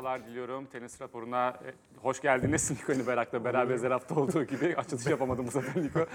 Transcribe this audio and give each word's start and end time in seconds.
haftalar 0.00 0.26
diliyorum. 0.26 0.66
Tenis 0.66 1.00
raporuna 1.00 1.48
e, 1.48 1.72
hoş 2.02 2.20
geldiniz. 2.20 2.70
Niko 2.88 2.92
Niberak'la 2.92 3.44
beraber 3.44 3.78
her 3.78 3.90
hafta 3.90 4.14
olduğu 4.14 4.44
gibi 4.44 4.74
açılış 4.76 5.06
yapamadım 5.06 5.46
bu 5.46 5.50
sefer 5.50 5.82
Niko. 5.82 6.06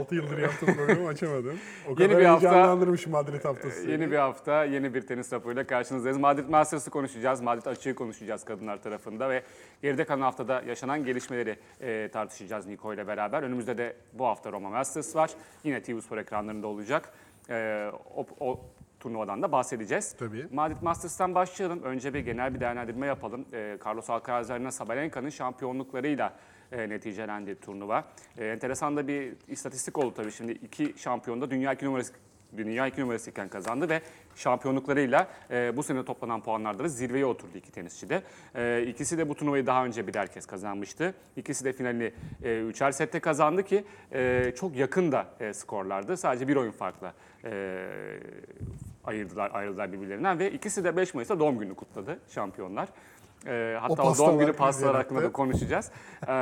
6 0.00 0.14
yıldır 0.14 0.38
yaptığım 0.38 0.74
programı 0.74 1.08
açamadım. 1.08 1.58
O 1.88 1.90
Yeni 1.90 1.98
kadar 1.98 2.20
bir 2.20 2.24
hafta- 2.24 3.10
Madrid 3.10 3.44
haftası. 3.44 3.90
Yeni 3.90 4.10
bir 4.10 4.16
hafta, 4.16 4.64
yeni 4.64 4.94
bir 4.94 5.06
tenis 5.06 5.32
raporuyla 5.32 5.66
karşınızdayız. 5.66 6.18
Madrid 6.18 6.48
Masters'ı 6.48 6.90
konuşacağız. 6.90 7.40
Madrid 7.40 7.66
açığı 7.66 7.94
konuşacağız 7.94 8.44
kadınlar 8.44 8.82
tarafında 8.82 9.30
ve 9.30 9.42
geride 9.82 10.04
kalan 10.04 10.20
haftada 10.20 10.62
yaşanan 10.62 11.04
gelişmeleri 11.04 11.56
e, 11.80 12.08
tartışacağız 12.12 12.66
Niko 12.66 12.94
ile 12.94 13.06
beraber. 13.06 13.42
Önümüzde 13.42 13.78
de 13.78 13.96
bu 14.12 14.26
hafta 14.26 14.52
Roma 14.52 14.70
Masters 14.70 15.16
var. 15.16 15.30
Yine 15.64 15.82
TV 15.82 16.00
Spor 16.00 16.18
ekranlarında 16.18 16.66
olacak. 16.66 17.12
E, 17.50 17.90
o, 18.16 18.26
o 18.40 18.60
turnuvadan 19.02 19.42
da 19.42 19.52
bahsedeceğiz. 19.52 20.16
Tabii. 20.18 20.46
Madrid 20.52 20.76
Masters'tan 20.82 21.34
başlayalım. 21.34 21.82
Önce 21.82 22.14
bir 22.14 22.20
genel 22.20 22.54
bir 22.54 22.60
değerlendirme 22.60 23.06
yapalım. 23.06 23.44
E, 23.52 23.78
Carlos 23.86 24.10
Alcaraz 24.10 24.50
Arena 24.50 24.70
Sabalenka'nın 24.70 25.28
şampiyonluklarıyla 25.28 26.32
e, 26.72 26.88
neticelendi 26.88 27.60
turnuva. 27.60 28.04
E, 28.38 28.46
enteresan 28.46 28.96
da 28.96 29.08
bir 29.08 29.32
istatistik 29.48 29.98
oldu 29.98 30.14
tabii. 30.14 30.32
Şimdi 30.32 30.52
iki 30.52 30.94
şampiyon 30.96 31.40
da 31.40 31.50
dünya 31.50 31.72
iki 31.72 31.84
numarası 31.84 32.12
Dünya 32.56 32.86
iki 32.86 33.00
numarasıyken 33.00 33.48
kazandı 33.48 33.88
ve 33.88 34.00
şampiyonluklarıyla 34.36 35.28
e, 35.50 35.76
bu 35.76 35.82
sene 35.82 36.04
toplanan 36.04 36.42
puanlarda 36.42 36.84
da 36.84 36.88
zirveye 36.88 37.26
oturdu 37.26 37.58
iki 37.58 37.72
tenisçi 37.72 38.08
de. 38.08 38.22
E, 38.54 38.86
ikisi 38.86 39.18
de 39.18 39.28
bu 39.28 39.34
turnuvayı 39.34 39.66
daha 39.66 39.84
önce 39.84 40.06
birer 40.06 40.32
kez 40.32 40.46
kazanmıştı. 40.46 41.14
İkisi 41.36 41.64
de 41.64 41.72
finalini 41.72 42.12
e, 42.42 42.60
üçer 42.60 42.92
sette 42.92 43.20
kazandı 43.20 43.62
ki 43.62 43.84
e, 44.12 44.52
çok 44.56 44.76
yakın 44.76 45.12
da 45.12 45.26
e, 45.40 45.54
skorlardı. 45.54 46.16
Sadece 46.16 46.48
bir 46.48 46.56
oyun 46.56 46.72
farkla 46.72 47.14
e, 47.44 47.88
ayırdılar, 49.04 49.50
ayrıldılar 49.54 49.92
birbirlerinden 49.92 50.38
ve 50.38 50.50
ikisi 50.50 50.84
de 50.84 50.96
5 50.96 51.14
Mayıs'ta 51.14 51.38
doğum 51.38 51.58
gününü 51.58 51.74
kutladı 51.74 52.18
şampiyonlar. 52.28 52.88
E, 53.46 53.78
hatta 53.80 53.92
o, 53.92 53.96
pastalar 53.96 54.28
doğum 54.28 54.38
günü 54.38 54.52
pastalar 54.52 54.96
hakkında 54.96 55.22
da 55.22 55.32
konuşacağız. 55.32 55.90
E, 56.28 56.32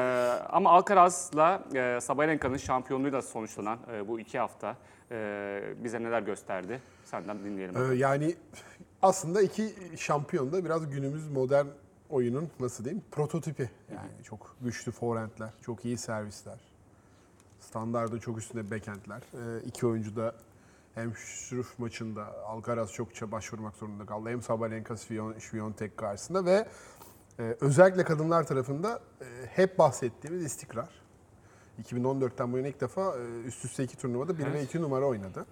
ama 0.51 0.71
Alcaraz'la 0.71 1.63
e, 1.75 2.01
Sabalenka'nın 2.01 2.57
şampiyonluğuyla 2.57 3.23
sonuçlanan 3.23 3.79
e, 3.95 4.09
bu 4.09 4.21
iki 4.21 4.39
hafta 4.39 4.77
e, 5.11 5.63
bize 5.85 6.03
neler 6.03 6.23
gösterdi? 6.23 6.81
Senden 7.05 7.39
dinleyelim. 7.39 7.93
Ee, 7.93 7.95
yani 7.95 8.35
aslında 9.03 9.43
iki 9.43 9.75
şampiyon 9.97 10.53
da 10.53 10.65
biraz 10.65 10.91
günümüz 10.91 11.29
modern 11.29 11.67
oyunun 12.11 12.51
nasıl 12.61 12.85
diyeyim 12.85 13.05
prototipi. 13.11 13.71
Yani 13.95 14.11
çok 14.25 14.57
güçlü 14.61 14.93
forehandler, 14.93 15.51
çok 15.63 15.85
iyi 15.85 15.99
servisler. 15.99 16.59
Standardı 17.61 18.21
çok 18.21 18.39
üstünde 18.39 18.71
backhandler. 18.71 19.23
Ee, 19.35 19.63
iki 19.67 19.87
oyuncu 19.87 20.17
da 20.17 20.35
hem 20.95 21.17
Şuruf 21.17 21.79
maçında 21.79 22.45
Alcaraz 22.47 22.93
çokça 22.93 23.33
başvurmak 23.33 23.75
zorunda 23.75 24.07
kaldı. 24.07 24.29
Hem 24.29 24.43
Sabalenka 24.43 24.97
Swiatek 24.97 25.97
karşısında 25.97 26.45
ve 26.45 26.69
e, 27.39 27.57
özellikle 27.61 28.05
kadınlar 28.05 28.47
tarafında 28.47 29.01
e, 29.21 29.25
hep 29.47 29.79
bahsettiğimiz 29.79 30.45
istikrar. 30.45 30.89
2014'ten 31.83 32.53
bu 32.53 32.57
yana 32.59 32.69
ilk 32.69 32.81
defa 32.81 33.17
e, 33.17 33.41
üst 33.47 33.65
üste 33.65 33.85
iki 33.85 33.97
turnuvada 33.97 34.39
1 34.39 34.45
ve 34.45 34.49
Evet. 34.51 34.65
2 34.65 34.83
numara 34.83 35.05
oynadı. 35.05 35.47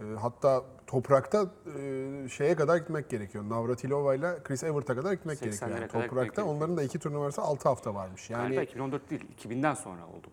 E, 0.00 0.04
Hatta 0.20 0.62
toprakta 0.86 1.46
e, 1.78 2.28
şeye 2.28 2.56
kadar 2.56 2.76
gitmek 2.76 3.10
gerekiyor. 3.10 3.44
Navratilova 3.48 4.14
ile 4.14 4.42
Chris 4.44 4.62
Evert'a 4.62 4.94
kadar 4.94 5.12
gitmek 5.12 5.38
80'lere 5.38 5.44
gerekiyor. 5.44 5.70
Yani 5.70 5.74
kadar 5.74 5.86
gitmek 5.86 6.02
toprakta 6.10 6.22
gerekiyor. 6.24 6.46
onların 6.46 6.76
da 6.76 6.82
iki 6.82 6.98
turnuvası 6.98 7.42
6 7.42 7.68
hafta 7.68 7.94
varmış. 7.94 8.28
Galiba 8.28 8.54
Yani 8.54 8.64
2014 8.64 9.10
değil, 9.10 9.24
2000'den 9.38 9.74
sonra 9.74 10.06
oldu. 10.06 10.28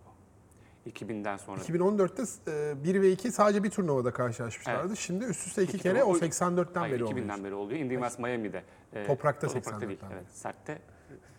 2000'den 0.89 1.37
sonra. 1.37 1.61
2014'te 1.61 2.51
e, 2.51 2.83
1 2.83 3.01
ve 3.01 3.11
2 3.11 3.31
sadece 3.31 3.63
bir 3.63 3.69
turnuvada 3.69 4.11
karşılaşmışlardı. 4.11 4.97
Şimdi 4.97 5.25
üst 5.25 5.47
üste 5.47 5.63
iki 5.63 5.71
İki 5.77 5.83
kere 5.83 6.03
o 6.03 6.13
turnuva- 6.13 6.19
84'ten 6.25 6.79
Hayır, 6.79 6.93
beri 6.95 7.03
oluyor. 7.03 7.17
2000'den 7.19 7.43
beri 7.43 7.53
oluyor. 7.53 7.79
Indy 7.79 7.93
West 7.93 8.19
Miami'de. 8.19 8.63
e, 8.93 9.05
Toprakta 9.07 9.49
değil. 9.49 9.63
84'ten. 9.65 10.11
Evet, 10.11 10.25
sertte 10.33 10.79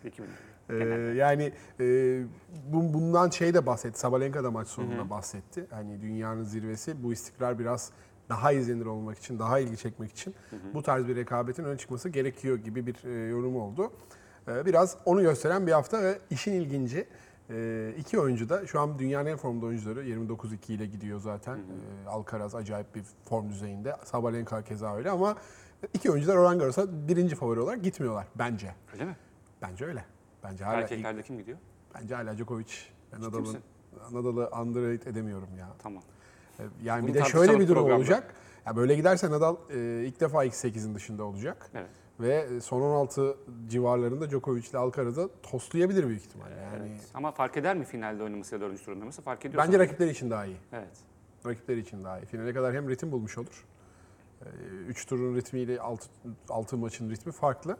2000'den. 0.05 0.27
Ee, 0.69 0.75
yani 1.15 1.53
e, 1.79 1.85
bu, 2.67 2.93
bundan 2.93 3.29
şey 3.29 3.53
de 3.53 3.65
bahsetti. 3.65 3.99
Sabalenka 3.99 4.43
da 4.43 4.51
maç 4.51 4.67
sonunda 4.67 5.09
bahsetti. 5.09 5.65
Hani 5.69 6.01
dünyanın 6.01 6.43
zirvesi 6.43 7.03
bu 7.03 7.13
istikrar 7.13 7.59
biraz 7.59 7.91
daha 8.29 8.51
izlenir 8.51 8.85
olmak 8.85 9.17
için, 9.17 9.39
daha 9.39 9.59
ilgi 9.59 9.77
çekmek 9.77 10.11
için 10.11 10.35
bu 10.73 10.83
tarz 10.83 11.07
bir 11.07 11.15
rekabetin 11.15 11.63
öne 11.63 11.77
çıkması 11.77 12.09
gerekiyor 12.09 12.57
gibi 12.57 12.87
bir 12.87 13.03
e, 13.03 13.27
yorum 13.29 13.55
oldu. 13.55 13.91
E, 14.47 14.65
biraz 14.65 14.97
onu 15.05 15.21
gösteren 15.21 15.67
bir 15.67 15.71
hafta 15.71 16.03
ve 16.03 16.19
işin 16.29 16.51
ilginci 16.53 17.07
e, 17.49 17.93
iki 17.97 18.19
oyuncu 18.19 18.49
da 18.49 18.67
şu 18.67 18.79
an 18.79 18.99
dünyanın 18.99 19.25
en 19.29 19.37
formda 19.37 19.65
oyuncuları 19.65 20.03
29-2 20.05 20.71
ile 20.73 20.85
gidiyor 20.85 21.19
zaten. 21.19 21.57
E, 21.57 22.09
Alcaraz 22.09 22.55
acayip 22.55 22.95
bir 22.95 23.03
form 23.25 23.49
düzeyinde. 23.49 23.95
Sabalenka 24.03 24.61
keza 24.63 24.95
öyle 24.95 25.09
ama 25.09 25.35
iki 25.93 26.11
oyuncular 26.11 26.35
Roland 26.37 26.59
Garros'a 26.59 27.07
birinci 27.07 27.35
favori 27.35 27.59
olarak 27.59 27.83
gitmiyorlar 27.83 28.27
bence. 28.35 28.75
Öyle 28.93 29.05
mi? 29.05 29.15
Bence 29.61 29.85
öyle. 29.85 30.05
Bence 30.43 30.63
hala 30.63 30.75
ilk- 30.77 30.83
Erkeklerde 30.83 31.23
kim 31.23 31.37
gidiyor? 31.37 31.57
Bence 31.95 32.15
hala 32.15 32.37
Djokovic. 32.37 32.73
Ben 33.13 33.21
Nadal'ın? 33.21 33.57
Nadal'ı 34.11 34.61
underrate 34.61 35.09
edemiyorum 35.09 35.49
ya. 35.59 35.67
Tamam. 35.83 36.03
Ee, 36.59 36.63
Yani 36.83 37.01
Bunu 37.03 37.09
bir 37.09 37.19
de 37.19 37.23
şöyle 37.23 37.59
bir 37.59 37.67
durum 37.67 37.81
programda. 37.81 37.95
olacak. 38.01 38.33
Ya 38.65 38.75
böyle 38.75 38.95
giderse 38.95 39.31
Nadal 39.31 39.55
e, 39.69 40.03
ilk 40.05 40.19
defa 40.19 40.45
X8'in 40.45 40.95
dışında 40.95 41.23
olacak. 41.23 41.69
Evet. 41.73 41.89
Ve 42.19 42.61
son 42.61 42.81
16 42.81 43.37
civarlarında 43.67 44.29
Djokovic 44.29 44.69
ile 44.69 44.77
Alcaraz'ı 44.77 45.29
tostlayabilir 45.43 46.07
büyük 46.07 46.21
ihtimalle. 46.21 46.55
Yani 46.55 46.89
evet. 46.89 47.01
Ama 47.13 47.31
fark 47.31 47.57
eder 47.57 47.77
mi 47.77 47.85
finalde 47.85 48.23
oynaması 48.23 48.55
ya 48.55 48.61
da 48.61 48.65
dördüncü 48.65 48.83
turunda 48.83 48.99
oynaması? 48.99 49.21
Fark 49.21 49.45
ediyor. 49.45 49.63
bence 49.63 49.71
sanırım. 49.71 49.87
rakipleri 49.87 50.09
için 50.09 50.29
daha 50.29 50.45
iyi. 50.45 50.57
Evet. 50.73 50.97
Rakipleri 51.45 51.79
için 51.79 52.03
daha 52.03 52.19
iyi. 52.19 52.25
Finale 52.25 52.53
kadar 52.53 52.73
hem 52.73 52.89
ritim 52.89 53.11
bulmuş 53.11 53.37
olur. 53.37 53.65
3 54.87 55.05
turun 55.05 55.35
ritmiyle 55.35 55.79
6 56.49 56.77
maçın 56.77 57.09
ritmi 57.09 57.31
farklı. 57.31 57.77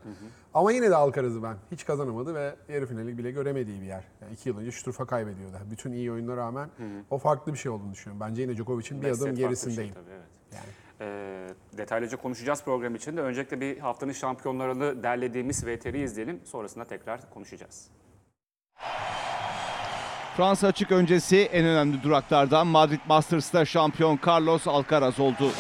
Ama 0.54 0.72
yine 0.72 0.90
de 0.90 0.96
Alcaraz'ı 0.96 1.44
ben 1.44 1.56
hiç 1.72 1.86
kazanamadı 1.86 2.36
ve 2.36 2.56
yarı 2.70 2.86
finali 2.86 3.18
bile 3.18 3.32
göremediği 3.32 3.82
bir 3.82 3.86
yer. 3.86 4.04
2 4.34 4.50
yıl 4.50 4.58
önce 4.58 4.72
Şturf'a 4.72 5.06
kaybediyordu. 5.06 5.56
Bütün 5.72 5.92
iyi 5.92 6.12
oyunlara 6.12 6.38
rağmen 6.38 6.70
o 7.10 7.18
farklı 7.18 7.54
bir 7.54 7.58
şey 7.58 7.72
olduğunu 7.72 7.92
düşünüyorum. 7.92 8.28
Bence 8.28 8.42
yine 8.42 8.56
Djokovic'in 8.56 9.02
bir 9.02 9.08
Beş 9.08 9.12
set 9.12 9.22
adım 9.22 9.28
farklı 9.28 9.38
bir 9.38 9.44
gerisindeyim. 9.44 9.94
Şey, 9.94 10.04
tabii, 10.04 10.14
evet. 10.14 10.28
Yani. 10.54 10.87
Ee, 11.02 11.48
detaylıca 11.78 12.18
konuşacağız 12.18 12.64
program 12.64 12.96
içinde. 12.96 13.22
Öncelikle 13.22 13.62
bir 13.62 13.78
haftanın 13.78 14.12
şampiyonlarını 14.12 15.04
derlediğimiz 15.04 15.66
VTR'i 15.66 16.02
izleyelim. 16.02 16.42
Sonrasında 16.46 16.86
tekrar 16.86 17.30
konuşacağız. 17.30 17.90
Fransa 20.38 20.68
açık 20.68 20.92
öncesi 20.92 21.38
en 21.38 21.66
önemli 21.66 22.04
duraklardan 22.04 22.68
Madrid 22.68 23.00
Masters'ta 23.08 23.66
şampiyon 23.66 24.20
Carlos 24.28 24.68
Alcaraz 24.68 25.20
oldu. 25.20 25.52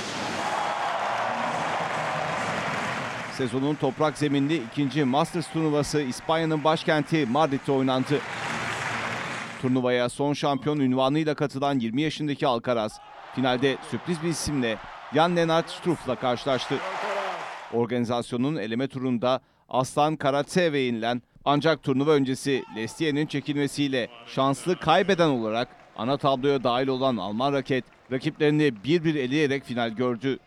Sezonun 3.31 3.75
toprak 3.75 4.18
zeminli 4.18 4.64
ikinci 4.64 5.04
Masters 5.04 5.52
turnuvası 5.54 6.02
İspanya'nın 6.02 6.64
başkenti 6.64 7.25
Madrid'de 7.25 7.72
oynandı. 7.72 8.19
Turnuvaya 9.62 10.09
son 10.09 10.34
şampiyon 10.34 10.80
ünvanıyla 10.80 11.36
katılan 11.36 11.80
20 11.80 12.02
yaşındaki 12.02 12.48
Alcaraz, 12.48 13.00
finalde 13.36 13.78
sürpriz 13.92 14.24
bir 14.24 14.30
isimle 14.30 14.78
Jan-Lennart 15.13 15.69
Struff'la 15.69 16.16
karşılaştı. 16.16 16.75
Organizasyonun 17.73 18.56
eleme 18.56 18.88
turunda 18.88 19.41
Aslan 19.69 20.16
Karatse'ye 20.16 20.78
yenilen 20.78 21.22
ancak 21.45 21.84
turnuva 21.84 22.12
öncesi 22.12 22.63
Lestier'in 22.75 23.28
çekilmesiyle 23.28 24.07
şanslı 24.28 24.79
kaybeden 24.79 25.29
olarak 25.29 25.68
ana 25.97 26.18
tabloya 26.18 26.63
dahil 26.63 26.88
olan 26.88 27.18
Alman 27.18 27.53
raket 27.53 27.85
rakiplerini 28.12 28.63
1-1 28.63 29.18
eleyerek 29.18 29.63
final 29.63 29.90
gördü. 29.90 30.40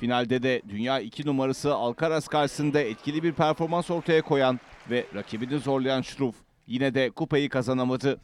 Finalde 0.00 0.42
de 0.42 0.62
dünya 0.68 1.00
2 1.00 1.26
numarası 1.26 1.74
Alcaraz 1.74 2.28
karşısında 2.28 2.80
etkili 2.80 3.22
bir 3.22 3.32
performans 3.32 3.90
ortaya 3.90 4.22
koyan 4.22 4.60
ve 4.90 5.06
rakibini 5.14 5.58
zorlayan 5.58 6.02
Struff 6.02 6.34
yine 6.66 6.94
de 6.94 7.10
kupayı 7.10 7.48
kazanamadı. 7.48 8.20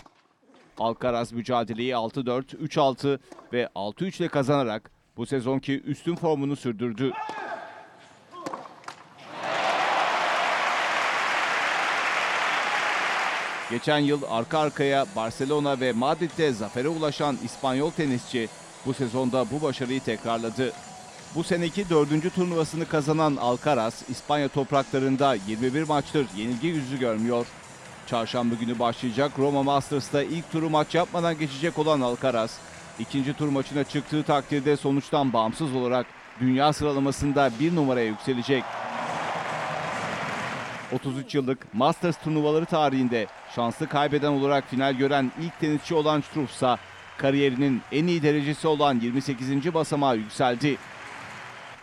Alcaraz 0.78 1.32
mücadeleyi 1.32 1.92
6-4, 1.92 2.42
3-6 2.44 3.18
ve 3.52 3.68
6-3 3.74 4.18
ile 4.18 4.28
kazanarak 4.28 4.97
bu 5.18 5.26
sezonki 5.26 5.80
üstün 5.80 6.16
formunu 6.16 6.56
sürdürdü. 6.56 7.12
Geçen 13.70 13.98
yıl 13.98 14.22
arka 14.30 14.58
arkaya 14.58 15.06
Barcelona 15.16 15.80
ve 15.80 15.92
Madrid'de 15.92 16.52
zafere 16.52 16.88
ulaşan 16.88 17.38
İspanyol 17.44 17.90
tenisçi 17.90 18.48
bu 18.86 18.94
sezonda 18.94 19.46
bu 19.50 19.62
başarıyı 19.62 20.00
tekrarladı. 20.00 20.72
Bu 21.34 21.44
seneki 21.44 21.90
dördüncü 21.90 22.30
turnuvasını 22.30 22.86
kazanan 22.88 23.36
Alcaraz, 23.36 24.02
İspanya 24.08 24.48
topraklarında 24.48 25.34
21 25.34 25.82
maçtır 25.82 26.26
yenilgi 26.36 26.66
yüzü 26.66 26.98
görmüyor. 26.98 27.46
Çarşamba 28.06 28.54
günü 28.54 28.78
başlayacak 28.78 29.32
Roma 29.38 29.62
Masters'ta 29.62 30.22
ilk 30.22 30.52
turu 30.52 30.70
maç 30.70 30.94
yapmadan 30.94 31.38
geçecek 31.38 31.78
olan 31.78 32.00
Alcaraz, 32.00 32.58
ikinci 32.98 33.32
tur 33.32 33.48
maçına 33.48 33.84
çıktığı 33.84 34.22
takdirde 34.22 34.76
sonuçtan 34.76 35.32
bağımsız 35.32 35.74
olarak 35.74 36.06
dünya 36.40 36.72
sıralamasında 36.72 37.50
bir 37.60 37.76
numaraya 37.76 38.06
yükselecek. 38.06 38.64
33 40.92 41.34
yıllık 41.34 41.74
Masters 41.74 42.16
turnuvaları 42.24 42.64
tarihinde 42.64 43.26
şanslı 43.54 43.88
kaybeden 43.88 44.32
olarak 44.32 44.68
final 44.68 44.94
gören 44.94 45.32
ilk 45.42 45.60
tenisçi 45.60 45.94
olan 45.94 46.20
Struff 46.20 46.50
ise 46.50 46.76
kariyerinin 47.18 47.82
en 47.92 48.06
iyi 48.06 48.22
derecesi 48.22 48.68
olan 48.68 49.00
28. 49.00 49.74
basamağa 49.74 50.14
yükseldi. 50.14 50.76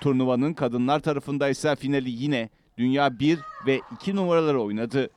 Turnuvanın 0.01 0.53
kadınlar 0.53 0.99
tarafında 0.99 1.49
ise 1.49 1.75
finali 1.75 2.09
yine 2.09 2.49
dünya 2.77 3.19
1 3.19 3.39
ve 3.67 3.81
2 3.91 4.15
numaraları 4.15 4.61
oynadı. 4.61 5.09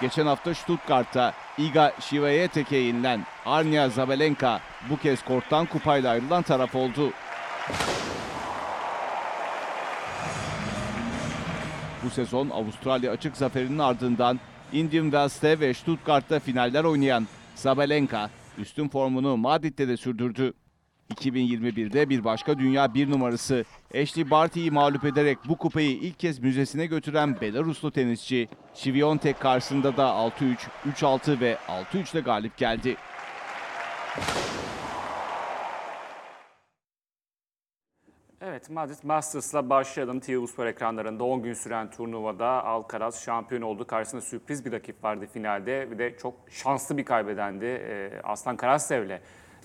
Geçen 0.00 0.26
hafta 0.26 0.54
Stuttgart'ta 0.54 1.32
Iga 1.60 1.92
Świątek'e 2.00 2.76
yenilen 2.76 3.24
Arnia 3.44 3.88
Zabalenka 3.88 4.60
bu 4.90 4.96
kez 4.96 5.22
korttan 5.24 5.66
kupayla 5.66 6.10
ayrılan 6.10 6.42
taraf 6.42 6.74
oldu. 6.74 7.12
Bu 12.04 12.10
sezon 12.10 12.50
Avustralya 12.50 13.12
açık 13.12 13.36
zaferinin 13.36 13.78
ardından 13.78 14.40
Indian 14.72 15.02
Wells'te 15.04 15.60
ve 15.60 15.74
Stuttgart'ta 15.74 16.40
finaller 16.40 16.84
oynayan 16.84 17.26
Zabalenka 17.54 18.30
üstün 18.58 18.88
formunu 18.88 19.36
Madrid'de 19.36 19.88
de 19.88 19.96
sürdürdü. 19.96 20.52
2021'de 21.10 22.08
bir 22.08 22.24
başka 22.24 22.58
dünya 22.58 22.94
bir 22.94 23.10
numarası 23.10 23.64
Ashley 24.02 24.30
Barty'yi 24.30 24.70
mağlup 24.70 25.04
ederek 25.04 25.38
bu 25.48 25.56
kupayı 25.56 25.90
ilk 25.90 26.18
kez 26.18 26.38
müzesine 26.38 26.86
götüren 26.86 27.40
Belaruslu 27.40 27.90
tenisçi 27.90 28.48
Świątek 28.74 29.40
karşısında 29.40 29.96
da 29.96 30.02
6-3, 30.02 30.56
3-6 30.92 31.40
ve 31.40 31.56
6-3 31.94 32.12
ile 32.12 32.20
galip 32.20 32.56
geldi. 32.56 32.96
Evet, 38.42 38.70
Madrid 38.70 39.04
Masters'la 39.04 39.70
başlayalım. 39.70 40.20
TV 40.20 40.46
Spor 40.46 40.66
ekranlarında 40.66 41.24
10 41.24 41.42
gün 41.42 41.54
süren 41.54 41.90
turnuvada 41.90 42.64
Alcaraz 42.64 43.24
şampiyon 43.24 43.62
oldu. 43.62 43.86
Karşısında 43.86 44.20
sürpriz 44.20 44.64
bir 44.64 44.72
rakip 44.72 45.04
vardı 45.04 45.26
finalde. 45.32 45.90
Bir 45.90 45.98
de 45.98 46.16
çok 46.18 46.34
şanslı 46.50 46.96
bir 46.96 47.04
kaybedendi. 47.04 47.82
Aslan 48.24 48.56
Karasev'le 48.56 49.20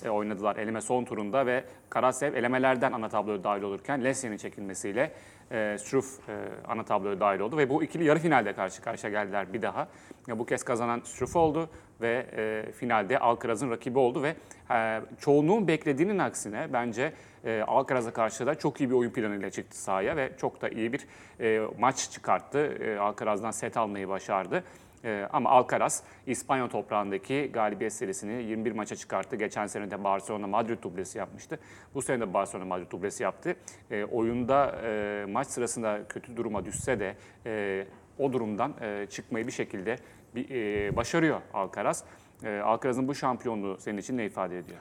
oynadılar 0.09 0.55
eleme 0.55 0.81
son 0.81 1.05
turunda 1.05 1.45
ve 1.45 1.63
Karasev 1.89 2.33
elemelerden 2.33 2.91
ana 2.91 3.09
tabloya 3.09 3.43
dahil 3.43 3.61
olurken 3.61 4.03
Lesya'nın 4.03 4.37
çekilmesiyle 4.37 5.11
e, 5.51 5.77
Struff 5.79 6.29
e, 6.29 6.33
ana 6.67 6.83
tabloya 6.83 7.19
dahil 7.19 7.39
oldu 7.39 7.57
ve 7.57 7.69
bu 7.69 7.83
ikili 7.83 8.03
yarı 8.03 8.19
finalde 8.19 8.53
karşı 8.53 8.81
karşıya 8.81 9.11
geldiler 9.11 9.53
bir 9.53 9.61
daha. 9.61 9.87
Ya 10.27 10.39
bu 10.39 10.45
kez 10.45 10.63
kazanan 10.63 10.99
Struff 10.99 11.35
oldu 11.35 11.69
ve 12.01 12.25
e, 12.37 12.71
finalde 12.71 13.19
Alcaraz'ın 13.19 13.71
rakibi 13.71 13.99
oldu 13.99 14.23
ve 14.23 14.35
e, 14.71 15.01
çoğunluğun 15.19 15.67
beklediğinin 15.67 16.19
aksine 16.19 16.67
bence 16.73 17.13
e, 17.45 17.61
Alcaraz'a 17.67 18.13
karşı 18.13 18.45
da 18.45 18.55
çok 18.55 18.81
iyi 18.81 18.89
bir 18.89 18.95
oyun 18.95 19.11
planıyla 19.11 19.49
çıktı 19.49 19.77
sahaya 19.77 20.15
ve 20.15 20.31
çok 20.37 20.61
da 20.61 20.69
iyi 20.69 20.93
bir 20.93 21.07
e, 21.39 21.67
maç 21.79 22.11
çıkarttı. 22.11 22.59
E, 22.59 22.97
Alcaraz'dan 22.97 23.51
set 23.51 23.77
almayı 23.77 24.09
başardı. 24.09 24.63
E, 25.05 25.27
ama 25.33 25.49
Alcaraz 25.49 26.03
İspanya 26.27 26.67
toprağındaki 26.69 27.49
galibiyet 27.53 27.93
serisini 27.93 28.43
21 28.43 28.71
maça 28.71 28.95
çıkarttı. 28.95 29.35
Geçen 29.35 29.67
sene 29.67 29.91
de 29.91 30.03
Barcelona 30.03 30.47
Madrid 30.47 30.83
dublesi 30.83 31.17
yapmıştı. 31.17 31.59
Bu 31.93 32.01
sene 32.01 32.21
de 32.21 32.33
Barcelona 32.33 32.65
Madrid 32.65 32.91
dublesi 32.91 33.23
yaptı. 33.23 33.55
E, 33.91 34.03
oyunda 34.03 34.75
e, 34.83 35.25
maç 35.29 35.47
sırasında 35.47 35.99
kötü 36.09 36.37
duruma 36.37 36.65
düşse 36.65 36.99
de 36.99 37.15
e, 37.45 37.87
o 38.19 38.33
durumdan 38.33 38.73
e, 38.81 39.07
çıkmayı 39.09 39.47
bir 39.47 39.51
şekilde 39.51 39.95
bir, 40.35 40.49
e, 40.49 40.95
başarıyor 40.95 41.41
Alcaraz. 41.53 42.03
E, 42.43 42.59
Alcaraz'ın 42.59 43.07
bu 43.07 43.15
şampiyonluğu 43.15 43.77
senin 43.79 43.97
için 43.97 44.17
ne 44.17 44.25
ifade 44.25 44.59
ediyor? 44.59 44.79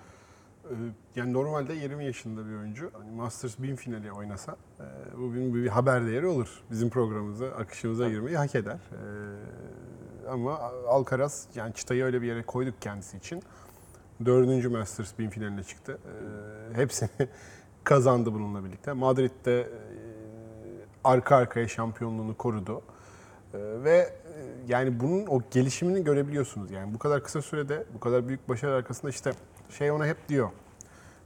Ee, 0.65 0.75
Yani 1.17 1.33
normalde 1.33 1.75
20 1.75 2.05
yaşında 2.05 2.49
bir 2.49 2.55
oyuncu 2.55 2.91
hani 2.99 3.11
Masters 3.11 3.59
1000 3.59 3.77
finali 3.77 4.13
oynasa 4.13 4.57
e, 4.81 5.19
bugün 5.19 5.55
bir 5.55 5.69
haber 5.69 6.07
değeri 6.07 6.27
olur. 6.27 6.63
Bizim 6.71 6.91
programımıza, 6.91 7.47
akışımıza 7.47 8.09
girmeyi 8.09 8.37
hak 8.37 8.55
eder. 8.55 8.79
Ama 10.31 10.59
Alcaraz 10.89 11.47
yani 11.55 11.75
çıtayı 11.75 12.05
öyle 12.05 12.23
bir 12.23 12.27
yere 12.27 12.43
koyduk 12.43 12.83
kendisi 12.83 13.17
için. 13.17 13.43
Dördüncü 14.25 14.69
Masters 14.69 15.19
1000 15.19 15.31
finaline 15.31 15.63
çıktı. 15.63 15.99
Ee, 16.73 16.77
Hepsini 16.77 17.09
kazandı 17.85 18.35
bununla 18.35 18.65
birlikte. 18.65 18.93
Madrid'de 18.93 19.61
e, 19.61 19.67
arka 21.05 21.37
arkaya 21.37 21.69
şampiyonluğunu 21.69 22.37
korudu. 22.37 22.83
Ee, 23.55 23.59
Ve 23.85 23.97
e, 23.99 24.13
yani 24.69 25.01
bunun 25.01 25.27
o 25.27 25.41
gelişimini 25.51 26.05
görebiliyorsunuz. 26.05 26.71
Yani 26.71 26.95
bu 26.95 26.99
kadar 26.99 27.23
kısa 27.25 27.43
sürede, 27.43 27.85
bu 27.95 28.01
kadar 28.01 28.29
büyük 28.29 28.49
başarı 28.49 28.75
arkasında 28.75 29.11
işte 29.11 29.33
şey 29.71 29.91
ona 29.91 30.07
hep 30.07 30.29
diyor. 30.29 30.51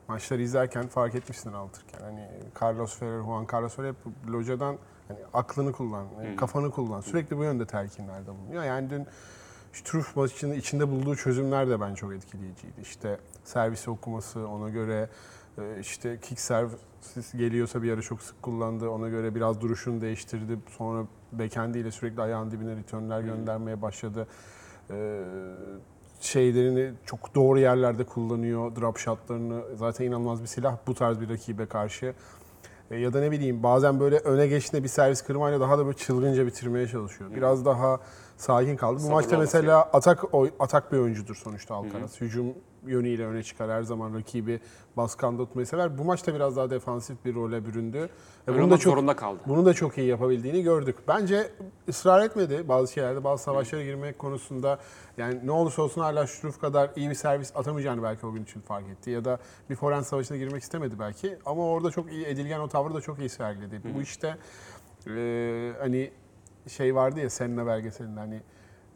Maçları 0.09 0.43
izlerken 0.43 0.87
fark 0.87 1.15
etmişsin 1.15 1.53
anlatırken. 1.53 2.01
Hani 2.01 2.29
Carlos 2.63 2.99
Ferrer, 2.99 3.23
Juan 3.23 3.47
Carlos 3.53 3.77
Ferrer 3.77 3.89
hep 3.89 4.29
locadan 4.33 4.77
hani 5.09 5.19
aklını 5.35 5.73
kullan, 5.73 6.07
hani 6.17 6.37
kafanı 6.37 6.71
kullan. 6.71 7.01
Sürekli 7.01 7.39
bu 7.39 7.45
yönde 7.45 7.67
telkinlerde 7.67 8.31
bulunuyor. 8.31 8.65
Yani 8.65 8.91
dün 8.91 9.07
Struff 9.73 10.17
maçının 10.17 10.55
içinde 10.55 10.91
bulduğu 10.91 11.17
çözümler 11.17 11.69
de 11.69 11.81
ben 11.81 11.95
çok 11.95 12.13
etkileyiciydi. 12.13 12.81
İşte 12.81 13.19
servisi 13.45 13.91
okuması, 13.91 14.49
ona 14.49 14.69
göre 14.69 15.09
e, 15.59 15.81
işte 15.81 16.19
kick 16.21 16.41
servis 16.41 17.35
geliyorsa 17.37 17.83
bir 17.83 17.93
ara 17.93 18.03
çok 18.03 18.23
sık 18.23 18.43
kullandı. 18.43 18.89
Ona 18.89 19.09
göre 19.09 19.35
biraz 19.35 19.61
duruşunu 19.61 20.01
değiştirdi. 20.01 20.59
Sonra 20.79 21.07
backhandiyle 21.33 21.91
sürekli 21.91 22.23
ayağın 22.23 22.51
dibine 22.51 22.77
returnler 22.77 23.21
göndermeye 23.21 23.83
başladı. 23.83 24.27
Ee, 24.91 25.25
şeylerini 26.21 26.93
çok 27.07 27.35
doğru 27.35 27.59
yerlerde 27.59 28.05
kullanıyor. 28.05 28.77
Drop 28.77 28.99
shotlarını 28.99 29.63
zaten 29.77 30.05
inanılmaz 30.05 30.43
bir 30.43 30.47
silah 30.47 30.77
bu 30.87 30.95
tarz 30.95 31.21
bir 31.21 31.29
rakibe 31.29 31.67
karşı. 31.67 32.15
E, 32.91 32.97
Ya 32.97 33.13
da 33.13 33.21
ne 33.21 33.31
bileyim 33.31 33.63
bazen 33.63 34.01
böyle 34.01 34.19
öne 34.19 34.47
geçtiğinde 34.47 34.85
bir 34.85 34.89
servis 34.89 35.23
kırmayla 35.23 35.61
daha 35.61 35.79
da 35.79 35.87
böyle 35.87 35.97
çılgınca 35.97 36.47
bitirmeye 36.47 36.87
çalışıyor. 36.89 37.31
Biraz 37.37 37.65
daha 37.65 38.01
sakin 38.39 38.77
kaldı. 38.77 39.01
Bu 39.05 39.11
maçta 39.11 39.39
mesela 39.39 39.83
atak 39.93 40.35
oy- 40.35 40.51
atak 40.61 40.93
bir 40.93 40.99
oyuncudur 40.99 41.35
sonuçta 41.35 41.75
Alcaraz. 41.75 42.21
Hücum 42.21 42.55
yönüyle 42.87 43.27
öne 43.27 43.43
çıkar. 43.43 43.71
Her 43.71 43.83
zaman 43.83 44.15
rakibi 44.15 44.61
baskanda 44.97 45.45
tutmayı 45.45 45.67
sever. 45.67 45.99
Bu 45.99 46.05
maçta 46.05 46.35
biraz 46.35 46.57
daha 46.57 46.71
defansif 46.71 47.25
bir 47.25 47.35
role 47.35 47.67
büründü. 47.67 48.09
Öyle 48.47 48.59
bunu 48.59 48.71
da 48.71 48.79
çok 48.79 48.93
zorunda 48.93 49.17
kaldı. 49.17 49.39
bunu 49.47 49.67
da 49.67 49.75
çok 49.75 49.99
iyi 49.99 50.07
yapabildiğini 50.07 50.63
gördük. 50.63 50.97
Bence 51.09 51.51
ısrar 51.89 52.23
etmedi 52.27 52.69
bazı 52.69 52.93
şeylerde, 52.93 53.25
bazı 53.25 53.43
savaşlara 53.43 53.83
girmek 53.85 54.19
konusunda. 54.19 54.79
Yani 55.17 55.41
ne 55.45 55.51
olursa 55.51 55.83
olsun 55.83 56.01
hala 56.01 56.27
Struff 56.27 56.61
kadar 56.61 56.91
iyi 56.97 57.11
bir 57.11 57.15
servis 57.15 57.57
atamayacağını 57.57 58.03
belki 58.03 58.27
o 58.27 58.33
gün 58.33 58.43
için 58.45 58.61
fark 58.61 58.89
etti. 58.89 59.11
Ya 59.11 59.25
da 59.25 59.39
bir 59.71 59.75
forehand 59.77 60.05
savaşına 60.05 60.37
girmek 60.37 60.63
istemedi 60.63 60.95
belki. 60.99 61.39
Ama 61.47 61.67
orada 61.67 61.91
çok 61.91 62.13
iyi 62.13 62.25
edilgen 62.27 62.61
o 62.61 62.69
tavrı 62.69 62.95
da 62.95 63.01
çok 63.01 63.19
iyi 63.19 63.29
sergiledi. 63.29 63.81
Bu 63.97 64.03
işte 64.03 64.37
e, 65.07 65.73
hani 65.81 66.11
şey 66.69 66.95
vardı 66.95 67.21
ya 67.21 67.31
Senna 67.31 67.67
belgeselinde 67.67 68.21
hani 68.21 68.43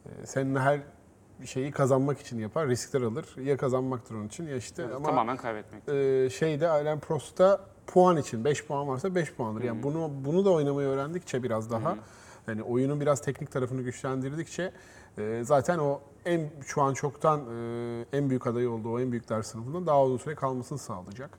e, 0.05 0.25
Senna 0.25 0.61
her 0.61 0.79
şeyi 1.45 1.71
kazanmak 1.71 2.19
için 2.19 2.39
yapar, 2.39 2.67
riskler 2.67 3.01
alır. 3.01 3.35
Ya 3.43 3.57
kazanmaktır 3.57 4.15
onun 4.15 4.27
için 4.27 4.47
ya 4.47 4.55
işte 4.55 4.83
ama 4.95 5.05
Tamamen 5.05 5.37
kaybetmek. 5.37 5.89
e, 5.89 6.29
şeyde 6.29 6.69
Alain 6.69 6.99
Prost'ta 6.99 7.61
puan 7.87 8.17
için 8.17 8.45
5 8.45 8.65
puan 8.65 8.87
varsa 8.87 9.15
5 9.15 9.33
puandır. 9.33 9.63
Yani 9.63 9.83
bunu 9.83 10.11
bunu 10.25 10.45
da 10.45 10.49
oynamayı 10.49 10.87
öğrendikçe 10.87 11.43
biraz 11.43 11.71
daha 11.71 11.95
hani 12.45 12.63
oyunun 12.63 13.01
biraz 13.01 13.21
teknik 13.21 13.51
tarafını 13.51 13.81
güçlendirdikçe 13.81 14.71
e, 15.17 15.41
zaten 15.43 15.79
o 15.79 16.01
en 16.25 16.49
şu 16.65 16.81
an 16.81 16.93
çoktan 16.93 17.39
e, 17.39 18.05
en 18.13 18.29
büyük 18.29 18.47
adayı 18.47 18.69
olduğu 18.71 18.89
o 18.91 18.99
en 18.99 19.11
büyükler 19.11 19.41
sınıfında 19.41 19.87
daha 19.87 20.03
uzun 20.03 20.17
süre 20.17 20.35
kalmasını 20.35 20.77
sağlayacak. 20.77 21.37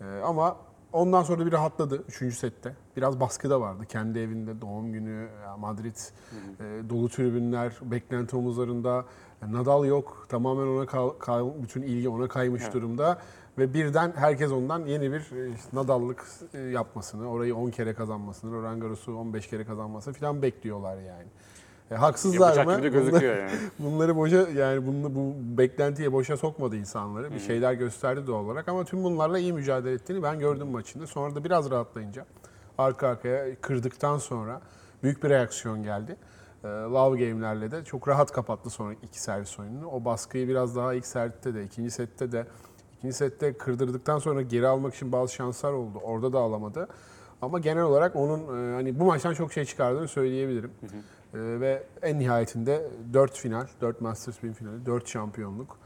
E, 0.00 0.04
ama 0.24 0.56
ondan 0.94 1.22
sonra 1.22 1.38
da 1.40 1.46
bir 1.46 1.52
rahatladı 1.52 2.04
3. 2.22 2.34
sette. 2.36 2.74
Biraz 2.96 3.20
baskı 3.20 3.50
da 3.50 3.60
vardı. 3.60 3.84
Kendi 3.88 4.18
evinde 4.18 4.60
doğum 4.60 4.92
günü, 4.92 5.28
ya 5.42 5.56
Madrid, 5.56 5.96
e, 6.60 6.88
dolu 6.90 7.08
tribünler, 7.08 7.72
beklenti 7.82 8.36
omuzlarında. 8.36 9.04
E, 9.42 9.52
Nadal 9.52 9.84
yok. 9.86 10.26
Tamamen 10.28 10.66
ona 10.66 10.86
kal, 10.86 11.08
kal- 11.10 11.50
bütün 11.62 11.82
ilgi 11.82 12.08
ona 12.08 12.28
kaymış 12.28 12.62
Evet. 12.62 12.74
durumda. 12.74 13.18
Ve 13.58 13.74
birden 13.74 14.12
herkes 14.16 14.52
ondan 14.52 14.86
yeni 14.86 15.12
bir 15.12 15.20
e, 15.36 15.48
işte 15.54 15.68
Nadal'lık 15.72 16.24
e, 16.54 16.58
yapmasını, 16.58 17.30
orayı 17.30 17.56
10 17.56 17.70
kere 17.70 17.94
kazanmasını, 17.94 18.52
Roland 18.52 18.82
Garros'u 18.82 19.14
15 19.16 19.46
kere 19.46 19.64
kazanmasını 19.64 20.14
falan 20.14 20.42
bekliyorlar 20.42 20.96
yani. 20.96 21.26
E, 21.90 21.94
haksızlar 21.94 22.56
Yapacak 22.56 22.66
mı? 22.66 22.72
gibi 22.76 22.82
de 22.82 22.88
gözüküyor 22.88 23.36
yani. 23.36 23.50
Bunları 23.78 24.16
boşa 24.16 24.36
yani 24.36 24.86
bunu, 24.86 25.14
bu 25.14 25.34
beklentiye 25.58 26.12
boşa 26.12 26.36
sokmadı 26.36 26.76
insanları. 26.76 27.32
Bir 27.32 27.40
şeyler 27.40 27.72
gösterdi 27.72 28.26
doğal 28.26 28.44
olarak 28.44 28.68
ama 28.68 28.84
tüm 28.84 29.04
bunlarla 29.04 29.38
iyi 29.38 29.52
mücadele 29.52 29.94
ettiğini 29.94 30.22
ben 30.22 30.38
gördüm 30.38 30.68
maçında. 30.68 31.06
Sonra 31.06 31.34
da 31.34 31.44
biraz 31.44 31.70
rahatlayınca 31.70 32.26
arka 32.78 33.08
arkaya 33.08 33.60
kırdıktan 33.60 34.18
sonra 34.18 34.60
büyük 35.02 35.24
bir 35.24 35.30
reaksiyon 35.30 35.82
geldi. 35.82 36.16
Ee, 36.64 36.68
Love 36.68 37.26
game'lerle 37.26 37.70
de 37.70 37.84
çok 37.84 38.08
rahat 38.08 38.32
kapattı 38.32 38.70
sonra 38.70 38.94
iki 39.02 39.20
servis 39.22 39.58
oyununu. 39.58 39.86
O 39.86 40.04
baskıyı 40.04 40.48
biraz 40.48 40.76
daha 40.76 40.94
ilk 40.94 41.06
sette 41.06 41.54
de, 41.54 41.64
ikinci 41.64 41.90
sette 41.90 42.32
de, 42.32 42.46
ikinci 42.98 43.14
sette 43.16 43.52
kırdırdıktan 43.52 44.18
sonra 44.18 44.42
geri 44.42 44.66
almak 44.66 44.94
için 44.94 45.12
bazı 45.12 45.34
şanslar 45.34 45.72
oldu. 45.72 45.98
Orada 46.02 46.32
da 46.32 46.38
alamadı. 46.38 46.88
Ama 47.42 47.58
genel 47.58 47.82
olarak 47.82 48.16
onun 48.16 48.40
e, 48.40 48.74
hani 48.74 49.00
bu 49.00 49.04
maçtan 49.04 49.34
çok 49.34 49.52
şey 49.52 49.64
çıkardığını 49.64 50.08
söyleyebilirim. 50.08 50.70
E, 50.82 50.86
ve 51.34 51.82
en 52.02 52.18
nihayetinde 52.18 52.90
4 53.12 53.38
final, 53.38 53.66
4 53.80 54.00
Masters 54.00 54.42
1000 54.42 54.52
finali, 54.52 54.86
4 54.86 55.08
şampiyonluk. 55.08 55.78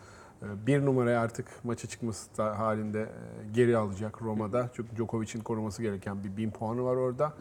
E, 0.43 0.67
bir 0.67 0.85
numaraya 0.85 1.21
artık 1.21 1.64
maça 1.64 1.88
çıkması 1.88 2.37
da 2.38 2.59
halinde 2.59 3.00
e, 3.00 3.52
geri 3.52 3.76
alacak 3.76 4.23
Roma'da. 4.23 4.71
Çünkü 4.73 4.97
Djokovic'in 4.97 5.40
koruması 5.40 5.83
gereken 5.83 6.25
bir 6.25 6.37
1000 6.37 6.50
puanı 6.50 6.85
var 6.85 6.97
orada. 6.97 7.35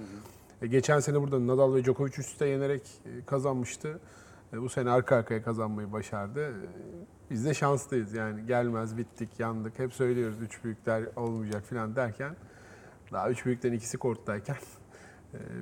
E, 0.62 0.68
geçen 0.68 1.00
sene 1.00 1.22
burada 1.22 1.48
Nadal 1.48 1.76
ve 1.76 1.84
Djokovic 1.84 2.10
üst 2.10 2.20
üste 2.20 2.46
yenerek 2.46 2.82
e, 3.06 3.26
kazanmıştı. 3.26 4.00
Bu 4.54 4.70
sene 4.70 4.90
arka 4.90 5.16
arkaya 5.16 5.44
kazanmayı 5.44 5.92
başardı. 5.92 6.54
Biz 7.30 7.46
de 7.46 7.54
şanslıyız 7.54 8.14
yani 8.14 8.46
gelmez 8.46 8.98
bittik 8.98 9.40
yandık 9.40 9.80
hep 9.80 9.94
söylüyoruz 9.94 10.42
üç 10.42 10.64
büyükler 10.64 11.04
olmayacak 11.16 11.64
falan 11.64 11.96
derken 11.96 12.36
Daha 13.12 13.30
üç 13.30 13.46
büyükten 13.46 13.72
ikisi 13.72 13.98
korttayken 13.98 14.56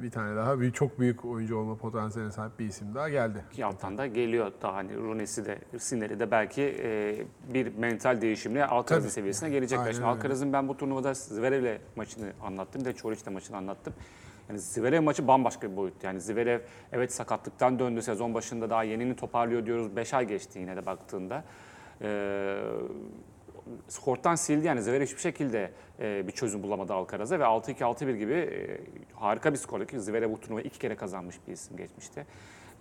bir 0.04 0.12
tane 0.12 0.36
daha 0.36 0.60
büyük, 0.60 0.76
çok 0.76 1.00
büyük 1.00 1.26
oyuncu 1.26 1.58
olma 1.58 1.76
potansiyeline 1.76 2.32
sahip 2.32 2.60
bir 2.60 2.66
isim 2.66 2.96
daha 2.96 3.10
geldi. 3.10 3.44
Bir 3.58 3.64
alttan 3.64 3.98
da 3.98 4.08
geliyor 4.08 4.52
daha 4.62 4.76
hani 4.76 4.96
Runesi 4.96 5.46
de 5.46 5.60
Sinner'i 5.78 6.20
de 6.20 6.32
belki 6.32 6.76
e, 6.84 7.18
bir 7.54 7.78
mental 7.78 8.22
değişimle 8.22 8.66
Alcaraz'ın 8.66 9.10
seviyesine 9.10 9.50
gelecekler. 9.50 9.94
Şimdi. 9.94 10.06
Alcaraz'ın 10.06 10.54
ben 10.54 10.68
bu 10.68 10.78
turnuvada 10.78 11.14
Zverev'le 11.14 11.80
maçını 11.96 12.32
anlattım 12.44 12.82
bir 12.82 12.86
de 12.86 12.94
Çoriç'le 12.94 13.28
maçını 13.28 13.58
anlattım. 13.58 13.94
Yani 14.50 14.60
Zverev 14.60 15.02
maçı 15.02 15.28
bambaşka 15.28 15.72
bir 15.72 15.78
boyut. 15.78 16.04
Yani 16.04 16.22
Zverev 16.22 16.60
evet 16.92 17.14
sakatlıktan 17.14 17.80
döndü 17.80 18.02
sezon 18.02 18.34
başında 18.34 18.70
daha 18.70 18.84
yenini 18.84 19.16
toparlıyor 19.16 19.66
diyoruz. 19.66 19.96
5 19.96 20.14
ay 20.14 20.28
geçti 20.28 20.60
yine 20.60 20.76
de 20.76 20.86
baktığında. 20.86 21.44
Ee, 22.02 22.58
Korttan 24.06 24.36
sildi 24.36 24.68
yani 24.68 24.82
Zverev 24.82 25.06
hiçbir 25.06 25.22
şekilde 25.22 25.72
e, 26.00 26.28
bir 26.28 26.32
çözüm 26.32 26.64
bulamadı 26.64 26.94
Alcaraz'a 26.94 27.40
ve 27.40 27.44
6-2 27.44 27.74
6-1 27.74 28.18
gibi 28.18 28.34
e, 28.34 28.78
harika 29.14 29.54
bir 29.54 29.58
skorla 29.58 29.86
ki 29.86 30.02
Zverev 30.02 30.32
bu 30.32 30.42
turnuvayı 30.42 30.66
iki 30.66 30.80
kere 30.80 30.96
kazanmış 30.96 31.36
bir 31.48 31.54
isim 31.54 31.78
geçmişte. 31.78 32.26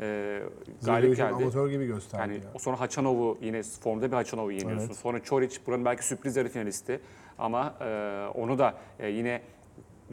E, 0.00 0.40
galip 0.82 1.16
geldi. 1.16 1.34
amatör 1.34 1.70
gibi 1.70 1.86
gösterdi. 1.86 2.22
Yani 2.22 2.34
ya. 2.34 2.50
o 2.54 2.58
sonra 2.58 2.80
Haçanov'u 2.80 3.38
yine 3.42 3.62
formda 3.62 4.10
bir 4.10 4.16
Haçanov'u 4.16 4.52
yeniyorsun. 4.52 4.86
Evet. 4.86 4.96
Sonra 4.96 5.22
Çoric 5.22 5.58
buranın 5.66 5.84
belki 5.84 6.06
sürpriz 6.06 6.36
yarı 6.36 6.48
finalisti 6.48 7.00
ama 7.38 7.74
e, 7.80 7.86
onu 8.34 8.58
da 8.58 8.74
e, 8.98 9.08
yine 9.08 9.42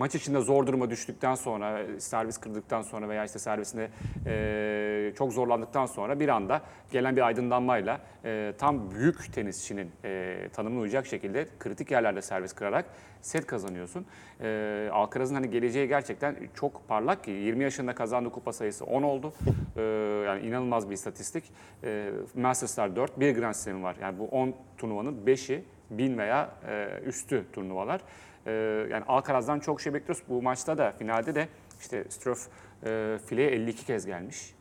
maç 0.02 0.16
içinde 0.16 0.42
zor 0.42 0.68
duruma 0.68 0.90
düştükten 0.90 1.36
sonra, 1.36 2.00
servis 2.00 2.38
kırdıktan 2.38 2.82
sonra 2.82 3.10
veya 3.10 3.26
işte 3.26 3.40
servisinde 3.40 3.90
e, 4.26 5.14
çok 5.18 5.34
zorlandıktan 5.34 5.86
sonra 5.86 6.20
bir 6.20 6.30
anda 6.30 6.62
gelen 6.92 7.16
bir 7.16 7.22
aydınlanmayla 7.22 8.02
e, 8.26 8.54
tam 8.58 8.92
büyük 8.92 9.34
tenisçinin 9.34 9.92
e, 10.04 10.38
tanımına 10.54 10.82
uyacak 10.82 11.06
şekilde 11.06 11.48
kritik 11.60 11.92
yerlerde 11.92 12.22
servis 12.22 12.54
kırarak 12.54 12.86
set 13.22 13.46
kazanıyorsun. 13.46 14.06
E, 14.42 14.90
Alcaraz'ın 14.92 15.36
hani 15.36 15.50
geleceği 15.50 15.88
gerçekten 15.88 16.36
çok 16.56 16.88
parlak 16.88 17.24
ki 17.24 17.32
20 17.32 17.64
yaşında 17.64 17.96
kazandığı 17.96 18.30
kupa 18.30 18.54
sayısı 18.54 18.86
10 18.86 19.04
oldu. 19.04 19.34
E, 19.78 19.82
yani 20.26 20.48
inanılmaz 20.48 20.90
bir 20.90 20.94
istatistik. 20.94 21.44
E, 21.84 22.10
Masters'lar 22.36 22.96
4, 22.96 23.20
bir 23.20 23.36
Grand 23.36 23.54
Slam 23.54 23.84
var. 23.84 23.96
Yani 24.02 24.20
bu 24.20 24.26
10 24.26 24.54
turnuvanın 24.78 25.26
5'i 25.26 25.64
1000 25.90 26.18
veya 26.18 26.50
e, 26.68 27.00
üstü 27.06 27.46
turnuvalar. 27.54 28.02
E, 28.46 28.52
yani 28.92 29.04
Alcaraz'dan 29.08 29.60
çok 29.60 29.82
şey 29.82 29.94
bekliyoruz. 29.94 30.24
Bu 30.30 30.42
maçta 30.42 30.78
da 30.78 30.92
finalde 30.92 31.36
de 31.36 31.48
işte 31.80 32.06
Struff 32.10 32.48
e, 32.86 33.18
fileye 33.26 33.50
52 33.50 33.86
kez 33.86 34.06
gelmiş. 34.06 34.56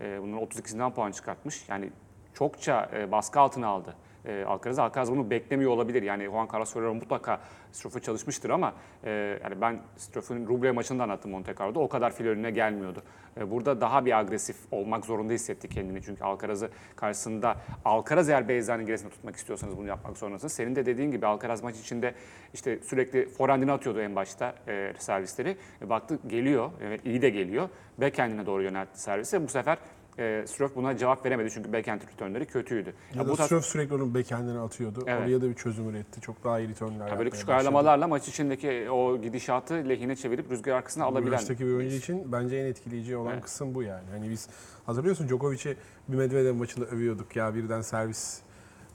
E, 0.00 0.22
bunların 0.22 0.46
32'sinden 0.46 0.94
puan 0.94 1.12
çıkartmış. 1.12 1.68
Yani 1.68 1.90
çokça 2.34 2.90
e, 2.94 3.12
baskı 3.12 3.40
altına 3.40 3.66
aldı. 3.66 3.94
E, 4.24 4.44
Alcaraz, 4.44 4.78
Alcaraz 4.78 5.12
bunu 5.12 5.30
beklemiyor 5.30 5.70
olabilir. 5.70 6.02
Yani 6.02 6.24
Juan 6.24 6.48
Carlos 6.52 6.74
Ferrero 6.74 6.94
mutlaka 6.94 7.40
Struff'u 7.72 8.00
çalışmıştır 8.00 8.50
ama 8.50 8.74
e, 9.04 9.10
yani 9.42 9.60
ben 9.60 9.78
Struff'un 9.96 10.46
Rublev 10.46 10.74
maçını 10.74 10.98
da 10.98 11.02
anlattım 11.02 11.30
Monte 11.30 11.54
Carlo'da. 11.60 11.80
O 11.80 11.88
kadar 11.88 12.14
file 12.14 12.28
önüne 12.28 12.50
gelmiyordu. 12.50 13.02
E, 13.36 13.50
burada 13.50 13.80
daha 13.80 14.04
bir 14.04 14.18
agresif 14.18 14.56
olmak 14.70 15.04
zorunda 15.04 15.32
hissetti 15.32 15.68
kendini. 15.68 16.02
Çünkü 16.02 16.24
Alcaraz'ı 16.24 16.70
karşısında 16.96 17.56
Alcaraz 17.84 18.28
eğer 18.28 18.48
Beyza'nın 18.48 18.86
gerisinde 18.86 19.10
tutmak 19.10 19.36
istiyorsanız 19.36 19.76
bunu 19.76 19.86
yapmak 19.86 20.18
zorundasınız. 20.18 20.52
Senin 20.52 20.76
de 20.76 20.86
dediğin 20.86 21.10
gibi 21.10 21.26
Alcaraz 21.26 21.62
maç 21.62 21.76
içinde 21.76 22.14
işte 22.54 22.78
sürekli 22.82 23.28
forehand'ini 23.28 23.72
atıyordu 23.72 24.00
en 24.00 24.16
başta 24.16 24.54
e, 24.68 24.92
servisleri. 24.98 25.56
E, 25.82 25.88
baktı 25.88 26.18
geliyor, 26.26 26.70
evet 26.82 27.06
iyi 27.06 27.22
de 27.22 27.30
geliyor. 27.30 27.68
Backhand'ine 27.98 28.46
doğru 28.46 28.62
yöneltti 28.62 29.00
servisi. 29.00 29.42
Bu 29.42 29.48
sefer 29.48 29.78
e, 30.18 30.44
Struff 30.46 30.76
buna 30.76 30.96
cevap 30.96 31.26
veremedi 31.26 31.50
çünkü 31.50 31.72
backhand 31.72 32.00
returnleri 32.00 32.46
kötüydü. 32.46 32.94
Ya 33.14 33.24
bu 33.24 33.28
da 33.28 33.34
tarz- 33.34 33.46
Struff 33.46 33.64
sürekli 33.64 33.94
onun 33.94 34.14
backhand'ini 34.14 34.58
atıyordu. 34.58 35.04
Evet. 35.06 35.20
Oraya 35.22 35.40
da 35.42 35.48
bir 35.48 35.54
çözüm 35.54 35.88
üretti. 35.90 36.20
Çok 36.20 36.44
daha 36.44 36.60
iyi 36.60 36.68
returnler 36.68 37.08
Ya 37.08 37.18
böyle 37.18 37.30
küçük 37.30 37.48
başladı. 37.48 37.52
ayarlamalarla 37.60 38.08
maç 38.08 38.28
içindeki 38.28 38.90
o 38.90 39.20
gidişatı 39.20 39.74
lehine 39.74 40.16
çevirip 40.16 40.50
rüzgar 40.50 40.72
arkasına 40.76 41.04
Bu 41.04 41.08
alabilen. 41.08 41.32
yaştaki 41.32 41.66
bir 41.66 41.72
oyuncu 41.74 41.96
için 41.96 42.32
bence 42.32 42.56
en 42.56 42.64
etkileyici 42.66 43.16
olan 43.16 43.32
Evet. 43.32 43.42
kısım 43.44 43.74
bu 43.74 43.82
yani. 43.82 44.04
Hani 44.10 44.30
biz 44.30 44.48
hatırlıyorsun 44.86 45.28
Djokovic'i 45.28 45.76
bir 46.08 46.16
Medvedev 46.16 46.54
maçında 46.54 46.84
övüyorduk 46.86 47.36
ya 47.36 47.54
birden 47.54 47.80
servis 47.80 48.40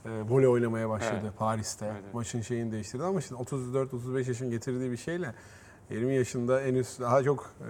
e, 0.04 0.08
voley 0.28 0.48
oynamaya 0.48 0.88
başladı 0.88 1.20
Evet. 1.22 1.38
Paris'te. 1.38 1.86
Evet, 1.86 1.96
evet. 2.04 2.14
Maçın 2.14 2.40
şeyini 2.40 2.72
değiştirdi 2.72 3.02
ama 3.04 3.20
şimdi 3.20 3.42
34-35 3.42 4.28
yaşın 4.28 4.50
getirdiği 4.50 4.90
bir 4.90 4.96
şeyle 4.96 5.34
20 5.90 6.14
yaşında 6.14 6.60
henüz 6.60 7.00
daha 7.00 7.22
çok 7.22 7.54
e, 7.60 7.68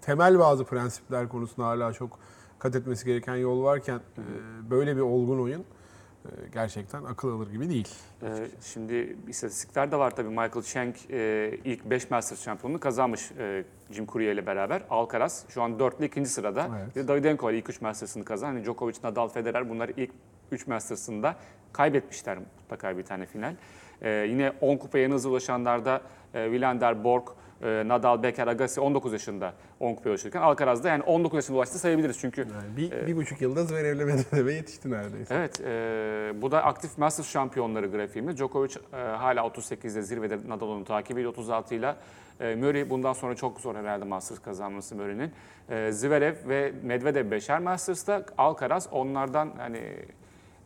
temel 0.00 0.38
bazı 0.38 0.64
prensipler 0.64 1.28
konusunda 1.28 1.68
hala 1.68 1.92
çok 1.92 2.18
kat 2.66 2.76
etmesi 2.76 3.06
gereken 3.06 3.36
yol 3.36 3.62
varken 3.62 3.96
e, 3.96 4.22
böyle 4.70 4.96
bir 4.96 5.00
olgun 5.00 5.38
oyun 5.38 5.60
e, 5.60 6.28
gerçekten 6.52 7.04
akıl 7.04 7.28
alır 7.28 7.50
gibi 7.50 7.68
değil. 7.68 7.88
Ee, 8.22 8.26
şimdi 8.62 9.16
istatistikler 9.28 9.92
de 9.92 9.96
var 9.96 10.16
tabii. 10.16 10.28
Michael 10.28 10.62
Chang 10.62 10.94
e, 11.10 11.50
ilk 11.64 11.84
5 11.84 12.10
Masters 12.10 12.44
şampiyonluğunu 12.44 12.80
kazanmış 12.80 13.32
e, 13.38 13.64
Jim 13.90 14.06
Courier 14.06 14.32
ile 14.32 14.46
beraber. 14.46 14.82
Alcaraz 14.90 15.44
şu 15.48 15.62
an 15.62 15.72
4'lü 15.72 16.04
ikinci 16.04 16.30
sırada. 16.30 16.70
Evet. 16.96 17.08
Davydenko 17.08 17.46
var 17.46 17.52
ilk 17.52 17.70
3 17.70 17.80
Masters'ını 17.80 18.24
kazan. 18.24 18.46
Hani 18.46 18.64
Djokovic, 18.64 18.96
Nadal, 19.04 19.28
Federer 19.28 19.70
bunlar 19.70 19.90
ilk 19.96 20.10
3 20.52 20.66
Masters'ında 20.66 21.36
kaybetmişler 21.72 22.38
mutlaka 22.38 22.98
bir 22.98 23.02
tane 23.02 23.26
final. 23.26 23.54
Ee, 24.02 24.10
yine 24.10 24.52
10 24.60 24.76
kupaya 24.76 25.04
en 25.04 25.10
hızlı 25.10 25.30
ulaşanlarda 25.30 26.00
e, 26.34 26.44
Wilander, 26.44 27.04
Borg, 27.04 27.28
e, 27.62 27.88
Nadal, 27.88 28.22
Becker, 28.22 28.46
Agassi 28.46 28.80
19 28.80 29.12
yaşında 29.12 29.52
10 29.80 29.94
kupaya 29.94 30.10
ulaşırken 30.10 30.40
Alcaraz 30.42 30.84
da 30.84 30.88
yani 30.88 31.02
19 31.02 31.36
yaşında 31.36 31.56
ulaştı 31.56 31.78
sayabiliriz. 31.78 32.18
Çünkü 32.20 32.40
Yani 32.40 32.76
bir, 32.76 33.06
bir 33.06 33.16
buçuk 33.16 33.40
yılda 33.40 33.64
Zverev'le 33.64 34.04
Medvedev'e 34.06 34.52
yetişti 34.52 34.90
neredeyse. 34.90 35.34
Evet, 35.34 35.60
e, 35.60 36.32
bu 36.42 36.50
da 36.50 36.64
aktif 36.64 36.98
Masters 36.98 37.28
şampiyonları 37.30 37.86
grafiğimiz. 37.86 38.36
Djokovic 38.36 38.74
e, 38.92 38.96
hala 38.96 39.40
38'de 39.40 40.02
zirvede 40.02 40.38
Nadal 40.48 40.68
onu 40.68 40.84
takip 40.84 41.18
ediyor 41.18 41.30
36 41.32 41.74
ile. 41.74 41.94
E, 42.40 42.54
Murray 42.54 42.90
bundan 42.90 43.12
sonra 43.12 43.34
çok 43.34 43.60
zor 43.60 43.74
herhalde 43.74 44.04
Masters 44.04 44.38
kazanması 44.38 44.96
Murray'nin. 44.96 45.32
E, 45.70 45.92
Zverev 45.92 46.34
ve 46.48 46.72
Medvedev 46.82 47.30
beşer 47.30 47.58
Masters'ta. 47.58 48.22
Alcaraz 48.38 48.88
onlardan 48.92 49.52
hani 49.58 49.80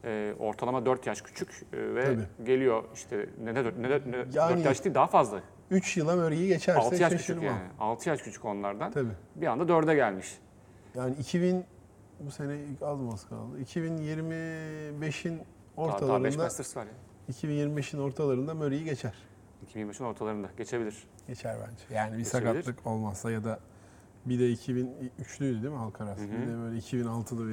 e, 0.05 0.33
ortalama 0.39 0.87
4 0.87 1.07
yaş 1.07 1.23
küçük 1.23 1.49
e, 1.73 1.95
ve 1.95 2.05
Tabii. 2.05 2.47
geliyor 2.47 2.85
işte 2.95 3.27
ne 3.45 3.55
ne, 3.55 3.65
ne, 3.65 3.71
ne 3.91 4.17
Yani- 4.33 4.57
4 4.57 4.65
yaş 4.65 4.85
değil 4.85 4.95
daha 4.95 5.07
fazla. 5.07 5.41
3 5.71 5.97
yıla 5.97 6.17
Murray'i 6.17 6.49
geçerse 6.49 6.81
6 6.81 6.95
yaş 6.97 7.13
küçük 7.13 7.27
şaşırmam. 7.27 7.45
yani. 7.45 7.69
6 7.81 8.09
yaş 8.09 8.23
küçük 8.23 8.45
onlardan. 8.45 8.93
Tabii. 8.93 9.13
Bir 9.37 9.47
anda 9.47 9.65
4'e 9.65 9.95
gelmiş. 9.95 10.39
Yani 10.95 11.15
2000 11.17 11.65
bu 12.21 12.31
sene 12.31 12.59
az 12.83 13.01
mı 13.01 13.13
az 13.13 13.29
kaldı? 13.29 13.61
2025'in 13.63 15.39
Daha, 15.77 15.87
daha 15.87 15.89
5 15.89 15.95
ortalarında 15.95 16.43
Masters 16.43 16.77
var 16.77 16.87
ya. 16.87 16.93
2025'in 17.33 18.01
ortalarında 18.01 18.55
Murray'i 18.55 18.85
geçer. 18.85 19.15
2025'in 19.75 20.07
ortalarında 20.07 20.49
geçebilir. 20.57 21.05
Geçer 21.27 21.57
bence. 21.69 21.95
Yani 21.95 22.13
bir 22.13 22.19
Geçebilir. 22.19 22.47
sakatlık 22.47 22.87
olmazsa 22.87 23.31
ya 23.31 23.45
da 23.45 23.61
bir 24.27 24.39
de 24.39 24.53
2003'lüydü 24.53 25.63
değil 25.63 25.75
mi 25.75 25.79
Alcaraz? 25.79 26.19
Bir 26.23 26.47
de 26.49 26.59
böyle 26.59 26.79
2006'lı 26.79 27.49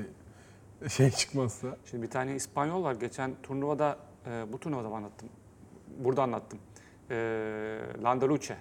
bir 0.84 0.90
şey 0.90 1.12
çıkmazsa. 1.12 1.78
Şimdi 1.86 2.04
bir 2.04 2.10
tane 2.10 2.36
İspanyol 2.36 2.84
var. 2.84 2.96
Geçen 2.96 3.32
turnuvada, 3.44 3.98
e, 4.28 4.46
bu 4.54 4.60
turnuvada 4.60 4.90
mı 4.90 4.96
anlattım? 4.96 5.30
Burada 6.00 6.24
anlattım. 6.24 6.60
E, 7.12 7.16
Landaluce. 8.04 8.58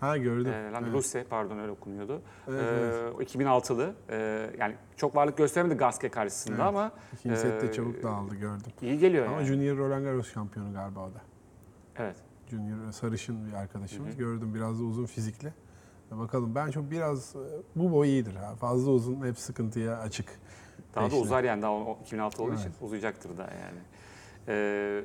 Ha 0.00 0.16
gördüm. 0.16 0.52
E, 0.52 0.56
Evet. 0.56 0.72
Landaluce 0.74 1.24
pardon 1.30 1.58
öyle 1.58 1.70
okunuyordu. 1.72 2.22
Evet, 2.48 2.62
e, 2.62 2.66
evet. 2.66 3.14
o 3.16 3.22
2006'lı. 3.22 3.94
E, 4.10 4.16
yani 4.58 4.74
çok 4.96 5.16
varlık 5.16 5.36
gösteremedi 5.38 5.74
Gasquet 5.74 6.12
karşısında 6.12 6.54
Evet. 6.54 6.64
ama 6.66 6.92
İkinci 7.12 7.36
sette 7.36 7.66
e, 7.66 7.72
çabuk 7.72 8.02
dağıldı 8.02 8.34
gördüm. 8.34 8.72
iyi 8.82 8.98
geliyor 8.98 9.26
Ama 9.26 9.36
yani. 9.36 9.46
Junior 9.46 9.76
Roland 9.76 10.04
Garros 10.04 10.32
şampiyonu 10.32 10.72
galiba 10.72 11.00
o 11.00 11.14
da. 11.14 11.20
Evet. 11.96 12.16
Junior 12.50 12.92
sarışın 12.92 13.46
bir 13.48 13.52
arkadaşımız. 13.52 14.08
Hı 14.10 14.14
hı. 14.14 14.18
Gördüm 14.18 14.54
biraz 14.54 14.80
da 14.80 14.84
uzun 14.84 15.06
fizikli. 15.06 15.52
Bakalım 16.10 16.54
ben 16.54 16.70
çok 16.70 16.90
biraz 16.90 17.34
bu 17.76 17.92
boy 17.92 18.08
iyidir 18.08 18.34
ha. 18.34 18.54
Fazla 18.54 18.90
uzun 18.90 19.26
hep 19.26 19.38
sıkıntıya 19.38 19.98
açık. 19.98 20.28
Daha 20.94 21.04
da 21.04 21.08
Beşli. 21.10 21.20
uzar 21.20 21.44
yani 21.44 21.62
daha 21.62 21.72
o- 21.72 21.98
2006 22.02 22.42
olduğu 22.42 22.54
için 22.54 22.64
Evet. 22.66 22.76
uzayacaktır 22.80 23.38
da 23.38 23.42
yani. 23.42 23.78
E, 24.48 25.02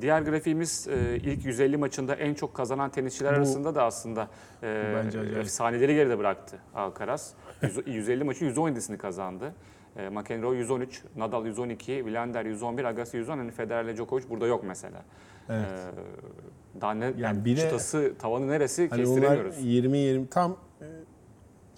diğer 0.00 0.22
grafiğimiz 0.22 0.88
e, 0.88 1.16
ilk 1.16 1.44
150 1.44 1.76
maçında 1.76 2.14
en 2.14 2.34
çok 2.34 2.54
kazanan 2.54 2.90
tenisçiler 2.90 3.32
Bu- 3.32 3.36
arasında 3.36 3.74
da 3.74 3.84
aslında 3.84 4.28
e, 4.62 4.92
bence 4.96 5.20
acayip. 5.20 5.38
efsaneleri 5.38 5.94
geride 5.94 6.18
bıraktı 6.18 6.58
Alcaraz. 6.74 7.34
Yüz- 7.62 7.86
150 7.86 8.24
maçı 8.24 8.44
117'sini 8.44 8.96
kazandı. 8.96 9.52
E, 9.96 10.08
McEnroe 10.08 10.56
113, 10.56 11.02
Nadal 11.16 11.46
112, 11.46 11.86
Wilander 11.96 12.44
111, 12.44 12.84
Agassi 12.84 13.16
110. 13.16 13.38
Hani 13.38 13.50
Federer 13.50 13.84
ile 13.84 13.96
Djokovic 13.96 14.28
burada 14.30 14.46
yok 14.46 14.64
mesela. 14.66 15.02
Evet. 15.48 15.66
E, 16.76 16.80
daha 16.80 16.94
ne, 16.94 17.12
yani, 17.18 17.44
bir 17.44 17.56
de- 17.56 17.60
çıtası, 17.60 18.12
tavanı 18.18 18.48
neresi 18.48 18.88
Hani 18.90 19.06
onlar 19.06 19.14
kestiremiyoruz. 19.14 19.64
20 19.64 19.98
20 19.98 20.26
tam 20.28 20.56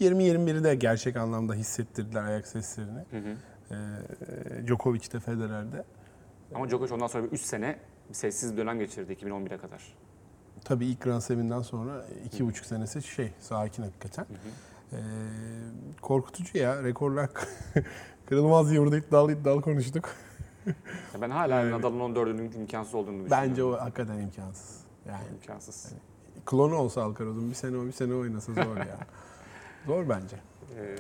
20 0.00 0.24
21'i 0.24 0.64
de 0.64 0.74
gerçek 0.74 1.16
anlamda 1.16 1.54
hissettirdiler 1.54 2.24
ayak 2.24 2.46
seslerini. 2.46 2.98
Hı 3.10 3.16
hı. 3.16 3.36
Ee, 3.70 4.66
Djokovic'te 4.66 5.20
Federer'de. 5.20 5.84
Ama 6.54 6.68
Djokovic 6.68 6.92
ondan 6.94 7.06
sonra 7.06 7.24
bir 7.24 7.32
3 7.32 7.40
sene 7.40 7.78
sessiz 8.12 8.52
bir 8.52 8.56
dönem 8.56 8.78
geçirdi 8.78 9.12
2011'e 9.12 9.58
kadar. 9.58 9.94
Tabii 10.64 10.86
ilk 10.86 11.00
Grand 11.00 11.20
Slam'inden 11.20 11.62
sonra 11.62 12.06
iki 12.24 12.46
buçuk 12.46 12.66
senesi 12.66 13.02
şey 13.02 13.32
sakin 13.40 13.82
hakikaten. 13.82 14.26
Ee, 14.92 14.96
korkutucu 16.02 16.58
ya 16.58 16.82
rekorlar 16.82 17.30
kırılmaz 18.26 18.70
diye 18.70 18.80
burada 18.80 18.96
iddialı 18.98 19.32
iddialı 19.32 19.62
konuştuk. 19.62 20.08
Ben 21.20 21.30
hala 21.30 21.54
Yani- 21.60 21.70
Nadal'ın 21.72 22.00
14'ünün 22.14 22.54
imkansız 22.56 22.94
olduğunu 22.94 23.24
düşünüyorum. 23.24 23.48
Bence 23.50 23.64
o 23.64 23.72
hakikaten 23.72 24.18
imkansız. 24.18 24.80
Yani 25.08 25.24
imkansız. 25.34 25.92
klonu 26.46 26.74
olsa 26.76 27.02
Alcaraz'ın 27.02 27.50
bir 27.50 27.54
sene 27.54 27.76
o 27.76 27.84
bir 27.86 27.92
sene 27.92 28.14
oynasa 28.14 28.52
zor 28.52 28.76
ya. 28.76 28.98
zor 29.86 30.08
bence. 30.08 30.36
Ee, 30.78 30.96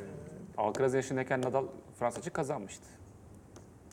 Alcaraz 0.56 0.94
yaşındayken 0.94 1.42
Nadal 1.42 1.64
Fransa 1.98 2.18
açık 2.20 2.34
kazanmıştı. 2.34 2.86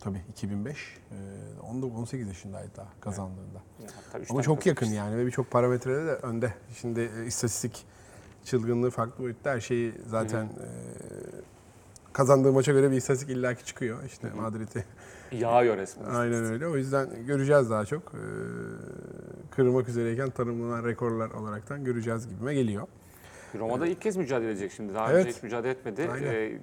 Tabii 0.04 0.22
2005. 0.32 0.98
E, 1.12 1.16
19 1.62 2.00
18 2.00 2.28
yaşındaydı 2.28 2.70
daha 2.78 2.88
kazandığında. 3.02 3.62
Üç 4.20 4.32
Ama 4.32 4.42
çok 4.44 4.66
yakın 4.66 4.80
kazanmıştı. 4.80 5.06
yani 5.12 5.18
ve 5.22 5.26
birçok 5.26 5.52
parametrede 5.52 6.06
de 6.06 6.12
önde. 6.12 6.54
Şimdi 6.82 7.12
e, 7.20 7.26
istatistik 7.26 7.86
çılgınlığı 8.44 8.90
farklı 8.90 9.24
boyutta 9.24 9.52
her 9.52 9.60
şeyi 9.60 9.94
zaten 10.08 10.44
e, 10.46 10.68
kazandığı 12.14 12.54
maça 12.54 12.72
göre 12.72 12.92
bir 12.92 12.96
istatistik 12.98 13.30
illaki 13.38 13.66
çıkıyor. 13.66 14.04
İşte 14.04 14.30
Madrid'i 14.30 14.84
Yağıyor 15.32 15.78
resmen. 15.78 16.06
aynen 16.10 16.46
öyle. 16.46 16.68
O 16.68 16.78
yüzden 16.78 17.26
göreceğiz 17.28 17.70
daha 17.70 17.86
çok. 17.86 18.02
E, 18.14 18.22
kırmak 19.52 19.90
üzereyken 19.90 20.30
tanımlanan 20.30 20.86
rekorlar 20.86 21.30
olaraktan 21.32 21.84
göreceğiz 21.84 22.28
gibime 22.30 22.54
geliyor. 22.54 22.88
Roma'da 23.60 23.88
ilk 23.88 24.02
kez 24.02 24.18
mücadele 24.18 24.52
edecek 24.52 24.72
şimdi. 24.72 24.94
Daha 24.94 25.12
Evet. 25.12 25.26
önce 25.26 25.38
hiç 25.38 25.44
mücadele 25.44 25.72
etmedi. 25.72 26.10
Aynen. 26.12 26.34
Ee, 26.34 26.60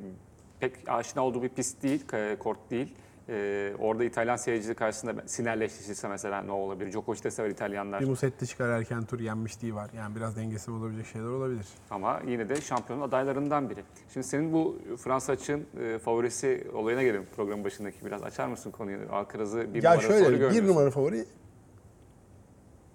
pek 0.60 0.88
aşina 0.88 1.24
olduğu 1.24 1.42
bir 1.42 1.48
pist 1.48 1.82
değil, 1.82 2.04
kort 2.38 2.70
değil. 2.70 2.94
Ee, 3.32 3.72
orada 3.78 4.04
İtalyan 4.04 4.36
seyircisi 4.36 4.74
karşısında 4.74 5.14
sinerleştirse 5.26 6.08
mesela 6.08 6.42
ne 6.42 6.52
olabilir? 6.52 6.92
Djokovic 6.92 7.22
de 7.24 7.30
sever 7.30 7.50
İtalyanlar. 7.50 8.00
Bir 8.00 8.06
Musetti 8.06 8.46
çıkar 8.46 8.68
erken 8.68 9.04
tur 9.04 9.20
yenmişliği 9.20 9.74
var. 9.74 9.90
Yani 9.96 10.16
biraz 10.16 10.36
dengesi 10.36 10.70
olabilecek 10.70 11.06
şeyler 11.06 11.26
olabilir. 11.26 11.66
Ama 11.90 12.20
yine 12.26 12.48
de 12.48 12.60
şampiyonun 12.60 13.02
adaylarından 13.02 13.70
biri. 13.70 13.84
Şimdi 14.12 14.26
senin 14.26 14.52
bu 14.52 14.78
Fransa 14.98 15.32
açığın 15.32 15.66
e, 15.80 15.98
favorisi 15.98 16.66
olayına 16.74 17.02
gelelim 17.02 17.26
programın 17.36 17.64
başındaki. 17.64 18.06
Biraz 18.06 18.22
açar 18.22 18.48
mısın 18.48 18.70
konuyu? 18.70 18.98
Alcaraz'ı 19.12 19.74
bir 19.74 19.82
ya 19.82 19.90
numara 19.90 20.00
favori 20.08 20.18
şöyle 20.18 20.34
bir 20.34 20.38
görmüyorsun. 20.40 20.68
numara 20.68 20.90
favori 20.90 21.24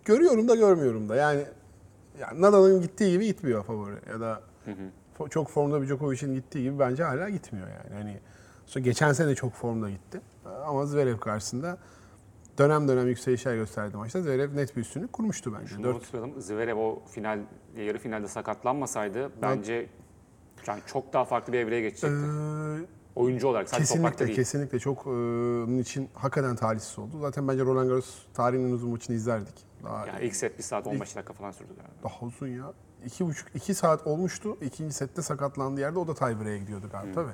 görüyorum 0.06 0.48
da 0.48 0.56
görmüyorum 0.56 1.10
da. 1.10 1.16
Yani, 1.16 1.46
yani 2.20 2.42
Nadal'ın 2.42 2.82
gittiği 2.82 3.12
gibi 3.12 3.26
gitmiyor 3.26 3.64
favori 3.64 3.96
ya 4.10 4.20
da 4.20 4.42
fo- 5.20 5.30
çok 5.30 5.50
formda 5.50 5.82
bir 5.82 5.88
Djokovic'in 5.88 6.36
gittiği 6.36 6.64
gibi 6.64 6.80
bence 6.80 7.04
hala 7.04 7.30
gitmiyor 7.30 7.68
yani. 7.68 8.02
Hani 8.02 8.20
sonra 8.66 8.84
geçen 8.86 9.14
sene 9.14 9.36
çok 9.36 9.54
formda 9.54 9.90
gitti. 9.90 10.22
Ama 10.66 10.86
Zverev 10.86 11.18
karşısında 11.18 11.78
dönem 12.58 12.88
dönem 12.88 13.08
yükselişler 13.08 13.56
gösterdi 13.56 13.98
maçta. 13.98 14.22
Zverev 14.22 14.56
net 14.56 14.76
bir 14.76 14.82
üstünlük 14.82 15.14
kurmuştu 15.14 15.54
bence. 15.60 15.68
Şunu 15.68 15.84
Dört- 15.84 15.96
unutmayalım. 15.96 16.42
Zverev 16.42 16.78
o 16.78 17.02
final, 17.12 17.40
yarı 17.78 17.98
finalde 17.98 18.28
sakatlanmasaydı 18.28 19.32
bence 19.42 19.90
yani 20.68 20.82
çok 20.88 21.14
daha 21.14 21.26
farklı 21.26 21.54
bir 21.54 21.60
evreye 21.60 21.82
geçecekti. 21.82 22.16
Ee, 22.16 22.96
Oyuncu 23.16 23.48
olarak 23.48 23.70
sadece 23.70 23.94
Kesinlikle, 23.94 24.26
değil. 24.26 24.36
kesinlikle 24.36 24.80
çok 24.80 25.02
e, 25.02 25.06
bunun 25.68 25.78
için 25.78 26.10
hakikaten 26.14 26.56
talihsiz 26.56 27.00
oldu. 27.00 27.20
Zaten 27.22 27.48
bence 27.48 27.64
Roland 27.66 27.90
Garros 27.90 28.16
tarihinin 28.34 28.72
uzun 28.72 28.90
maçını 28.90 29.16
izlerdik. 29.16 29.54
Daha, 29.84 30.08
Yani 30.08 30.26
ilk 30.26 30.36
set 30.36 30.58
1 30.58 30.64
saat 30.64 30.88
15 30.88 31.16
dakika 31.16 31.34
falan 31.34 31.52
sürdü 31.52 31.68
galiba. 31.76 31.94
daha 32.04 32.26
uzun 32.26 32.48
ya. 32.48 32.74
İki 33.06 33.26
buçuk, 33.26 33.48
iki 33.56 33.74
saat 33.74 34.08
olmuştu. 34.08 34.58
İkinci 34.62 34.94
sette 34.94 35.22
sakatlandığı 35.22 35.80
yerde 35.82 36.00
o 36.00 36.08
da 36.08 36.14
tiebreak'e 36.14 36.58
gidiyordu 36.58 36.90
galiba 36.92 37.14
tabii. 37.22 37.34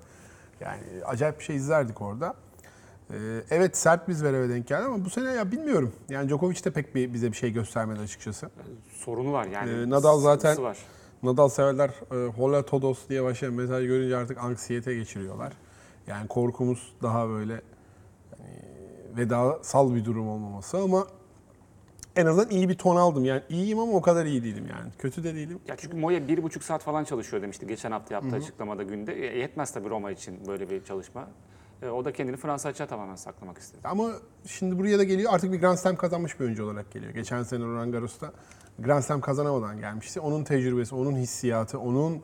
Yani 0.61 0.81
acayip 1.05 1.39
bir 1.39 1.43
şey 1.43 1.55
izlerdik 1.55 2.01
orada. 2.01 2.35
Ee, 3.11 3.15
evet 3.49 3.77
sert 3.77 4.07
biz 4.07 4.23
vereve 4.23 4.49
denk 4.49 4.67
geldi 4.67 4.83
ama 4.83 5.05
bu 5.05 5.09
sene 5.09 5.31
ya 5.31 5.51
bilmiyorum. 5.51 5.93
Yani 6.09 6.29
Djokovic 6.29 6.63
de 6.63 6.71
pek 6.71 6.95
bir, 6.95 7.13
bize 7.13 7.31
bir 7.31 7.37
şey 7.37 7.53
göstermedi 7.53 7.99
açıkçası. 7.99 8.49
Sorunu 8.91 9.33
var 9.33 9.45
yani. 9.45 9.71
Ee, 9.71 9.89
Nadal 9.89 10.19
zaten- 10.19 10.63
var. 10.63 10.77
Nadal 11.23 11.49
severler 11.49 11.89
e, 12.11 12.27
Hola 12.31 12.65
Todos 12.65 13.09
diye 13.09 13.23
başlayan 13.23 13.53
mesaj 13.53 13.85
görünce 13.85 14.17
artık 14.17 14.37
anksiyete 14.37 14.95
geçiriyorlar. 14.95 15.53
Yani 16.07 16.27
korkumuz 16.27 16.93
daha 17.03 17.29
böyle 17.29 17.53
yani, 18.39 18.59
vedasal 19.17 19.95
bir 19.95 20.05
durum 20.05 20.29
olmaması 20.29 20.77
ama 20.77 21.07
en 22.15 22.25
azından 22.25 22.49
iyi 22.49 22.69
bir 22.69 22.77
ton 22.77 22.95
aldım. 22.95 23.25
Yani 23.25 23.41
iyiyim 23.49 23.79
ama 23.79 23.91
o 23.91 24.01
kadar 24.01 24.25
iyi 24.25 24.43
değilim 24.43 24.65
yani. 24.69 24.91
Kötü 24.99 25.23
de 25.23 25.35
değilim. 25.35 25.59
Ya 25.67 25.75
çünkü 25.75 25.97
Moya 25.97 26.27
bir 26.27 26.43
buçuk 26.43 26.63
saat 26.63 26.83
falan 26.83 27.03
çalışıyor 27.03 27.41
demişti 27.41 27.67
geçen 27.67 27.91
hafta 27.91 28.13
yaptığı 28.13 28.35
açıklamada 28.35 28.83
günde. 28.83 29.13
E, 29.13 29.39
yetmez 29.39 29.73
tabii 29.73 29.89
Roma 29.89 30.11
için 30.11 30.47
böyle 30.47 30.69
bir 30.69 30.83
çalışma. 30.83 31.27
E, 31.81 31.89
o 31.89 32.05
da 32.05 32.13
kendini 32.13 32.37
Fransa 32.37 32.69
açığa 32.69 32.87
tamamen 32.87 33.15
saklamak 33.15 33.57
istedi. 33.57 33.81
Ama 33.83 34.11
şimdi 34.45 34.79
buraya 34.79 34.99
da 34.99 35.03
geliyor 35.03 35.33
artık 35.33 35.51
bir 35.51 35.59
Grand 35.59 35.77
Slam 35.77 35.95
kazanmış 35.95 36.39
bir 36.39 36.45
oyuncu 36.45 36.65
olarak 36.65 36.91
geliyor. 36.91 37.13
Geçen 37.13 37.43
sene 37.43 37.63
Roland 37.63 37.93
Garros'ta 37.93 38.31
Grand 38.79 39.01
Slam 39.01 39.21
kazanamadan 39.21 39.79
gelmişti. 39.79 40.19
Onun 40.19 40.43
tecrübesi, 40.43 40.95
onun 40.95 41.15
hissiyatı, 41.15 41.79
onun 41.79 42.15
e, 42.15 42.19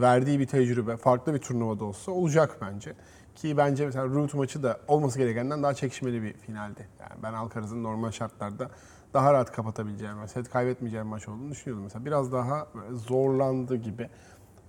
verdiği 0.00 0.38
bir 0.38 0.46
tecrübe 0.46 0.96
farklı 0.96 1.34
bir 1.34 1.38
turnuvada 1.38 1.84
olsa 1.84 2.12
olacak 2.12 2.58
bence. 2.60 2.94
Ki 3.34 3.56
bence 3.56 3.86
mesela 3.86 4.06
Root 4.06 4.34
maçı 4.34 4.62
da 4.62 4.80
olması 4.88 5.18
gerekenden 5.18 5.62
daha 5.62 5.74
çekişmeli 5.74 6.22
bir 6.22 6.32
finaldi. 6.32 6.88
Yani 7.00 7.22
ben 7.22 7.32
Alcaraz'ın 7.32 7.82
normal 7.82 8.10
şartlarda 8.10 8.70
daha 9.14 9.32
rahat 9.32 9.52
kapatabileceğim, 9.52 10.28
set 10.28 10.50
kaybetmeyeceğim 10.50 11.06
maç 11.06 11.28
olduğunu 11.28 11.50
düşünüyordum. 11.50 11.84
Mesela 11.84 12.04
biraz 12.04 12.32
daha 12.32 12.66
zorlandı 12.92 13.76
gibi 13.76 14.02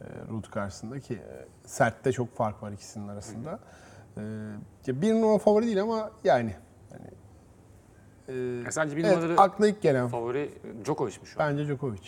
e, 0.01 0.06
Root 0.32 0.51
karşısında 0.51 0.99
ki 0.99 1.13
e, 1.13 1.45
sertte 1.65 2.12
çok 2.12 2.36
fark 2.36 2.63
var 2.63 2.71
ikisinin 2.71 3.08
arasında. 3.08 3.60
E, 4.88 5.01
bir 5.01 5.13
numara 5.13 5.38
favori 5.38 5.65
değil 5.65 5.82
ama 5.82 6.12
yani 6.23 6.56
hani 6.91 7.08
e, 8.27 8.63
Ya 8.65 8.71
sence 8.71 8.97
bir 8.97 9.03
evet, 9.03 9.15
numaraları 9.15 9.41
akla 9.41 9.67
ilk 9.67 9.82
gelen 9.82 10.08
favori 10.08 10.39
e, 10.82 10.86
Djokovic 10.86 11.19
mi 11.21 11.27
şu 11.27 11.41
an? 11.41 11.49
bence 11.51 11.65
Djokovic. 11.67 12.01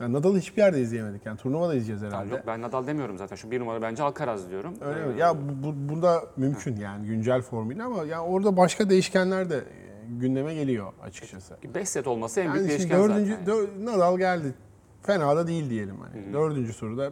Yani 0.00 0.12
Nadal'ı 0.12 0.38
hiçbir 0.38 0.62
yerde 0.62 0.80
izleyemedik. 0.80 1.26
Yani 1.26 1.38
turnuvada 1.38 1.74
izleyeceğiz 1.74 2.00
Tamam, 2.00 2.14
herhalde. 2.14 2.34
yok 2.34 2.44
ben 2.46 2.62
Nadal 2.62 2.86
demiyorum 2.86 3.18
zaten. 3.18 3.36
Şu 3.36 3.50
bir 3.50 3.60
numara 3.60 3.82
bence 3.82 4.02
Alcaraz 4.02 4.50
diyorum. 4.50 4.74
Öyle 4.80 5.00
Ee, 5.00 5.06
mi? 5.06 5.20
Ya 5.20 5.34
bu, 5.36 5.62
bu, 5.66 5.88
bunda 5.88 6.22
mümkün 6.36 6.76
yani 6.76 7.06
güncel 7.06 7.42
formuyla 7.42 7.86
ama 7.86 8.04
ya 8.04 8.22
orada 8.24 8.56
başka 8.56 8.90
değişkenler 8.90 9.50
de 9.50 9.56
e, 9.56 9.87
gündeme 10.08 10.54
geliyor 10.54 10.92
açıkçası. 11.02 11.56
5 11.74 11.88
set 11.88 12.06
olması 12.06 12.40
en 12.40 12.54
büyük 12.54 12.70
Yani 12.70 12.80
şimdi 12.80 12.90
değişken 12.92 13.10
dördüncü, 13.10 13.30
zaten. 13.30 13.46
dör- 13.46 13.84
Nadal 13.86 14.18
geldi. 14.18 14.54
Fena 15.02 15.36
da 15.36 15.46
değil 15.46 15.70
diyelim 15.70 15.96
hani. 16.00 16.32
Dördüncü 16.32 16.72
soruda 16.72 17.10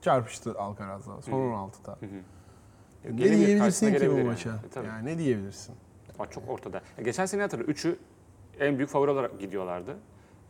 çarpıştı 0.00 0.58
Alcaraz'la. 0.58 1.22
Son 1.22 1.32
16'da. 1.52 1.98
E, 2.02 2.06
Ne 2.06 3.16
gelebilir, 3.16 3.46
diyebilirsin 3.46 3.94
ki 3.94 4.10
bu 4.10 4.16
maça? 4.26 4.48
Yani. 4.48 4.58
E, 4.66 4.68
tabii. 4.68 4.86
Yani 4.86 5.06
ne 5.06 5.18
diyebilirsin? 5.18 5.74
Bak 6.18 6.32
çok 6.32 6.48
ortada. 6.48 6.76
Ya 6.98 7.04
geçen 7.04 7.26
sene 7.26 7.42
hatırla. 7.42 7.64
Üçü 7.64 7.98
en 8.60 8.76
büyük 8.78 8.90
favori 8.90 9.10
olarak 9.10 9.40
gidiyorlardı. 9.40 9.96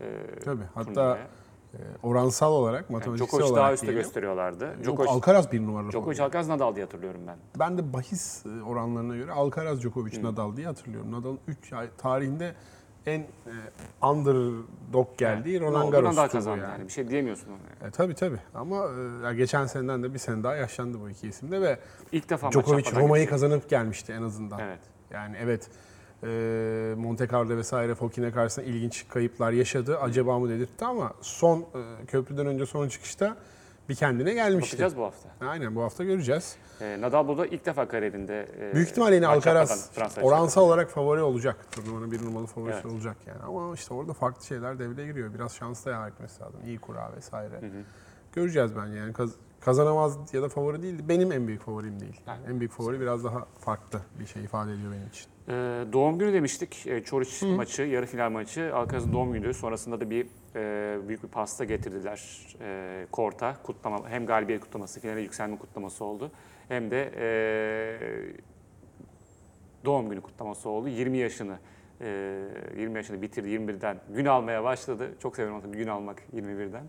Ee, 0.00 0.04
Tabii. 0.44 0.62
Hatta 0.74 0.84
turnuvaya. 0.92 1.26
E, 1.74 1.78
oransal 2.02 2.52
olarak, 2.52 2.80
Yani 2.80 2.92
matematiksel 2.92 3.26
Djokovic 3.26 3.50
olarak 3.50 3.64
daha 3.64 3.72
üstte 3.72 3.92
gösteriyorlardı. 3.92 4.76
Djokovic, 4.84 5.10
Alcaraz 5.10 5.52
bir 5.52 5.62
numaralı 5.62 5.90
Djokovic. 5.92 6.22
Alcaraz 6.22 6.48
Nadal 6.48 6.74
diye 6.74 6.84
hatırlıyorum 6.84 7.20
ben. 7.26 7.36
Ben 7.58 7.78
de 7.78 7.92
bahis 7.92 8.46
e, 8.46 8.62
oranlarına 8.62 9.16
göre 9.16 9.32
Alcaraz, 9.32 9.80
Djokovic, 9.80 10.22
Nadal 10.22 10.56
diye 10.56 10.66
hatırlıyorum. 10.66 11.12
Nadal'ın 11.12 11.38
3 11.48 11.72
tarihinde 11.98 12.54
en 13.06 13.20
e, 13.20 13.26
underdog 14.02 15.18
geldiği 15.18 15.60
Ne 15.60 15.66
Roland? 15.66 15.92
Garros 15.92 16.16
turu 16.16 16.28
kazandı 16.28 16.62
yani. 16.62 16.70
yani. 16.70 16.84
Bir 16.84 16.92
şey 16.92 17.08
diyemiyorsun 17.08 17.48
ona. 17.48 17.88
E, 17.88 17.90
tabii 17.90 18.14
tabii 18.14 18.38
ama 18.54 18.86
e, 19.30 19.34
geçen 19.34 19.66
seneden 19.66 20.02
de 20.02 20.14
bir 20.14 20.18
sene 20.18 20.44
daha 20.44 20.54
yaşlandı 20.54 21.00
bu 21.00 21.10
iki 21.10 21.28
isim 21.28 21.52
de 21.52 21.60
ve 21.60 21.78
İlk 22.12 22.30
defa 22.30 22.52
Djokovic 22.52 22.84
Roma'yı 22.94 23.28
kazanıp 23.28 23.70
gelmişti 23.70 24.12
en 24.12 24.22
azından. 24.22 24.58
Evet. 24.58 24.80
Yani 25.10 25.36
evet 25.40 25.70
e, 26.22 26.94
Monte 26.98 27.28
Carlo 27.32 27.56
vesaire 27.56 27.94
Fokine 27.94 28.32
karşısında 28.32 28.66
ilginç 28.66 29.08
kayıplar 29.08 29.52
yaşadı. 29.52 29.98
Acaba 29.98 30.38
mı 30.38 30.48
dedirtti 30.48 30.84
ama 30.84 31.12
son 31.20 31.60
e, 31.60 32.06
köprüden 32.06 32.46
önce 32.46 32.66
son 32.66 32.88
çıkışta 32.88 33.36
bir 33.88 33.94
kendine 33.94 34.34
gelmişti. 34.34 34.72
Bakacağız 34.72 34.96
bu 34.96 35.02
hafta. 35.02 35.28
Aynen 35.46 35.74
bu 35.74 35.82
hafta 35.82 36.04
göreceğiz. 36.04 36.56
Ee, 36.80 37.00
Nadal 37.00 37.28
burada 37.28 37.46
ilk 37.46 37.66
defa 37.66 37.88
kariyerinde 37.88 38.48
e, 38.60 38.74
Büyük 38.74 38.88
ihtimalle 38.88 39.14
yine 39.14 39.26
Alcaraz 39.26 39.90
oransal 40.22 40.62
olarak 40.62 40.90
favori 40.90 41.20
olacak. 41.22 41.56
Turnuvanın 41.72 42.12
bir 42.12 42.24
numaralı 42.24 42.46
favorisi 42.46 42.80
Evet. 42.82 42.92
olacak 42.92 43.16
yani. 43.26 43.42
Ama 43.42 43.74
işte 43.74 43.94
orada 43.94 44.12
farklı 44.12 44.44
şeyler 44.46 44.78
devreye 44.78 45.06
giriyor. 45.08 45.34
Biraz 45.34 45.54
şans 45.54 45.86
da 45.86 45.90
yaver 45.90 46.08
etmesi 46.08 46.42
lazım. 46.42 46.60
İyi 46.66 46.78
kura 46.78 47.12
vesaire. 47.16 47.60
Göreceğiz 48.32 48.70
bence 48.76 48.98
yani. 48.98 49.12
Kaz- 49.12 49.34
kazanamaz 49.60 50.34
ya 50.34 50.42
da 50.42 50.48
favori 50.48 50.82
değil. 50.82 50.98
Benim 51.08 51.32
en 51.32 51.46
büyük 51.48 51.62
favorim 51.62 52.00
değil. 52.00 52.20
Yani. 52.26 52.40
En 52.50 52.60
büyük 52.60 52.72
favori 52.72 53.00
biraz 53.00 53.24
daha 53.24 53.46
farklı 53.60 54.00
bir 54.20 54.26
şey 54.26 54.44
ifade 54.44 54.72
ediyor 54.72 54.92
benim 54.92 55.08
için. 55.08 55.26
Ee, 55.48 55.52
doğum 55.92 56.18
günü 56.18 56.32
demiştik. 56.32 56.86
E, 56.86 57.04
Çoriç 57.04 57.42
maçı, 57.42 57.82
yarı 57.82 58.06
final 58.06 58.30
maçı. 58.30 58.76
Alcaraz'ın 58.76 59.12
doğum 59.12 59.32
günü. 59.32 59.54
Sonrasında 59.54 60.00
da 60.00 60.10
bir 60.10 60.26
e, 60.56 61.08
büyük 61.08 61.22
bir 61.22 61.28
pasta 61.28 61.64
getirdiler 61.64 62.46
e, 62.60 63.06
korta. 63.12 63.56
Kutlama, 63.62 64.08
hem 64.08 64.26
galibiyet 64.26 64.60
kutlaması, 64.60 65.00
finale 65.00 65.20
yükselme 65.20 65.58
kutlaması 65.58 66.04
oldu. 66.04 66.30
Hem 66.68 66.90
de 66.90 67.12
e, 67.16 67.26
doğum 69.84 70.08
günü 70.10 70.20
kutlaması 70.20 70.68
oldu. 70.68 70.88
20 70.88 71.18
yaşını 71.18 71.58
e, 72.00 72.42
20 72.78 72.96
yaşını 72.96 73.22
bitirdi. 73.22 73.48
21'den 73.48 74.00
gün 74.14 74.24
almaya 74.24 74.64
başladı. 74.64 75.14
Çok 75.22 75.36
severim 75.36 75.60
tabii 75.60 75.76
gün 75.76 75.88
almak 75.88 76.22
21'den. 76.34 76.84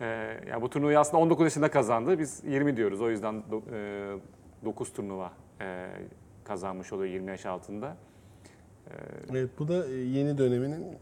e, 0.00 0.06
yani 0.50 0.62
bu 0.62 0.70
turnuvayı 0.70 0.98
aslında 0.98 1.22
19 1.22 1.44
yaşında 1.44 1.70
kazandı. 1.70 2.18
Biz 2.18 2.44
20 2.44 2.76
diyoruz. 2.76 3.00
O 3.00 3.10
yüzden 3.10 3.42
do, 3.50 3.62
e, 3.72 4.64
9 4.64 4.92
turnuva 4.92 5.32
e, 5.60 5.88
kazanmış 6.48 6.92
oluyor 6.92 7.12
20 7.12 7.30
yaş 7.30 7.46
altında. 7.46 7.96
Evet 9.30 9.50
bu 9.58 9.68
da 9.68 9.86
e, 9.86 9.90
yeni 9.94 10.38
döneminin 10.38 10.82
e, 10.82 10.96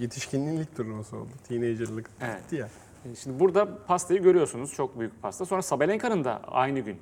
yetişkinliğin 0.00 0.56
ilk 0.60 0.76
turnuvası 0.76 1.16
oldu. 1.16 1.28
Teenager'lık 1.48 2.10
Evet. 2.20 2.52
ya. 2.52 2.68
E, 3.12 3.14
Şimdi 3.16 3.40
burada 3.40 3.78
pastayı 3.86 4.22
görüyorsunuz. 4.22 4.72
Çok 4.74 4.98
büyük 4.98 5.22
pasta. 5.22 5.44
Sonra 5.46 5.62
Sabalenka'nın 5.62 6.24
da 6.24 6.40
aynı 6.44 6.80
gün 6.80 6.96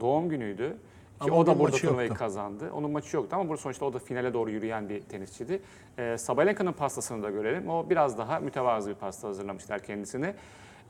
doğum 0.00 0.28
günüydü. 0.28 0.76
Ama 1.20 1.36
o 1.36 1.46
da 1.46 1.58
burada 1.58 1.76
turnuvayı 1.76 2.08
yoktu. 2.08 2.18
kazandı. 2.24 2.70
Onun 2.74 2.90
maçı 2.90 3.16
yoktu 3.16 3.36
ama 3.36 3.48
burada 3.48 3.62
sonuçta 3.62 3.84
o 3.86 3.92
da 3.92 3.98
finale 3.98 4.34
doğru 4.34 4.50
yürüyen 4.50 4.88
bir 4.88 5.00
tenisçiydi. 5.00 5.62
Ee, 5.98 6.18
Sabalenka'nın 6.18 6.72
pastasını 6.72 7.22
da 7.22 7.30
görelim. 7.30 7.68
O 7.68 7.90
biraz 7.90 8.18
daha 8.18 8.38
mütevazı 8.40 8.90
bir 8.90 8.94
pasta 8.94 9.28
hazırlamışlar 9.28 9.80
kendisine. 9.82 10.34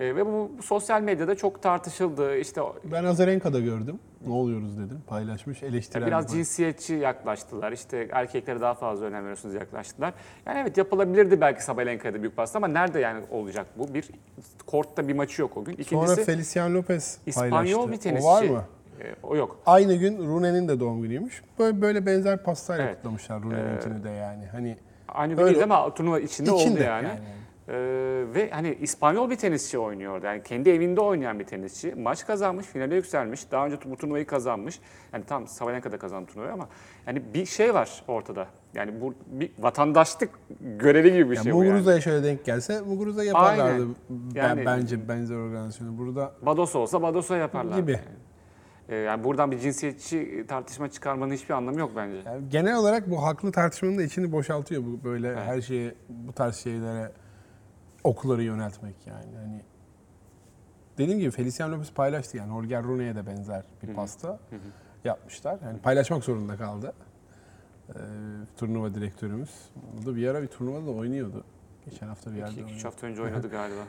Ee, 0.00 0.16
ve 0.16 0.26
bu, 0.26 0.50
bu 0.58 0.62
sosyal 0.62 1.00
medyada 1.02 1.34
çok 1.34 1.62
tartışıldı. 1.62 2.36
İşte 2.36 2.60
Ben 2.84 3.04
Azarenka'da 3.04 3.60
gördüm. 3.60 3.98
Ne 4.26 4.32
oluyoruz 4.32 4.78
dedim. 4.78 5.00
Paylaşmış 5.06 5.62
eleştirel. 5.62 6.06
biraz 6.06 6.24
bir- 6.26 6.32
cinsiyetçi 6.32 6.94
yaklaştılar. 6.94 7.72
İşte 7.72 8.08
erkeklere 8.12 8.60
daha 8.60 8.74
fazla 8.74 9.06
önem 9.06 9.22
veriyorsunuz 9.22 9.54
yaklaştılar. 9.54 10.14
Yani 10.46 10.58
evet 10.58 10.76
yapılabilirdi 10.76 11.40
belki 11.40 11.64
Sabalenka'da 11.64 12.20
büyük 12.22 12.36
pasta 12.36 12.56
ama 12.58 12.68
nerede 12.68 13.00
yani 13.00 13.24
olacak 13.30 13.66
bu? 13.78 13.94
Bir 13.94 14.08
kortta 14.66 15.08
bir 15.08 15.14
maçı 15.14 15.42
yok 15.42 15.56
o 15.56 15.64
gün. 15.64 15.72
Sonra 15.72 15.82
İkincisi 15.82 16.24
Felician 16.24 16.74
Lopez 16.74 17.18
İspanyol 17.26 17.50
paylaştı. 17.50 17.92
bir 17.92 17.96
tenisçi. 17.96 18.26
O 18.28 18.30
var 18.32 18.42
mı? 18.44 18.64
Ee, 19.00 19.14
o 19.22 19.36
yok. 19.36 19.58
Aynı 19.66 19.94
gün 19.94 20.18
Rune'nin 20.18 20.68
de 20.68 20.80
doğum 20.80 21.02
günüymüş. 21.02 21.42
Böyle, 21.58 21.80
böyle 21.82 22.06
benzer 22.06 22.42
pastayla 22.42 22.84
Evet. 22.84 22.96
kutlamışlar 22.96 23.42
Rune'ninkini 23.42 24.04
de 24.04 24.10
yani. 24.10 24.46
Hani 24.52 24.76
Aynı 25.08 25.34
gün 25.34 25.42
Öyle- 25.42 25.54
değil 25.54 25.64
ama 25.64 25.94
turnuva 25.94 26.20
içinde, 26.20 26.50
içinde 26.54 26.72
oldu 26.74 26.82
yani. 26.82 27.08
Ee, 27.68 27.74
ve 28.34 28.50
hani 28.50 28.74
İspanyol 28.80 29.30
bir 29.30 29.36
tenisçi 29.36 29.78
oynuyordu. 29.78 30.26
Yani 30.26 30.42
kendi 30.42 30.70
evinde 30.70 31.00
oynayan 31.00 31.38
bir 31.38 31.44
tenisçi. 31.44 31.94
Maç 31.94 32.26
kazanmış, 32.26 32.66
finale 32.66 32.94
yükselmiş. 32.94 33.50
Daha 33.50 33.66
önce 33.66 33.76
bu 33.84 33.96
turnuvayı 33.96 34.26
kazanmış. 34.26 34.80
Yani 35.12 35.24
tam 35.24 35.46
Sabalenka'da 35.48 35.98
kazandı 35.98 36.26
turnuvayı 36.26 36.52
ama 36.52 36.68
yani 37.06 37.22
bir 37.34 37.46
şey 37.46 37.74
var 37.74 38.02
ortada. 38.08 38.46
Yani 38.74 39.00
bu 39.00 39.14
bir 39.26 39.50
vatandaşlık 39.58 40.30
görevi 40.78 41.12
gibi 41.12 41.30
bir 41.30 41.36
şey 41.36 41.52
bu 41.52 41.58
yani. 41.64 41.68
Muguruza'ya 41.68 42.00
şöyle 42.00 42.24
denk 42.24 42.44
gelse 42.44 42.80
Muguruza 42.80 43.24
yaparlardı 43.24 43.62
Aynen. 43.72 43.94
ben- 44.10 44.40
Yani- 44.40 44.66
bence 44.66 45.08
benzer 45.08 45.36
organizasyonu. 45.36 45.98
Burada 45.98 46.32
Bados 46.42 46.76
olsa 46.76 47.02
Bados'a 47.02 47.36
yaparlar. 47.36 47.76
Gibi. 47.78 48.00
Yani. 48.88 48.98
Ee, 49.00 49.02
yani 49.02 49.24
buradan 49.24 49.50
bir 49.50 49.58
cinsiyetçi 49.58 50.44
tartışma 50.48 50.90
çıkarmanın 50.90 51.32
hiçbir 51.32 51.54
anlamı 51.54 51.80
yok 51.80 51.90
bence. 51.96 52.16
yani 52.26 52.48
genel 52.48 52.76
olarak 52.76 53.10
bu 53.10 53.22
haklı 53.22 53.52
tartışmanın 53.52 53.98
da 53.98 54.02
içini 54.02 54.32
boşaltıyor 54.32 54.82
bu 54.82 55.04
böyle 55.04 55.36
her 55.36 55.60
şeye 55.60 55.94
bu 56.08 56.32
tarz 56.32 56.56
şeylere 56.56 57.12
okuları 58.04 58.42
yöneltmek 58.42 59.06
yani. 59.06 59.36
Hani 59.36 59.60
dediğim 60.98 61.20
gibi 61.20 61.30
Felician 61.30 61.72
Lopez 61.72 61.92
paylaştı 61.92 62.36
yani 62.36 62.52
Holger 62.52 62.82
Rune'ye 62.82 63.16
de 63.16 63.26
benzer 63.26 63.64
bir 63.82 63.94
pasta 63.94 64.38
yapmışlar. 65.04 65.58
Yani 65.64 65.78
paylaşmak 65.78 66.24
zorunda 66.24 66.56
kaldı. 66.56 66.92
Ee, 67.88 67.92
turnuva 68.56 68.94
direktörümüz. 68.94 69.50
O 70.02 70.06
da 70.06 70.16
bir 70.16 70.28
ara 70.28 70.42
bir 70.42 70.46
turnuvada 70.46 70.86
da 70.86 70.90
oynuyordu. 70.90 71.44
Geçen 71.84 72.06
hafta 72.08 72.32
bir 72.32 72.36
yerde 72.36 72.64
oynadı. 72.64 72.82
hafta 72.82 73.06
önce 73.06 73.22
oynadı 73.22 73.48
galiba. 73.50 73.80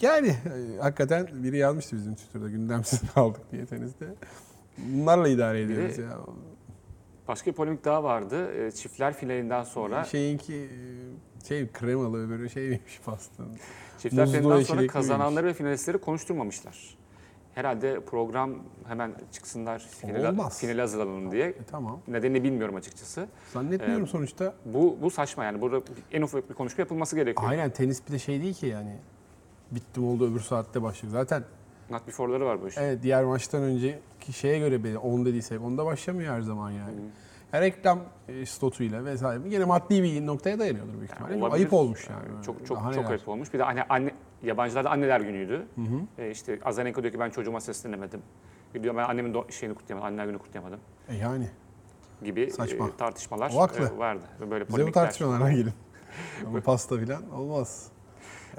Yani 0.00 0.28
e, 0.28 0.78
hakikaten 0.80 1.28
biri 1.32 1.56
yazmıştı 1.58 1.96
bizim 1.96 2.14
Twitter'da 2.14 2.48
gündemsiz 2.48 3.00
kaldık 3.14 3.40
diye 3.52 3.66
teniste. 3.66 4.06
Bunlarla 4.78 5.28
idare 5.28 5.62
ediyoruz 5.62 5.98
ya. 5.98 6.18
Başka 7.28 7.50
bir 7.50 7.56
polemik 7.56 7.84
daha 7.84 8.04
vardı. 8.04 8.54
Ee, 8.54 8.72
Çiftler 8.72 9.14
finalinden 9.14 9.62
sonra 9.64 10.04
Şeyinki 10.04 10.54
e, 10.54 11.46
şey 11.48 11.68
kremalı 11.72 12.30
böyle 12.30 12.48
şeymiş 12.48 13.00
pastanın. 13.04 13.56
Çiftler 13.98 14.24
Muzlu 14.24 14.38
finalinden 14.38 14.64
sonra 14.64 14.86
kazananları 14.86 15.46
ve 15.46 15.54
finalistleri 15.54 15.98
konuşturmamışlar. 15.98 16.96
Herhalde 17.54 18.00
program 18.00 18.54
hemen 18.88 19.12
çıksınlar 19.32 19.78
finale, 19.78 20.28
Olmaz. 20.28 20.58
finale 20.60 20.80
hazırlanalım 20.80 21.32
diye. 21.32 21.46
E, 21.48 21.54
tamam. 21.70 22.00
Nedenini 22.08 22.44
bilmiyorum 22.44 22.74
açıkçası. 22.74 23.26
Zannetmiyorum 23.52 24.04
Ee, 24.04 24.08
sonuçta. 24.08 24.54
Bu 24.64 24.98
bu 25.02 25.10
saçma 25.10 25.44
yani. 25.44 25.60
Burada 25.60 25.82
en 26.12 26.22
ufak 26.22 26.50
bir 26.50 26.54
konuşma 26.54 26.80
yapılması 26.82 27.16
gerekiyor. 27.16 27.50
Aynen 27.50 27.70
tenis 27.70 28.06
bir 28.08 28.12
de 28.12 28.18
şey 28.18 28.42
değil 28.42 28.54
ki 28.54 28.66
yani. 28.66 28.96
Bittim 29.74 30.06
oldu 30.08 30.30
öbür 30.30 30.40
saatte 30.40 30.82
başlıyor. 30.82 31.12
Zaten 31.12 31.44
Not 31.90 32.06
before'ları 32.06 32.46
var 32.46 32.62
bu 32.62 32.68
işin. 32.68 32.80
evet 32.80 33.02
diğer 33.02 33.24
maçtan 33.24 33.62
önceki 33.62 34.32
şeye 34.32 34.58
göre 34.58 34.84
belli 34.84 34.98
10 34.98 35.26
dediysek 35.26 35.60
onda 35.62 35.84
başlamıyor 35.86 36.34
her 36.34 36.40
zaman 36.40 36.70
yani. 36.70 36.94
Ya 37.52 37.60
reklam 37.60 38.00
e, 38.28 38.46
slotuyla 38.46 39.04
vesaire. 39.04 39.42
Yine 39.48 39.64
maddi 39.64 40.02
bir 40.02 40.26
noktaya 40.26 40.58
dayanıyordur 40.58 40.92
büyük 40.98 41.10
ihtimalle. 41.12 41.34
olabilir. 41.36 41.52
ayıp 41.54 41.72
olmuş 41.72 42.08
yani. 42.10 42.44
Çok 42.44 42.66
çok 42.66 42.76
Daha 42.76 42.92
çok 42.92 43.02
neler. 43.02 43.10
ayıp 43.16 43.28
olmuş. 43.28 43.54
Bir 43.54 43.58
de 43.58 43.62
hani 43.62 43.82
anne 43.82 44.10
yabancılarda 44.42 44.90
anneler 44.90 45.20
günüydü. 45.20 45.66
Ee, 46.18 46.30
işte 46.30 46.58
Azarenka 46.64 47.02
diyor 47.02 47.12
ki 47.14 47.20
ben 47.20 47.30
çocuğuma 47.30 47.60
seslenemedim. 47.60 48.20
Diyor 48.82 48.96
ben 48.96 49.04
annemin 49.04 49.34
do- 49.34 49.52
şeyini 49.52 49.74
kutlayamadım, 49.76 50.06
anneler 50.06 50.26
günü 50.26 50.38
kutlayamadım 50.38 50.80
E 51.08 51.14
yani. 51.16 51.48
gibi 52.24 52.50
Saçma. 52.50 52.88
e, 52.88 52.96
tartışmalar 52.98 53.52
O 53.56 53.60
haklı. 53.60 53.90
e, 53.94 53.98
vardı. 53.98 54.22
Böyle 54.40 54.52
Bize 54.64 54.68
bu 54.68 54.76
polemikler. 54.76 55.02
tartışmalara 55.02 55.52
gelin. 55.52 55.72
Ama 56.46 56.60
pasta 56.60 56.98
filan 56.98 57.30
olmaz. 57.30 57.88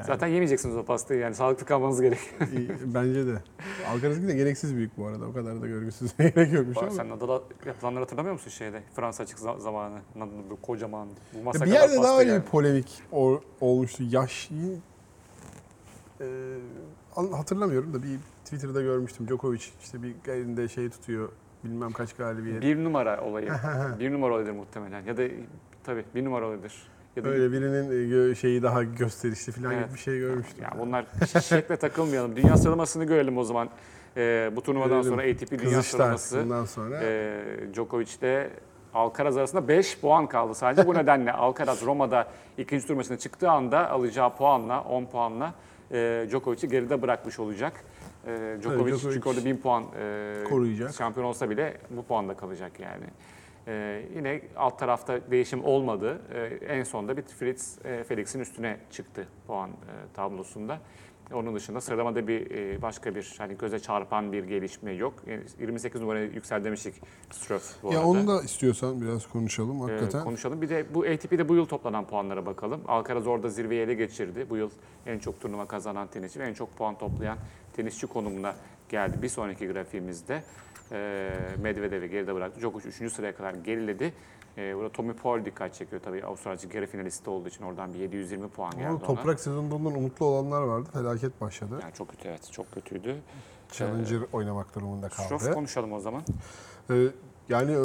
Zaten 0.03 0.27
yemeyeceksiniz 0.27 0.77
o 0.77 0.85
pastayı 0.85 1.19
yani 1.19 1.35
sağlıklı 1.35 1.65
kalmanız 1.65 2.01
gerekiyor. 2.01 2.41
Bence 2.85 3.27
de. 3.27 3.41
Alcaraz'ınki 3.89 4.27
de 4.27 4.33
gereksiz 4.35 4.75
büyük 4.75 4.97
bu 4.97 5.05
arada. 5.07 5.25
O 5.27 5.33
kadar 5.33 5.61
da 5.61 5.67
görgüsüz 5.67 6.17
gerek 6.17 6.53
yokmuş 6.53 6.77
ama. 6.77 6.91
Sen 6.91 7.09
Nadal'a 7.09 7.41
yapılanları 7.65 7.99
hatırlamıyor 8.03 8.33
musun 8.33 8.49
şeyde? 8.49 8.83
Fransa 8.95 9.23
açık 9.23 9.37
za- 9.39 9.59
zamanı. 9.59 9.97
Nadal 10.15 10.31
böyle 10.49 10.61
kocaman. 10.61 11.07
Bu 11.33 11.37
Ya 11.37 11.43
masa 11.43 11.65
bir 11.65 11.71
kadar 11.71 11.81
yerde 11.89 12.03
daha 12.03 12.19
öyle 12.19 12.31
yani. 12.31 12.43
bir 12.43 12.47
polemik 12.49 13.01
ol- 13.11 13.41
olmuştu. 13.61 14.03
Yaş 14.09 14.49
e, 16.21 16.25
an- 17.15 17.31
hatırlamıyorum 17.31 17.93
da 17.93 18.03
bir 18.03 18.17
Twitter'da 18.43 18.81
görmüştüm. 18.81 19.27
Djokovic 19.27 19.61
işte 19.83 19.97
bir 20.03 20.15
elinde 20.31 20.67
şey 20.67 20.89
tutuyor. 20.89 21.29
Bilmem 21.63 21.91
kaç 21.91 22.13
galibiyet. 22.13 22.61
Bir 22.61 22.83
numara 22.83 23.21
olayı. 23.21 23.49
bir 23.99 24.11
numara 24.13 24.33
olayıdır 24.33 24.51
muhtemelen. 24.51 25.01
Ya 25.05 25.17
da 25.17 25.23
tabii 25.83 26.05
bir 26.15 26.25
numara 26.25 26.45
olayıdır. 26.47 26.87
Ya 27.15 27.23
da 27.23 27.29
Öyle 27.29 27.51
birinin 27.51 28.31
e, 28.31 28.35
şeyi 28.35 28.63
daha 28.63 28.83
gösterişli 28.83 29.51
falan 29.51 29.71
Evet. 29.73 29.85
gibi 29.85 29.93
bir 29.93 29.99
şey 29.99 30.19
görmüştüm. 30.19 30.63
Ya 30.63 30.73
bunlar 30.79 31.05
şekle 31.43 31.77
takılmayalım. 31.77 32.35
Dünya 32.35 32.57
sıralamasını 32.57 33.05
görelim 33.05 33.37
o 33.37 33.43
zaman. 33.43 33.69
Ee, 34.17 34.51
bu 34.55 34.61
turnuvadan 34.63 35.01
Görelim. 35.01 35.09
sonra 35.11 35.21
ATP 35.31 35.59
Dünya 35.65 35.83
sıralaması. 35.83 36.65
sonra. 36.67 36.99
Ee, 37.03 37.43
Djokovic'de 37.73 38.49
Alcaraz 38.93 39.37
arasında 39.37 39.67
5 39.67 39.99
puan 39.99 40.27
kaldı 40.27 40.55
sadece. 40.55 40.87
Bu 40.87 40.93
nedenle 40.93 41.31
Alcaraz 41.31 41.85
Roma'da 41.85 42.27
ikinci 42.57 42.87
tur 42.87 42.93
maçına 42.95 43.17
çıktığı 43.17 43.49
anda 43.51 43.89
alacağı 43.89 44.35
puanla 44.37 44.81
10 44.83 45.05
puanla 45.05 45.53
e, 45.91 46.25
Djokovic'i 46.29 46.67
geride 46.67 47.01
bırakmış 47.01 47.39
olacak. 47.39 47.73
E, 48.27 48.57
Djokovic, 48.61 48.93
Djokovic 48.93 49.13
çünkü 49.13 49.29
orada 49.29 49.45
1000 49.45 49.57
puan 49.57 49.83
e, 49.99 50.43
koruyacak. 50.49 50.93
şampiyon 50.95 51.25
olsa 51.27 51.49
bile 51.49 51.77
bu 51.89 52.03
puanda 52.03 52.33
kalacak 52.33 52.79
yani. 52.79 53.05
E, 53.67 54.01
yine 54.15 54.41
alt 54.57 54.79
tarafta 54.79 55.31
değişim 55.31 55.63
olmadı. 55.65 56.21
E, 56.33 56.65
en 56.75 56.83
sonunda 56.83 57.17
bir 57.17 57.21
Fritz 57.23 57.77
e, 57.85 58.03
Felix'in 58.03 58.39
üstüne 58.39 58.77
çıktı 58.91 59.27
puan 59.47 59.69
e, 59.69 59.73
tablosunda. 60.13 60.79
Onun 61.33 61.55
dışında 61.55 61.81
sıralamada 61.81 62.27
bir 62.27 62.51
e, 62.51 62.81
başka 62.81 63.15
bir 63.15 63.35
hani 63.37 63.57
göze 63.57 63.79
çarpan 63.79 64.31
bir 64.31 64.43
gelişme 64.43 64.91
yok. 64.93 65.13
Yani 65.27 65.41
28 65.59 66.01
numaraya 66.01 66.25
yüksel 66.25 66.63
demiştik 66.63 66.93
Struff 67.31 67.83
bu 67.83 67.93
ya 67.93 67.99
arada. 67.99 68.07
onu 68.09 68.27
da 68.27 68.41
istiyorsan 68.43 69.01
biraz 69.01 69.27
konuşalım 69.27 69.77
Ee, 69.77 69.91
hakikaten. 69.91 70.23
konuşalım. 70.23 70.61
Bir 70.61 70.69
de 70.69 70.85
bu 70.93 70.99
ATP'de 71.03 71.49
bu 71.49 71.55
yıl 71.55 71.65
toplanan 71.65 72.07
puanlara 72.07 72.45
bakalım. 72.45 72.81
Alcaraz 72.87 73.27
orada 73.27 73.49
zirveyi 73.49 73.81
ele 73.81 73.93
geçirdi. 73.93 74.45
Bu 74.49 74.57
yıl 74.57 74.69
en 75.05 75.19
çok 75.19 75.41
turnuva 75.41 75.65
kazanan 75.67 76.07
tenisçi 76.07 76.39
ve 76.39 76.43
en 76.47 76.53
çok 76.53 76.77
puan 76.77 76.97
toplayan 76.97 77.37
tenisçi 77.75 78.07
konumuna 78.07 78.55
geldi. 78.89 79.21
Bir 79.21 79.29
sonraki 79.29 79.67
grafiğimizde 79.67 80.43
e, 80.91 81.31
Medvedev'i 81.61 82.09
geride 82.09 82.35
bıraktı. 82.35 82.61
Djokovic 82.61 82.87
3. 82.87 83.13
sıraya 83.13 83.35
kadar 83.35 83.53
geriledi. 83.53 84.13
E, 84.57 84.75
burada 84.75 84.89
Tommy 84.91 85.13
Paul 85.13 85.45
dikkat 85.45 85.73
çekiyor 85.73 86.01
tabii. 86.05 86.23
Avustralya 86.25 86.59
yarı 86.73 86.87
finalisti 86.87 87.29
olduğu 87.29 87.47
için 87.49 87.63
oradan 87.63 87.93
bir 87.93 87.99
720 87.99 88.49
puan 88.49 88.71
geldi 88.71 88.87
Ama 88.87 88.97
ona. 88.97 89.05
toprak 89.05 89.39
sezonunda 89.39 89.75
ondan 89.75 89.95
umutlu 89.95 90.25
olanlar 90.25 90.61
vardı. 90.61 90.89
Felaket 90.93 91.41
başladı. 91.41 91.79
Yani 91.81 91.93
çok 91.93 92.09
kötü 92.09 92.27
evet 92.27 92.51
çok 92.51 92.71
kötüydü. 92.71 93.15
Challenger 93.71 94.19
oynamak 94.33 94.75
durumunda 94.75 95.09
kaldı. 95.09 95.53
konuşalım 95.53 95.93
o 95.93 95.99
zaman. 95.99 96.21
Ee, 96.89 97.07
yani 97.49 97.77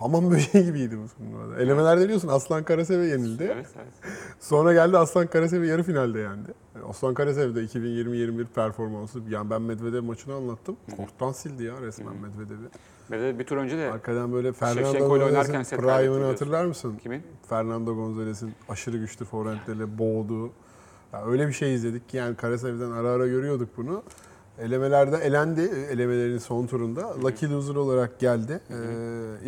hamam 0.00 0.30
böceği 0.30 0.64
gibiydi 0.64 0.98
bu 0.98 1.08
turnuvada. 1.08 1.62
Elemelerde 1.62 2.04
biliyorsun 2.04 2.28
Aslan 2.28 2.64
Karasev'e 2.64 3.06
yenildi. 3.06 3.44
Evet 3.54 3.66
evet. 3.76 4.12
Sonra 4.40 4.72
geldi 4.72 4.98
Aslan 4.98 5.26
Karasev'i 5.26 5.66
yarı 5.66 5.82
finalde 5.82 6.18
yendi. 6.18 6.50
Yani 6.74 6.90
Aslan 6.90 7.14
Karasev 7.14 7.54
de 7.54 7.60
2020-21 7.64 8.46
performansı. 8.46 9.20
Yani 9.28 9.50
ben 9.50 9.62
Medvedev 9.62 10.02
maçını 10.02 10.34
anlattım. 10.34 10.76
Korttan 10.96 11.32
sildi 11.32 11.64
ya 11.64 11.80
resmen 11.82 12.16
Medvedev'i. 12.16 12.68
Medvedev 13.08 13.38
bir 13.38 13.44
tur 13.44 13.56
önce 13.56 13.78
de 13.78 13.92
Arkadan 13.92 14.32
böyle 14.32 14.52
Fernando 14.52 15.08
Gonzalez'in 15.08 15.76
prime'ını 15.76 16.24
hatırlar 16.24 16.64
mısın? 16.64 16.98
kimin? 17.02 17.22
Fernando 17.48 17.94
Gonzalez'in 17.94 18.52
aşırı 18.68 18.96
güçlü 18.96 19.24
forehandlerle 19.24 19.98
boğduğu. 19.98 20.52
Ya 21.12 21.24
öyle 21.26 21.48
bir 21.48 21.52
şey 21.52 21.74
izledik 21.74 22.08
ki 22.08 22.16
yani 22.16 22.36
Karasev'den 22.36 22.90
ara 22.90 23.08
ara 23.08 23.26
görüyorduk 23.26 23.68
bunu. 23.76 24.02
Elemelerde 24.60 25.16
elendi 25.16 25.60
elemelerin 25.90 26.38
son 26.38 26.66
turunda. 26.66 27.20
Lucky 27.22 27.52
loser 27.52 27.74
olarak 27.74 28.18
geldi. 28.18 28.60
Ee, 28.70 28.74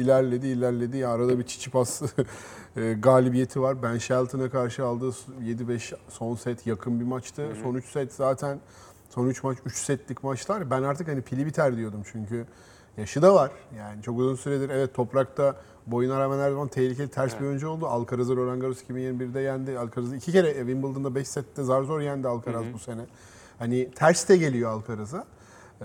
ilerledi 0.01 0.47
ilerledi. 0.47 0.97
Ya 0.97 1.11
arada 1.11 1.39
bir 1.39 1.45
Çiçipas 1.45 2.03
e, 2.77 2.93
galibiyeti 2.93 3.63
var. 3.63 3.83
Ben 3.83 3.99
Shelton'a 3.99 4.51
karşı 4.51 4.85
aldığı 4.85 5.11
7-5 5.43 5.95
son 6.09 6.35
set 6.35 6.67
yakın 6.67 7.01
bir 7.01 7.05
maçtı. 7.05 7.49
Son 7.63 7.75
3 7.75 7.85
set 7.85 8.13
zaten 8.13 8.61
son 9.09 9.27
3 9.27 9.43
maç 9.43 9.59
3 9.67 9.77
setlik 9.77 10.25
maçlar. 10.25 10.71
Ben 10.71 10.83
artık 10.83 11.09
hani 11.09 11.23
pili 11.23 11.47
biter 11.47 11.77
diyordum 11.77 12.03
çünkü 12.13 12.47
yaşı 12.97 13.23
da 13.23 13.35
var. 13.35 13.51
Yani 13.79 14.03
çok 14.03 14.19
uzun 14.19 14.35
süredir 14.35 14.71
evet 14.71 14.95
toprakta 14.95 15.57
boyuna 15.87 16.21
rağmen 16.21 16.39
her 16.39 16.51
zaman 16.51 16.69
tehlikeli 16.69 17.09
ters 17.09 17.41
bir 17.41 17.47
oyuncu 17.47 17.69
oldu. 17.69 17.87
Alcaraz'ı 17.87 18.37
Roland 18.37 18.61
Garros 18.61 18.83
2021'de 18.83 19.41
yendi. 19.41 19.79
Alcaraz'ı 19.79 20.17
iki 20.17 20.33
kere 20.33 20.55
Wimbledon'da 20.55 21.15
5 21.15 21.29
sette 21.29 21.63
zar 21.63 21.83
zor 21.83 22.01
yendi 22.01 22.29
Alcaraz 22.29 22.65
bu 22.75 22.79
sene. 22.79 23.03
Hani 23.61 23.91
ters 23.91 24.29
de 24.29 24.37
geliyor 24.37 24.71
Alcaraz'a. 24.71 25.25
Ee, 25.81 25.85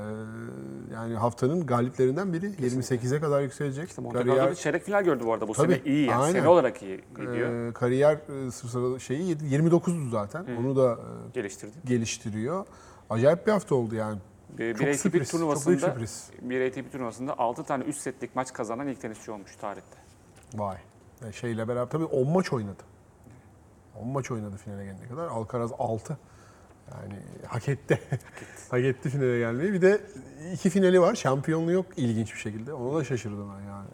yani 0.94 1.16
haftanın 1.16 1.66
galiplerinden 1.66 2.34
biri 2.34 2.46
28'e 2.46 3.20
kadar 3.20 3.42
yükselecek. 3.42 3.90
İşte 3.90 4.02
Monte 4.02 4.18
Carlo'da 4.20 4.56
çeyrek 4.56 4.84
final 4.84 5.04
gördü 5.04 5.24
bu 5.26 5.34
arada. 5.34 5.48
Bu 5.48 5.54
Tabii, 5.54 5.74
sene 5.74 5.82
iyi 5.86 6.06
yani. 6.08 6.22
aynen. 6.24 6.40
Sene 6.40 6.48
olarak 6.48 6.84
iyi 6.84 7.02
gidiyor. 7.16 7.70
Ee, 7.70 7.74
kariyer 7.74 8.14
e, 8.48 8.52
sırası 8.52 9.00
şeyi 9.00 9.30
yedi- 9.36 9.46
29'du 9.46 10.10
zaten. 10.10 10.46
Onu 10.60 10.76
da 10.76 10.92
e, 10.94 11.32
Geliştirdi. 11.34 11.72
geliştiriyor. 11.86 12.66
Acayip 13.10 13.48
bir 13.48 13.52
hafta 13.52 13.76
oldu 13.76 13.96
yani. 13.96 14.20
Bir, 14.58 14.74
Çok 14.74 14.82
bir 14.82 14.88
ATP 14.88 15.00
sürpriz, 15.00 15.04
çok 15.04 15.14
büyük 15.14 15.28
turnuvasında 15.32 15.78
sürpriz. 15.80 16.30
bir 16.42 16.68
ATP 16.68 16.92
turnuvasında 16.92 17.40
6 17.40 17.64
tane 17.64 17.84
üst 17.84 18.02
setlik 18.02 18.36
maç 18.36 18.54
kazanan 18.54 18.88
ilk 18.88 19.02
tenisçi 19.02 19.32
olmuş 19.32 19.56
tarihte. 19.56 19.98
Vay. 20.54 20.78
E, 21.28 21.32
şeyle 21.32 21.68
beraber 21.68 21.90
tabii 21.90 22.06
10 22.06 22.30
maç 22.30 22.54
oynadı. 22.54 22.84
10 24.02 24.08
maç 24.08 24.32
oynadı 24.32 24.58
finale 24.58 24.84
gelene 24.86 25.08
kadar. 25.08 25.28
Alcaraz 25.28 25.72
6. 25.80 26.18
Yani 26.92 27.20
hak 27.48 27.70
etti. 27.70 28.00
hak 28.70 28.82
etti 28.82 29.10
finale 29.10 29.40
gelmeyi. 29.40 29.74
Bir 29.74 29.82
de 29.82 30.02
iki 30.54 30.70
finali 30.70 31.02
var. 31.02 31.16
Şampiyonluğu 31.16 31.72
yok 31.72 31.86
ilginç 31.98 32.34
bir 32.34 32.40
şekilde. 32.40 32.74
Ona 32.74 33.00
da 33.00 33.04
şaşırdım 33.04 33.52
ben 33.58 33.64
yani. 33.68 33.88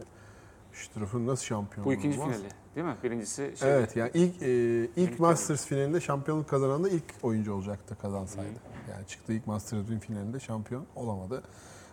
Struff'un 0.74 1.28
nasıl 1.28 1.46
şampiyonluğu 1.46 1.90
Bu 1.90 1.94
ikinci 1.94 2.20
olmaz? 2.20 2.36
finali 2.36 2.52
değil 2.76 2.88
mi? 2.88 2.96
Birincisi 3.04 3.54
şey, 3.60 3.72
Evet 3.72 3.96
yani 3.96 4.12
ilk 4.14 4.42
e, 4.42 5.02
ilk 5.02 5.20
Masters 5.20 5.66
finalinde 5.66 6.02
şampiyonluk 6.02 6.50
kazanan 6.50 6.84
da 6.84 6.90
ilk 6.90 7.04
oyuncu 7.24 7.54
olacaktı 7.54 7.98
kazansaydı. 8.02 8.60
Yani 8.92 9.08
çıktığı 9.08 9.34
ilk 9.34 9.48
Masters 9.48 9.86
finalinde 10.02 10.40
şampiyon 10.40 10.86
olamadı. 10.96 11.44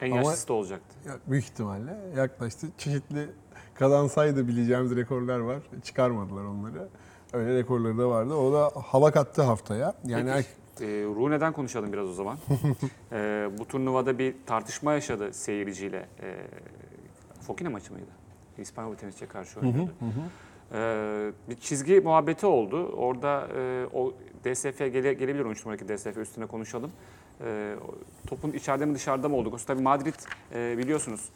en 0.00 0.10
ama- 0.10 0.16
yaşlısı 0.16 0.48
da 0.48 0.52
olacaktı. 0.52 0.96
Ya, 1.06 1.14
büyük 1.26 1.44
ihtimalle 1.44 1.96
yaklaştı. 2.16 2.66
Çeşitli 2.78 3.30
kazansaydı 3.74 4.48
bileceğimiz 4.48 4.96
rekorlar 4.96 5.38
var. 5.38 5.58
Çıkarmadılar 5.84 6.44
onları. 6.44 6.88
Öyle 7.32 7.58
rekorları 7.58 7.98
da 7.98 8.08
vardı. 8.08 8.34
O 8.34 8.52
da 8.52 8.70
hava 8.80 9.10
kattı 9.10 9.42
haftaya. 9.42 9.94
Yani 10.04 10.30
Peki, 10.36 10.48
e, 10.80 10.84
Rune'den 11.04 11.52
konuşalım 11.52 11.92
biraz 11.92 12.08
o 12.08 12.12
zaman. 12.12 12.38
e, 13.12 13.48
bu 13.58 13.64
turnuvada 13.68 14.18
bir 14.18 14.34
tartışma 14.46 14.92
yaşadı 14.92 15.32
seyirciyle. 15.32 16.06
E, 16.22 16.36
Fokina 17.46 17.70
maçı 17.70 17.92
mıydı? 17.92 18.06
İspanyol 18.58 18.94
tenisçiye 18.94 19.28
karşı 19.28 19.60
oynuyordu. 19.60 19.90
E, 20.72 20.78
bir 21.50 21.56
çizgi 21.56 22.00
muhabbeti 22.00 22.46
oldu. 22.46 22.86
Orada 22.96 23.48
e, 23.56 23.86
o 23.94 24.12
DSF 24.44 24.78
gele, 24.78 25.12
gelebilir 25.14 25.44
13 25.44 25.66
numaradaki 25.66 25.96
DSF 25.96 26.16
üstüne 26.16 26.46
konuşalım. 26.46 26.90
E, 27.44 27.74
topun 28.26 28.50
içeride 28.52 28.86
mi 28.86 28.94
dışarıda 28.94 29.28
mı 29.28 29.36
olduğu 29.36 29.50
konusu. 29.50 29.66
Tabii 29.66 29.82
Madrid 29.82 30.14
e, 30.54 30.78
biliyorsunuz 30.78 31.28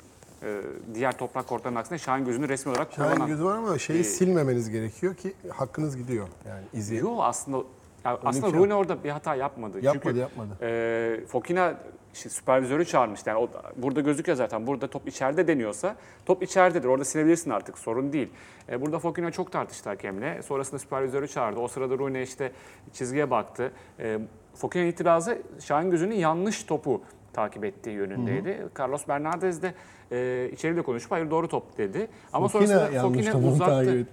e, 0.42 0.60
diğer 0.94 1.18
toprak 1.18 1.46
kortların 1.48 1.74
aksine 1.74 1.98
Şahin 1.98 2.24
gözünü 2.24 2.48
resmi 2.48 2.72
olarak 2.72 2.92
Şahin 2.92 3.10
kullanan. 3.10 3.28
gözü 3.28 3.44
var 3.44 3.56
ama 3.56 3.78
şeyi 3.78 4.00
Ee, 4.00 4.04
silmemeniz 4.04 4.70
gerekiyor 4.70 5.14
ki 5.14 5.32
hakkınız 5.48 5.96
gidiyor. 5.96 6.28
Yani 6.48 6.64
izi 6.72 6.96
Yok 6.96 7.18
aslında 7.22 7.64
ya 8.04 8.18
aslında 8.24 8.52
Rune 8.52 8.74
orada 8.74 9.04
bir 9.04 9.10
hata 9.10 9.34
yapmadı. 9.34 9.84
yapmadı 9.84 10.04
Çünkü 10.04 10.18
yapmadı. 10.18 10.48
e, 10.62 11.26
Fokina 11.26 11.74
işte 12.14 12.28
süpervizörü 12.28 12.84
çağırmıştı. 12.84 13.30
Yani 13.30 13.38
o, 13.38 13.48
burada 13.76 14.00
gözüküyor 14.00 14.36
zaten. 14.36 14.66
Burada 14.66 14.86
top 14.88 15.08
içeride 15.08 15.48
deniyorsa 15.48 15.96
top 16.26 16.42
içeridedir. 16.42 16.88
Orada 16.88 17.04
silebilirsin 17.04 17.50
artık 17.50 17.78
sorun 17.78 18.12
değil. 18.12 18.28
E, 18.68 18.80
burada 18.80 18.98
Fokina 18.98 19.30
çok 19.30 19.52
tartıştı 19.52 19.88
hakemle. 19.90 20.42
Sonrasında 20.42 20.78
süpervizörü 20.78 21.28
çağırdı. 21.28 21.60
O 21.60 21.68
sırada 21.68 21.98
Rune 21.98 22.22
işte 22.22 22.52
çizgiye 22.92 23.30
baktı. 23.30 23.72
E, 23.98 24.18
Fokina'nın 24.54 24.88
itirazı 24.88 25.42
Şahin 25.60 25.90
Gözü'nün 25.90 26.14
yanlış 26.14 26.62
topu 26.64 27.02
takip 27.32 27.64
ettiği 27.64 27.90
yönündeydi. 27.90 28.68
Carlos 28.78 29.08
Bernardez 29.08 29.62
de 29.62 29.74
e, 30.12 30.50
içeriyle 30.52 30.82
konuşup 30.82 31.10
hayır 31.10 31.30
doğru 31.30 31.48
top 31.48 31.78
dedi. 31.78 32.08
Ama 32.32 32.48
Fokina 32.48 32.68
sonrasında 32.78 32.98
takip 33.24 33.44
uzattı. 33.44 34.06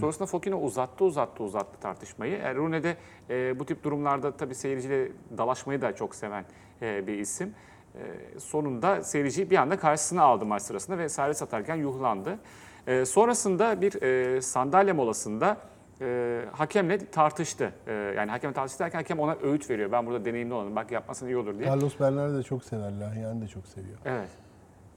Sonrasında 0.00 0.26
Fokina 0.26 0.60
uzattı, 0.60 1.04
uzattı, 1.04 1.42
uzattı 1.44 1.80
tartışmayı. 1.80 2.36
E, 2.36 2.54
Rune 2.54 2.82
de 2.82 2.96
e, 3.30 3.58
bu 3.58 3.66
tip 3.66 3.84
durumlarda 3.84 4.36
tabii 4.36 4.54
seyirciyle 4.54 5.08
dalaşmayı 5.38 5.80
da 5.80 5.94
çok 5.94 6.14
seven 6.14 6.44
e, 6.82 7.06
bir 7.06 7.18
isim. 7.18 7.54
E, 7.94 8.00
sonunda 8.40 9.02
seyirciyi 9.02 9.50
bir 9.50 9.56
anda 9.56 9.78
karşısına 9.78 10.22
aldı 10.22 10.46
maç 10.46 10.62
sırasında 10.62 10.98
ve 10.98 11.08
servis 11.08 11.42
atarken 11.42 11.76
yuhlandı. 11.76 12.38
E, 12.86 13.04
sonrasında 13.04 13.80
bir 13.80 14.02
e, 14.02 14.42
sandalye 14.42 14.92
molasında 14.92 15.56
e, 16.00 16.44
hakemle 16.52 16.98
tartıştı. 17.10 17.72
E, 17.86 17.92
yani 17.92 18.30
hakemle 18.30 18.54
tartıştı 18.54 18.78
derken 18.84 18.98
hakem 18.98 19.18
ona 19.20 19.36
öğüt 19.42 19.70
veriyor. 19.70 19.92
Ben 19.92 20.06
burada 20.06 20.24
deneyimli 20.24 20.54
olanım, 20.54 20.76
bak 20.76 20.90
yapmasan 20.92 21.28
iyi 21.28 21.36
olur 21.36 21.58
diye. 21.58 21.68
Carlos 21.68 22.00
Bernard 22.00 22.38
de 22.38 22.42
çok 22.42 22.64
sever. 22.64 22.92
Lahyan 23.00 23.42
de 23.42 23.48
çok 23.48 23.66
seviyor. 23.66 23.98
Evet. 24.04 24.28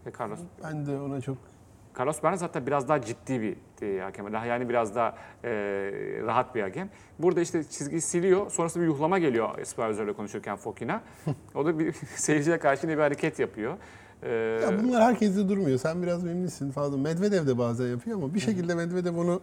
Ve 0.05 0.11
Carlos 0.19 0.39
Ben 0.63 0.85
de 0.85 0.97
ona 0.99 1.21
çok 1.21 1.37
Carlos 1.99 2.23
Bernard 2.23 2.39
zaten 2.39 2.67
biraz 2.67 2.89
daha 2.89 3.01
ciddi 3.01 3.41
bir 3.41 3.55
e, 3.87 4.01
hakem. 4.01 4.33
Daha 4.33 4.45
Yani 4.45 4.69
biraz 4.69 4.95
daha 4.95 5.15
e, 5.43 5.49
rahat 6.25 6.55
bir 6.55 6.61
hakem. 6.61 6.89
Burada 7.19 7.41
işte 7.41 7.63
çizgiyi 7.63 8.01
siliyor. 8.01 8.51
Sonrasında 8.51 8.83
bir 8.83 8.87
yuhlama 8.89 9.19
geliyor 9.19 9.65
supervizörle 9.65 10.13
konuşurken 10.13 10.55
Fokina. 10.55 11.01
O 11.55 11.65
da 11.65 11.79
bir 11.79 11.93
seyirciye 12.15 12.59
karşı 12.59 12.87
bir 12.87 12.97
hareket 12.97 13.39
yapıyor. 13.39 13.73
E, 14.23 14.29
Ya 14.63 14.83
bunlar 14.83 15.03
herkeste 15.03 15.49
durmuyor. 15.49 15.77
Sen 15.77 16.03
biraz 16.03 16.23
memnunsun 16.23 16.71
fazla. 16.71 16.97
Medvedev 16.97 17.47
de 17.47 17.57
bazen 17.57 17.87
yapıyor 17.87 18.17
ama 18.17 18.33
bir 18.33 18.39
şekilde 18.39 18.75
Medvedev 18.75 19.17
onu 19.17 19.41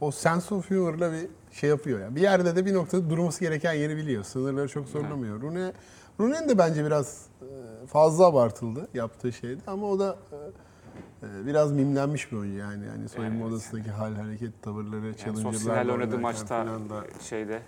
o 0.00 0.10
sense 0.10 0.54
of 0.54 0.70
humor'la 0.70 1.12
bir 1.12 1.26
şey 1.52 1.70
yapıyor. 1.70 2.00
Yani 2.00 2.16
bir 2.16 2.20
yerde 2.20 2.56
de 2.56 2.66
bir 2.66 2.74
noktada 2.74 3.10
durması 3.10 3.40
gereken 3.40 3.72
yeri 3.72 3.96
biliyor. 3.96 4.24
Sınırları 4.24 4.68
çok 4.68 4.88
zorlamıyor. 4.88 5.40
Rune 5.42 5.72
Rune'nin 6.20 6.48
de 6.48 6.58
bence 6.58 6.84
biraz 6.84 7.26
e, 7.42 7.86
fazla 7.86 8.26
abartıldı 8.26 8.88
yaptığı 8.94 9.32
şeydi 9.32 9.60
ama 9.66 9.86
o 9.90 9.98
da 9.98 10.16
e, 10.32 11.26
e, 11.26 11.46
biraz 11.46 11.72
mimlenmiş 11.72 12.32
bir 12.32 12.36
oyuncu 12.36 12.58
yani. 12.58 12.86
Yani 12.86 13.08
soyunma 13.08 13.40
Evet. 13.44 13.52
odasındaki 13.52 13.90
hal, 13.90 14.14
hareket, 14.14 14.62
tavırları, 14.62 15.06
yani 15.06 15.14
son 15.16 15.34
challenger'larla 15.34 15.58
Sinel'le 15.58 15.92
oynadığı 15.92 16.18
maçta 16.18 16.66
da- 16.66 17.22
şeyde 17.22 17.62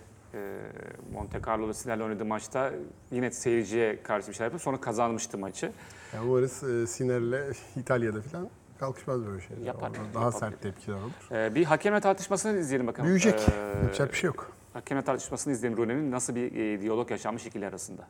Monte 1.13 1.41
Carlo'da 1.47 1.73
Sinel'le 1.73 2.01
oynadığı 2.01 2.25
maçta 2.25 2.71
yine 3.11 3.31
seyirciye 3.31 4.03
karşı 4.03 4.27
bir 4.27 4.33
şey 4.33 4.43
yapıp 4.43 4.61
sonra 4.61 4.81
kazanmıştı 4.81 5.37
maçı. 5.37 5.71
Yani 6.13 6.29
umarız 6.29 6.63
e, 6.63 6.87
Siner'le 6.87 7.53
İtalya'da 7.75 8.21
falan 8.21 8.49
kalkışmaz 8.83 9.25
böyle 9.25 9.41
şeyler. 9.41 9.65
Yapar, 9.65 9.91
Daha 9.93 10.23
yapabilir. 10.23 10.39
sert 10.39 10.61
tepkiler 10.61 10.95
olur. 10.95 11.37
E, 11.37 11.55
bir 11.55 11.65
hakemle 11.65 11.99
tartışmasını 11.99 12.59
izleyelim 12.59 12.87
bakalım. 12.87 13.05
Büyüyecek. 13.05 13.39
E, 13.39 13.79
Yapacak 13.83 14.11
bir 14.11 14.17
şey 14.17 14.27
yok. 14.27 14.51
Hakemle 14.73 15.01
tartışmasını 15.01 15.53
izleyelim 15.53 15.77
Rune'nin 15.77 16.11
nasıl 16.11 16.35
bir 16.35 16.55
e, 16.55 16.81
diyalog 16.81 17.11
yaşanmış 17.11 17.45
ikili 17.45 17.67
arasında. 17.67 18.07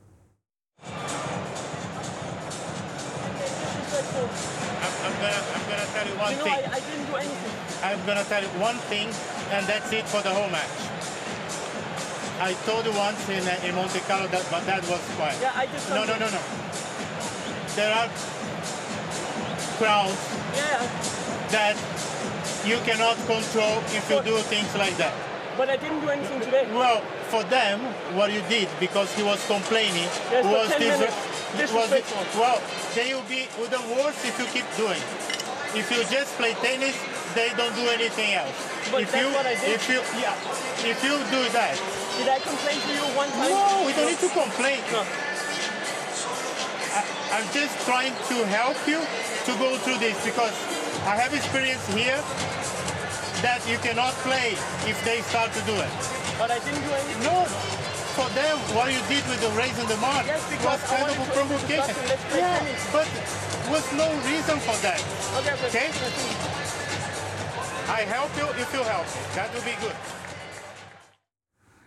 Tell 5.93 6.07
you 6.09 6.15
one 6.19 6.31
You 6.31 6.37
know, 6.39 6.49
thing. 6.49 6.73
I, 6.73 6.77
I 6.77 6.79
didn't 6.79 7.07
do 7.11 7.15
anything. 7.15 7.53
I'm 7.83 7.99
gonna 8.07 8.23
tell 8.23 8.41
you 8.43 8.49
one 8.69 8.77
thing, 8.89 9.07
and 9.53 9.65
that's 9.67 9.91
it 9.93 10.05
for 10.05 10.21
the 10.21 10.29
whole 10.33 10.49
match. 10.49 10.73
I 12.41 12.53
told 12.65 12.85
you 12.85 12.93
once 12.97 13.21
in, 13.29 13.43
uh, 13.47 13.67
in 13.67 13.75
Monte 13.75 13.99
Carlo 14.09 14.27
that, 14.27 14.43
but 14.51 14.65
that 14.65 14.81
was 14.89 15.01
quiet. 15.17 15.37
Yeah, 15.41 15.51
I 15.55 15.65
did 15.67 15.79
No, 15.89 16.03
no, 16.03 16.15
no, 16.17 16.27
no. 16.33 16.41
There 17.75 17.93
are 17.93 18.09
crowds 19.79 20.17
Yeah, 20.55 20.79
that 21.51 21.75
you 22.65 22.77
cannot 22.87 23.17
control 23.27 23.79
if 23.91 24.03
you 24.09 24.21
do 24.23 24.37
things 24.51 24.69
like 24.75 24.95
that. 24.97 25.13
but 25.57 25.69
I 25.69 25.77
didn't 25.77 26.01
do 26.01 26.09
anything 26.09 26.39
today. 26.41 26.65
Well, 26.73 27.01
for 27.29 27.43
them, 27.45 27.79
what 28.17 28.31
you 28.33 28.41
did 28.49 28.67
because 28.79 29.13
he 29.15 29.23
was 29.23 29.39
complaining 29.47 30.09
Yes, 30.33 30.45
was 30.45 30.69
10 30.69 30.79
dis- 30.79 30.99
minutes. 30.99 31.15
was 31.15 31.89
Disrespectful. 31.89 32.23
well. 32.41 32.59
They 32.95 33.13
will 33.13 33.27
be 33.29 33.45
the 33.69 33.81
worse 33.97 34.17
if 34.25 34.33
you 34.41 34.45
keep 34.49 34.65
doing. 34.77 35.01
If 35.77 35.89
you 35.89 36.01
just 36.09 36.33
play 36.37 36.53
tennis, 36.61 36.93
they 37.33 37.49
don't 37.57 37.73
do 37.75 37.85
anything 37.89 38.33
else. 38.37 38.53
But 38.93 39.01
if 39.05 39.11
that's 39.11 39.21
you, 39.25 39.29
what 39.33 39.45
I 39.45 39.55
did. 39.57 39.73
If 39.77 39.89
you, 39.89 39.99
yeah, 40.21 40.37
if 40.85 40.97
you 41.05 41.17
do 41.33 41.41
that, 41.57 41.73
Did 42.17 42.29
I 42.29 42.37
complain 42.45 42.77
to 42.77 42.91
you 42.93 43.05
one 43.17 43.29
time? 43.33 43.49
no, 43.49 43.81
we 43.85 43.93
don't 43.93 44.05
need 44.09 44.21
to 44.21 44.29
complain. 44.29 44.81
No. 44.93 45.01
I, 46.93 47.01
I'm 47.33 47.47
just 47.53 47.73
trying 47.85 48.13
to 48.29 48.35
help 48.53 48.77
you 48.87 49.01
to 49.01 49.51
go 49.59 49.77
through 49.81 49.97
this 49.97 50.17
because 50.23 50.53
I 51.09 51.17
have 51.17 51.33
experience 51.33 51.81
here 51.91 52.21
that 53.41 53.59
you 53.67 53.77
cannot 53.83 54.13
play 54.23 54.55
if 54.87 54.95
they 55.03 55.19
start 55.27 55.51
to 55.53 55.61
do 55.65 55.73
it. 55.75 55.91
But 56.37 56.51
I 56.53 56.59
didn't 56.63 56.85
do 56.85 56.93
anything. 56.93 57.23
No, 57.27 57.43
for 58.15 58.29
them, 58.37 58.55
what 58.77 58.93
you 58.93 59.01
did 59.09 59.25
with 59.25 59.41
the 59.41 59.49
raising 59.57 59.89
the 59.89 59.97
mark 59.97 60.25
Yes, 60.29 60.39
was 60.63 60.79
kind 60.85 61.09
of 61.09 61.17
a 61.17 61.27
provocation. 61.33 61.81
introduce 61.81 61.89
us 61.89 61.97
and 61.97 62.07
let's 62.13 62.25
play 62.29 62.39
Yeah, 62.39 62.93
but 62.93 63.07
was 63.73 63.85
no 63.97 64.07
reason 64.29 64.57
for 64.61 64.77
that. 64.85 65.01
Okay, 65.41 65.53
okay. 65.65 65.89
Okay. 65.89 65.89
I 67.89 68.05
help 68.07 68.31
you 68.37 68.47
if 68.61 68.69
you 68.73 68.83
help. 68.85 69.07
That 69.35 69.49
will 69.53 69.65
be 69.65 69.75
good. 69.81 70.22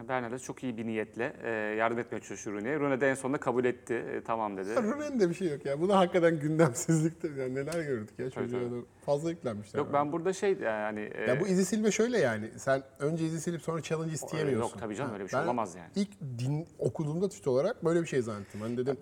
Bernardes 0.09 0.43
çok 0.43 0.63
iyi 0.65 0.77
bir 0.77 0.87
niyetle 0.87 1.37
e, 1.43 1.51
yardım 1.51 1.99
etmeye 1.99 2.21
çalışıyor 2.21 2.57
Rune'ye. 2.57 2.79
Rune 2.81 3.01
de 3.01 3.11
en 3.11 3.15
sonunda 3.15 3.39
kabul 3.39 3.65
etti. 3.65 3.95
E, 3.95 4.21
tamam 4.25 4.57
dedi. 4.57 4.77
Rumen'de 4.77 5.21
de 5.25 5.29
bir 5.31 5.35
şey 5.35 5.49
yok 5.51 5.67
ya. 5.67 5.81
Bu 5.81 5.89
da 5.89 5.99
hakikaten 5.99 6.41
gündemsizliktir. 6.41 7.37
Yani 7.37 7.55
neler 7.55 7.83
gördük 7.83 8.19
ya 8.19 8.31
çocuğa 8.31 8.61
da 8.61 8.75
fazla 9.07 9.31
yüklenmişler. 9.31 9.79
Yok 9.79 9.89
ben 9.93 10.13
burada 10.13 10.33
şey 10.33 10.57
yani... 10.63 11.01
e, 11.15 11.23
Ya 11.31 11.41
bu 11.41 11.47
izi 11.47 11.65
silme 11.65 11.91
şöyle 11.91 12.19
yani. 12.19 12.51
Sen 12.57 12.83
önce 12.99 13.25
izi 13.27 13.41
silip 13.41 13.63
sonra 13.63 13.83
challenge 13.83 14.13
isteyemiyorsun. 14.13 14.69
Yok 14.71 14.79
tabii 14.81 14.97
canım, 14.97 15.13
öyle 15.13 15.25
bir 15.25 15.29
şey 15.29 15.41
Ben 15.41 15.45
olamaz 15.45 15.75
yani. 15.75 15.91
İlk 15.97 16.11
din 16.39 16.67
okuduğumda 16.79 17.29
Twitter 17.29 17.51
olarak 17.51 17.85
böyle 17.85 18.03
bir 18.03 18.07
şey 18.07 18.23
zannettim. 18.23 18.61
Hani 18.61 18.77
dedim 18.77 18.97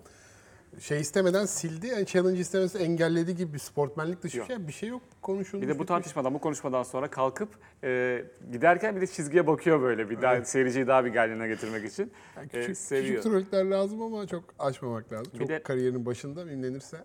şey 0.79 1.01
istemeden 1.01 1.45
sildi. 1.45 1.87
Yani 1.87 2.05
challenge 2.05 2.39
istemesi 2.39 2.77
engelledi 2.77 3.35
gibi 3.35 3.53
bir 3.53 3.59
sportmenlik 3.59 4.23
dışı 4.23 4.37
Yok. 4.37 4.49
bir 4.49 4.53
şey. 4.55 4.67
Bir 4.67 4.71
şey 4.73 4.89
yok 4.89 5.01
konuşulmuş. 5.21 5.63
Bir 5.63 5.67
de 5.67 5.71
bu 5.71 5.73
bitmiş. 5.73 5.87
tartışmadan, 5.87 6.33
bu 6.33 6.39
konuşmadan 6.39 6.83
sonra 6.83 7.07
kalkıp 7.07 7.49
e, 7.83 8.23
giderken 8.51 8.95
bir 8.95 9.01
de 9.01 9.07
çizgiye 9.07 9.47
bakıyor 9.47 9.81
böyle 9.81 10.09
bir 10.09 10.21
daha 10.21 10.45
seyirciyi 10.45 10.87
daha 10.87 11.05
bir 11.05 11.09
gerginliğe 11.09 11.47
getirmek 11.49 11.85
için. 11.85 12.11
Yani 12.37 12.45
E, 12.53 12.59
küçük, 12.61 12.77
seviyor. 12.77 13.07
küçük 13.07 13.23
trollükler 13.23 13.65
lazım 13.65 14.01
ama 14.01 14.27
çok 14.27 14.43
aşmamak 14.59 15.13
lazım. 15.13 15.31
Bir 15.33 15.39
çok 15.39 15.49
de- 15.49 15.63
kariyerinin 15.63 16.05
başında 16.05 16.45
mimlenirse. 16.45 16.97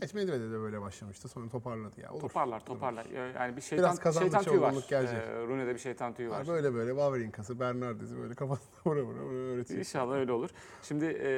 Geç 0.00 0.14
Medvede'de 0.14 0.50
de 0.50 0.58
böyle 0.60 0.80
başlamıştı. 0.80 1.28
Sonra 1.28 1.48
toparladı 1.48 2.00
ya. 2.00 2.10
Olur. 2.12 2.20
Toparlar, 2.20 2.64
toparlar. 2.64 3.06
Yani 3.40 3.56
bir 3.56 3.60
şeytan, 3.60 3.84
Biraz 3.86 3.98
kazandıkça 4.00 4.38
şeytan 4.38 4.50
tüyü 4.52 4.62
var. 4.62 4.68
olgunluk 4.68 4.88
gelecek. 4.88 5.16
E, 5.18 5.42
Rune'de 5.46 5.74
bir 5.74 5.78
şeytan 5.78 6.14
tüyü 6.14 6.30
var. 6.30 6.46
Ha, 6.46 6.52
böyle 6.52 6.74
böyle 6.74 6.90
Wawrinka'sı, 6.90 7.60
Bernardes'i 7.60 8.18
böyle 8.18 8.34
kafasına 8.34 8.68
vura 8.86 9.02
vura 9.02 9.20
vura 9.24 9.34
öğretiyor. 9.34 9.78
İnşallah 9.78 10.14
öyle 10.16 10.32
olur. 10.32 10.50
Şimdi 10.82 11.04
e, 11.04 11.28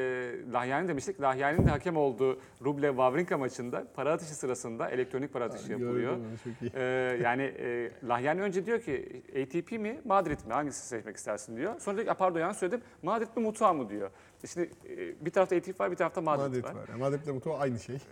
Lahyani 0.52 0.88
demiştik. 0.88 1.20
Lahyani'nin 1.20 1.66
de 1.66 1.70
hakem 1.70 1.96
olduğu 1.96 2.38
Rublev 2.64 2.90
Wawrinka 2.90 3.38
maçında 3.38 3.86
para 3.96 4.12
atışı 4.12 4.34
sırasında 4.34 4.88
elektronik 4.90 5.32
para 5.32 5.44
atışı 5.44 5.72
yapılıyor. 5.72 6.16
Gördüm 6.16 6.24
onu, 6.30 6.52
çok 6.52 6.62
iyi. 6.62 6.70
E, 6.74 6.82
yani 7.22 7.42
e, 7.42 7.90
Lahyani 8.08 8.42
önce 8.42 8.66
diyor 8.66 8.80
ki 8.80 9.22
ATP 9.42 9.72
mi 9.72 10.00
Madrid 10.04 10.38
mi 10.46 10.52
hangisini 10.52 10.86
seçmek 10.86 11.16
istersin 11.16 11.56
diyor. 11.56 11.80
Sonra 11.80 11.96
diyor 11.96 12.06
ki 12.06 12.12
"Aa, 12.12 12.14
pardon 12.14 12.40
yanlış 12.40 12.58
söyledim 12.58 12.80
Madrid 13.02 13.28
mi 13.36 13.42
Mutua 13.42 13.72
mı 13.72 13.88
diyor. 13.88 14.10
Şimdi 14.52 14.70
e, 14.88 15.24
bir 15.24 15.30
tarafta 15.30 15.56
ATP 15.56 15.80
var 15.80 15.90
bir 15.90 15.96
tarafta 15.96 16.20
Madrid, 16.20 16.42
Madrid 16.46 16.64
var. 16.64 16.74
var. 16.74 16.88
Yani 16.88 16.98
Madrid'le 17.00 17.26
Mutua 17.34 17.58
aynı 17.58 17.78
şey. 17.80 17.96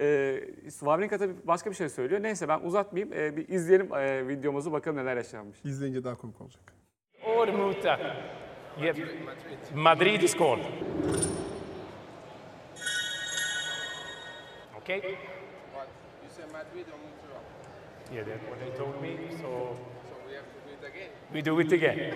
E, 0.00 0.40
Wawrinka 0.68 1.18
tabii 1.18 1.34
başka 1.44 1.70
bir 1.70 1.76
şey 1.76 1.88
söylüyor. 1.88 2.22
Neyse 2.22 2.48
ben 2.48 2.60
uzatmayayım. 2.60 3.12
E, 3.18 3.36
bir 3.36 3.48
izleyelim 3.48 3.94
e, 3.94 4.28
videomuzu 4.28 4.72
bakalım 4.72 4.96
neler 4.96 5.16
yaşanmış. 5.16 5.58
İzleyince 5.64 6.04
daha 6.04 6.14
komik 6.18 6.40
olacak. 6.40 6.62
or 7.26 7.48
Muta. 7.48 8.16
Yep. 8.80 8.96
Madrid 9.74 10.22
is 10.22 10.32
called. 10.38 10.58
Okay? 14.82 14.96
You 15.02 16.30
said 16.30 16.50
Madrid 16.52 16.86
or 16.88 16.98
Montreal. 16.98 17.42
Yeah, 18.12 18.24
that's 18.24 18.44
what 18.44 18.58
they 18.60 18.70
told 18.78 19.02
me. 19.02 19.16
So 19.30 19.76
So 20.08 20.14
we 20.28 20.34
have 20.34 20.46
to 20.54 20.60
do 20.66 20.72
it 20.72 20.84
again. 20.90 21.10
we 21.34 21.42
do 21.44 21.60
it 21.60 21.72
again. 21.72 22.14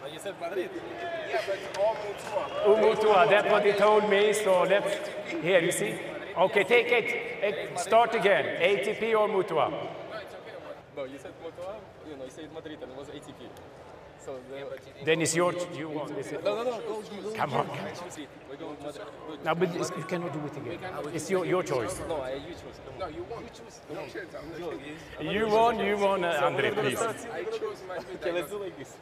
But 0.00 0.12
you 0.12 0.18
said 0.18 0.34
Madrid. 0.40 0.70
Yeah, 1.30 1.40
but 1.46 1.78
all 1.80 1.94
Montreal. 1.94 2.94
Umutua, 2.94 3.28
that's 3.30 3.50
what 3.50 3.64
he 3.64 3.72
told 3.72 4.08
me. 4.08 4.32
So 4.32 4.62
let's. 4.62 5.08
Here, 5.42 5.60
you 5.60 5.72
see? 5.72 5.94
Okay, 6.36 6.64
take 6.64 6.88
it. 6.90 7.78
Start 7.78 8.14
again. 8.14 8.44
ATP 8.60 9.18
or 9.18 9.28
Mutua? 9.28 9.70
No, 9.70 9.76
it's 10.14 10.34
okay. 10.34 10.54
No, 10.96 11.04
you 11.04 11.18
said 11.18 11.32
Montreal, 11.42 11.80
you 12.08 12.16
know, 12.16 12.24
you 12.24 12.30
said 12.30 12.52
Madrid 12.54 12.78
and 12.82 12.92
it 12.92 12.98
was 12.98 13.08
ATP. 13.08 13.48
So 14.24 14.36
the, 14.50 15.04
Then 15.04 15.22
it's 15.22 15.34
your. 15.34 15.54
You 15.74 15.88
want 15.88 16.14
this? 16.14 16.32
no, 16.32 16.38
no, 16.38 16.62
no, 16.62 16.80
go, 16.80 17.02
go, 17.22 17.30
Come 17.32 17.52
on. 17.54 17.66
choose 17.66 18.18
it. 18.18 18.28
We're 18.50 18.56
going 18.56 18.76
Madrid. 18.82 19.06
Good. 19.28 19.44
No, 19.44 19.54
but 19.54 19.98
you 19.98 20.04
cannot 20.04 20.32
do 20.32 20.40
it 20.46 20.56
again. 20.56 20.78
It's 21.14 21.30
your, 21.30 21.46
your 21.46 21.62
choice. 21.62 21.98
No, 22.06 22.16
I, 22.20 22.34
you 22.34 22.52
choose. 22.52 22.78
No, 22.98 23.06
you 23.08 23.24
won. 23.30 23.42
You 23.42 23.50
choose. 23.58 23.80
No, 23.88 25.24
no. 25.24 25.32
You 25.32 25.48
won, 25.48 25.78
you 25.78 25.96
won, 25.96 26.24
uh, 26.24 26.40
Andre, 26.44 26.70
please. 26.72 27.00
I 27.00 27.44
chose 27.44 27.82
my. 27.88 27.96
Okay, 27.96 28.32
let's 28.32 28.50
do 28.50 28.58
like 28.62 28.76
this. 28.78 28.92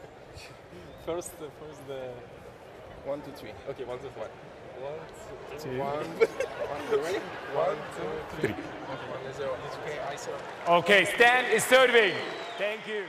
First, 1.06 1.30
uh, 1.40 1.46
first 1.60 1.86
the. 1.86 2.10
One, 3.08 3.22
two, 3.22 3.30
three. 3.36 3.50
Okay, 3.70 3.84
one, 3.84 4.00
two, 4.00 4.08
one. 4.18 4.28
One, 4.82 5.58
two, 5.60 5.78
One. 5.78 6.04
One. 6.04 6.82
You 6.90 7.04
ready? 7.04 7.18
One, 7.54 7.76
two, 7.94 8.40
three. 8.40 8.50
One, 8.50 9.34
zero. 9.34 9.56
It's 9.66 9.76
okay. 9.76 9.98
I 10.10 10.16
serve. 10.16 10.42
Okay, 10.68 11.04
Stan 11.14 11.44
is 11.52 11.62
serving. 11.62 12.12
Thank 12.58 12.88
you. 12.88 13.04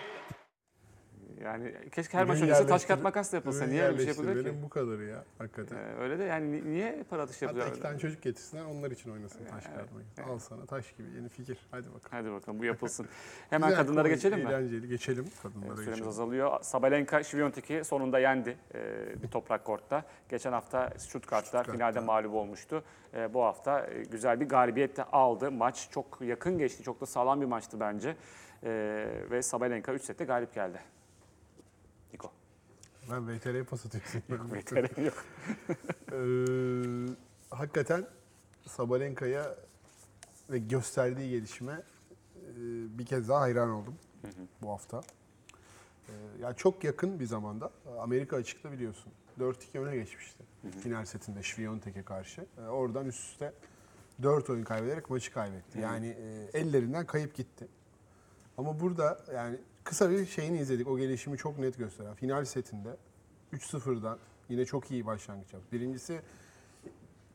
Yani 1.43 1.73
keşke 1.91 2.17
her 2.17 2.23
maç 2.26 2.41
öncesi 2.41 2.67
taş 2.67 2.86
kağıt 2.86 3.04
makas 3.04 3.32
da 3.32 3.36
yapılsa. 3.38 3.65
Niye 3.65 3.84
öyle 3.84 3.93
bir 3.93 3.97
şey 4.00 4.08
yapılıyor 4.08 4.45
ki? 4.45 4.63
bu 4.63 4.69
kadarı 4.69 5.04
ya 5.04 5.23
hakikaten. 5.38 5.78
Ee, 5.78 5.95
öyle 6.00 6.19
de 6.19 6.23
yani 6.23 6.52
ni- 6.52 6.71
niye 6.71 7.04
para 7.10 7.21
atışı 7.21 7.45
Hatta 7.45 7.58
yapılıyor? 7.58 7.76
iki 7.76 7.82
tane 7.82 8.00
çocuk 8.00 8.21
getirsinler 8.21 8.65
onlar 8.65 8.91
için 8.91 9.12
oynasın 9.12 9.45
taş 9.45 9.63
kağıt 9.65 9.91
makinesi. 9.93 10.23
Al 10.32 10.39
sana 10.39 10.65
taş 10.65 10.91
gibi 10.97 11.08
yeni 11.15 11.30
fikir. 11.30 11.58
Hadi 11.71 11.88
bakalım. 11.93 12.02
Hadi 12.12 12.32
bakalım 12.32 12.60
bu 12.60 12.65
yapılsın. 12.65 13.08
Hemen 13.50 13.69
Güzel, 13.69 13.84
kadınlara 13.84 14.08
geçelim 14.08 14.39
mi? 14.39 14.45
Eğlenceli 14.50 14.88
geçelim 14.88 15.26
kadınlara 15.43 15.69
Süremiz 15.76 15.86
geçelim. 15.89 16.08
azalıyor. 16.08 16.62
Sabalenka 16.62 17.23
Şiviyontek'i 17.23 17.84
sonunda 17.84 18.19
yendi 18.19 18.58
e, 18.76 19.23
bir 19.23 19.28
toprak 19.28 19.65
kortta. 19.65 20.04
Geçen 20.30 20.52
hafta 20.52 20.93
Stuttgart'ta 20.97 21.63
finalde 21.63 22.00
mağlup 22.00 22.34
olmuştu. 22.34 22.84
E, 23.13 23.34
bu 23.34 23.43
hafta 23.43 23.88
e, 23.88 24.04
güzel 24.04 24.39
bir 24.39 24.50
galibiyet 24.50 24.97
de 24.97 25.04
aldı. 25.04 25.52
Maç 25.52 25.88
çok 25.91 26.21
yakın 26.21 26.58
geçti. 26.58 26.84
Çok 26.84 27.02
da 27.02 27.06
sağlam 27.06 27.41
bir 27.41 27.45
maçtı 27.45 27.80
bence. 27.80 28.15
E, 28.63 28.69
ve 29.32 29.41
Sabalenka 29.41 29.93
3 29.93 30.02
sette 30.02 30.26
galip 30.26 30.54
geldi. 30.54 30.80
Ben 33.12 33.28
VTR'ye 33.28 33.63
pas 33.63 33.86
atıyorsun. 33.86 34.22
Veteran 34.30 35.04
yok. 35.04 35.13
Ee, 36.12 37.15
hakikaten 37.50 38.08
Sabalenka'ya 38.65 39.56
ve 40.50 40.60
gösterdiği 40.60 41.30
gelişime 41.30 41.74
e, 41.74 42.54
bir 43.00 43.06
kez 43.06 43.30
daha 43.30 43.41
hayran 43.41 43.70
oldum 43.70 43.96
bu 44.62 44.70
hafta. 44.70 45.02
Ee, 46.08 46.12
ya 46.41 46.54
çok 46.54 46.84
yakın 46.84 47.20
bir 47.20 47.26
zamanda 47.26 47.72
Amerika 48.00 48.36
açıkta 48.36 48.72
biliyorsun 48.72 49.12
4-2 49.39 49.80
öne 49.80 49.96
geçmişti 49.96 50.43
final 50.84 51.06
setinde 51.06 51.43
Şviyontek'e 51.43 52.04
karşı. 52.04 52.46
Ee, 52.58 52.62
oradan 52.62 53.06
üst 53.06 53.32
üste 53.32 53.54
4 54.24 54.50
oyun 54.50 54.63
kaybederek 54.63 55.10
maçı 55.10 55.34
kaybetti. 55.34 55.80
Yani 55.80 56.08
e, 56.08 56.60
ellerinden 56.60 57.06
kayıp 57.06 57.36
gitti. 57.36 57.67
Ama 58.58 58.80
burada 58.80 59.20
yani 59.36 59.58
kısa 59.88 60.10
bir 60.10 60.26
şeyini 60.26 60.60
izledik. 60.60 60.88
O 60.88 60.97
gelişimi 60.97 61.38
çok 61.38 61.60
net 61.60 61.78
gösteren. 61.78 62.13
Final 62.13 62.45
setinde 62.45 62.97
3-0'dan 63.54 64.19
yine 64.50 64.65
çok 64.65 64.91
iyi 64.91 65.06
başlangıç 65.06 65.54
yaptı. 65.54 65.71
Birincisi 65.71 66.21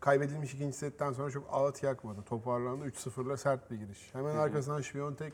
kaybedilmiş 0.01 0.55
ikinci 0.55 0.77
setten 0.77 1.12
sonra 1.12 1.31
çok 1.31 1.49
ağıt 1.51 1.83
yakmadı. 1.83 2.23
Toparlandı. 2.23 2.88
3-0'la 2.88 3.37
sert 3.37 3.71
bir 3.71 3.77
giriş. 3.77 4.15
Hemen 4.15 4.37
arkasından 4.37 4.81
Şviyontek 4.81 5.33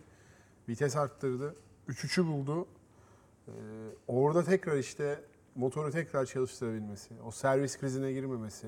vites 0.68 0.96
arttırdı. 0.96 1.56
3-3'ü 1.88 2.26
buldu. 2.26 2.66
Ee, 3.48 3.52
orada 4.06 4.44
tekrar 4.44 4.76
işte 4.76 5.24
motoru 5.54 5.90
tekrar 5.90 6.26
çalıştırabilmesi, 6.26 7.14
o 7.26 7.30
servis 7.30 7.78
krizine 7.78 8.12
girmemesi, 8.12 8.66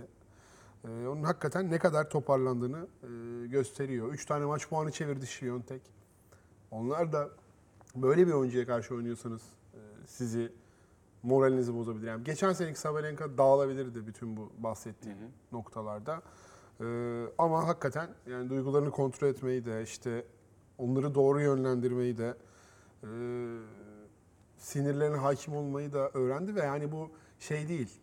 e, 0.85 0.89
onun 0.89 1.23
hakikaten 1.23 1.71
ne 1.71 1.79
kadar 1.79 2.11
toparlandığını 2.11 2.87
e, 3.03 3.47
gösteriyor. 3.47 4.13
3 4.13 4.27
tane 4.27 4.45
maç 4.45 4.69
puanı 4.69 4.93
çevirdi 4.93 5.27
Şviyontek. 5.27 5.83
Onlar 6.71 7.13
da 7.13 7.31
böyle 7.97 8.27
bir 8.27 8.33
oyuncuya 8.33 8.67
karşı 8.67 8.95
oynuyorsanız 8.95 9.43
e, 9.75 9.79
sizi 10.07 10.53
moralinizi 11.23 11.75
bozabilir. 11.75 12.07
Yani 12.07 12.25
geçen 12.25 12.53
seneki 12.53 12.81
Sabalenka 12.81 13.39
dağılabilirdi 13.39 14.07
bütün 14.07 14.37
bu 14.37 14.53
bahsettiğim 14.59 15.19
noktalarda. 15.53 16.23
E, 16.81 16.85
ama 17.39 17.69
hakikaten 17.69 18.09
yani 18.27 18.51
duygularını 18.51 18.91
kontrol 18.91 19.29
etmeyi 19.29 19.65
de 19.65 19.83
işte 19.83 20.25
onları 20.79 21.15
doğru 21.15 21.41
yönlendirmeyi 21.41 22.19
de 22.19 22.35
e, 23.03 23.09
sinirlerine 24.59 25.17
hakim 25.17 25.57
olmayı 25.57 25.93
da 25.93 26.11
öğrendi 26.15 26.55
ve 26.55 26.61
yani 26.61 26.93
bu 26.93 27.11
şey 27.39 27.69
değil. 27.69 28.01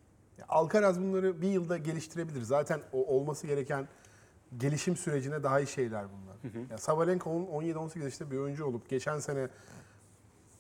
Alcaraz 0.50 1.02
bunları 1.02 1.42
bir 1.42 1.48
yılda 1.48 1.78
geliştirebilir. 1.78 2.42
Zaten 2.42 2.82
o 2.92 3.06
olması 3.06 3.48
gereken 3.48 3.88
gelişim 4.58 4.96
sürecine 4.96 5.44
daha 5.44 5.60
iyi 5.60 5.68
şeyler 5.68 6.06
bunlar. 6.12 6.38
Ya 6.72 6.78
Sabalenka 6.78 7.30
17-18 7.30 8.04
yaşında 8.04 8.32
bir 8.32 8.38
oyuncu 8.38 8.66
olup 8.66 8.90
geçen 8.90 9.20
sene 9.20 9.48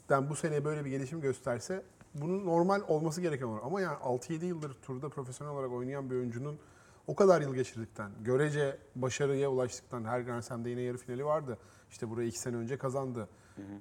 bu 0.09 0.35
sene 0.35 0.65
böyle 0.65 0.85
bir 0.85 0.89
gelişim 0.89 1.21
gösterse 1.21 1.83
bunun 2.13 2.45
normal 2.45 2.81
olması 2.87 3.21
gereken 3.21 3.45
olur. 3.45 3.59
Ama 3.63 3.81
yani 3.81 3.97
6-7 3.97 4.45
yıldır 4.45 4.73
turda 4.73 5.09
profesyonel 5.09 5.53
olarak 5.53 5.71
oynayan 5.71 6.09
bir 6.09 6.15
oyuncunun 6.15 6.59
o 7.07 7.15
kadar 7.15 7.41
yıl 7.41 7.55
geçirdikten, 7.55 8.11
görece 8.23 8.77
başarıya 8.95 9.49
ulaştıktan, 9.49 10.05
her 10.05 10.21
Grand 10.21 10.41
Slam'de 10.41 10.69
yine 10.69 10.81
yarı 10.81 10.97
finali 10.97 11.25
vardı. 11.25 11.57
İşte 11.91 12.09
burayı 12.09 12.27
iki 12.27 12.39
sene 12.39 12.55
önce 12.55 12.77
kazandı. 12.77 13.29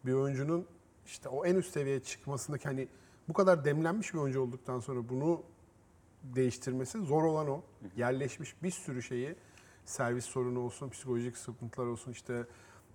Bir 0.07 0.13
oyuncunun 0.13 0.67
işte 1.07 1.29
o 1.29 1.47
en 1.47 1.55
üst 1.55 1.73
seviyeye 1.73 2.01
çıkmasındaki 2.01 2.65
hani 2.65 2.89
bu 3.29 3.33
kadar 3.33 3.65
demlenmiş 3.65 4.15
bir 4.15 4.19
oyuncu 4.19 4.41
olduktan 4.41 4.81
sonra 4.81 5.09
bunu 5.09 5.43
değiştirmesi 6.23 6.99
zor 6.99 7.23
olan 7.23 7.49
o. 7.49 7.63
Yerleşmiş 7.97 8.63
bir 8.63 8.71
sürü 8.71 9.03
şeyi 9.03 9.37
servis 9.87 10.25
sorunu 10.25 10.61
olsun, 10.61 10.89
psikolojik 10.89 11.37
sıkıntılar 11.37 11.87
olsun 11.87 12.13
işte 12.13 12.45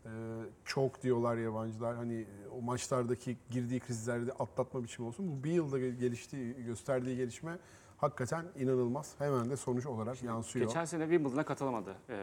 e, 0.06 0.10
çok 0.66 1.02
diyorlar 1.04 1.38
yabancılar 1.38 1.96
hani 1.96 2.26
o 2.58 2.62
maçlardaki 2.62 3.38
girdiği 3.50 3.80
krizleri 3.80 4.28
de 4.28 4.32
atlatma 4.32 4.84
biçimi 4.84 5.08
olsun. 5.08 5.32
Bu 5.32 5.44
bir 5.44 5.52
yılda 5.52 5.80
gel- 5.80 5.96
geliştiği, 5.96 6.64
gösterdiği 6.66 7.18
gelişme 7.18 7.58
hakikaten 7.98 8.46
inanılmaz. 8.60 9.16
Hemen 9.18 9.50
de 9.50 9.58
sonuç 9.58 9.86
olarak 9.86 10.24
yansıyor. 10.24 10.68
Geçen 10.68 10.86
sene 10.86 11.04
Wimbledon'a 11.04 11.46
katılamadı 11.46 11.96
e, 12.10 12.16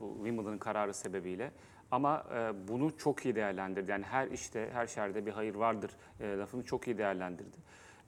bu 0.00 0.14
Wimbledon'ın 0.16 0.58
kararı 0.58 0.94
sebebiyle. 0.94 1.52
Ama 1.90 2.26
e, 2.34 2.68
bunu 2.68 2.96
çok 2.96 3.24
iyi 3.24 3.34
değerlendirdi. 3.34 3.90
Yani 3.90 4.04
her 4.04 4.28
işte, 4.28 4.70
her 4.72 4.86
şerde 4.86 5.26
bir 5.26 5.32
hayır 5.32 5.54
vardır 5.54 5.90
e, 6.20 6.36
lafını 6.38 6.64
çok 6.64 6.86
iyi 6.86 6.98
değerlendirdi. 6.98 7.56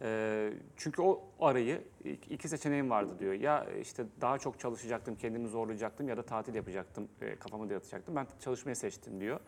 E, 0.03 0.51
çünkü 0.77 1.03
o 1.03 1.23
arayı 1.41 1.83
ik- 2.05 2.29
iki 2.33 2.49
seçeneğim 2.49 2.91
vardı 2.91 3.13
diyor. 3.19 3.33
Ya 3.33 3.67
işte 3.81 4.05
daha 4.21 4.39
çok 4.39 4.59
çalışacaktım, 4.61 5.17
kendimi 5.17 5.49
zorlayacaktım 5.49 6.09
ya 6.09 6.17
da 6.17 6.23
tatil 6.23 6.55
yapacaktım, 6.55 7.09
e, 7.21 7.37
kafamı 7.37 7.69
da 7.71 7.73
yatacaktım. 7.75 8.17
Ben 8.17 8.27
çalışmayı 8.41 8.77
seçtim 8.77 9.21
diyor. 9.21 9.41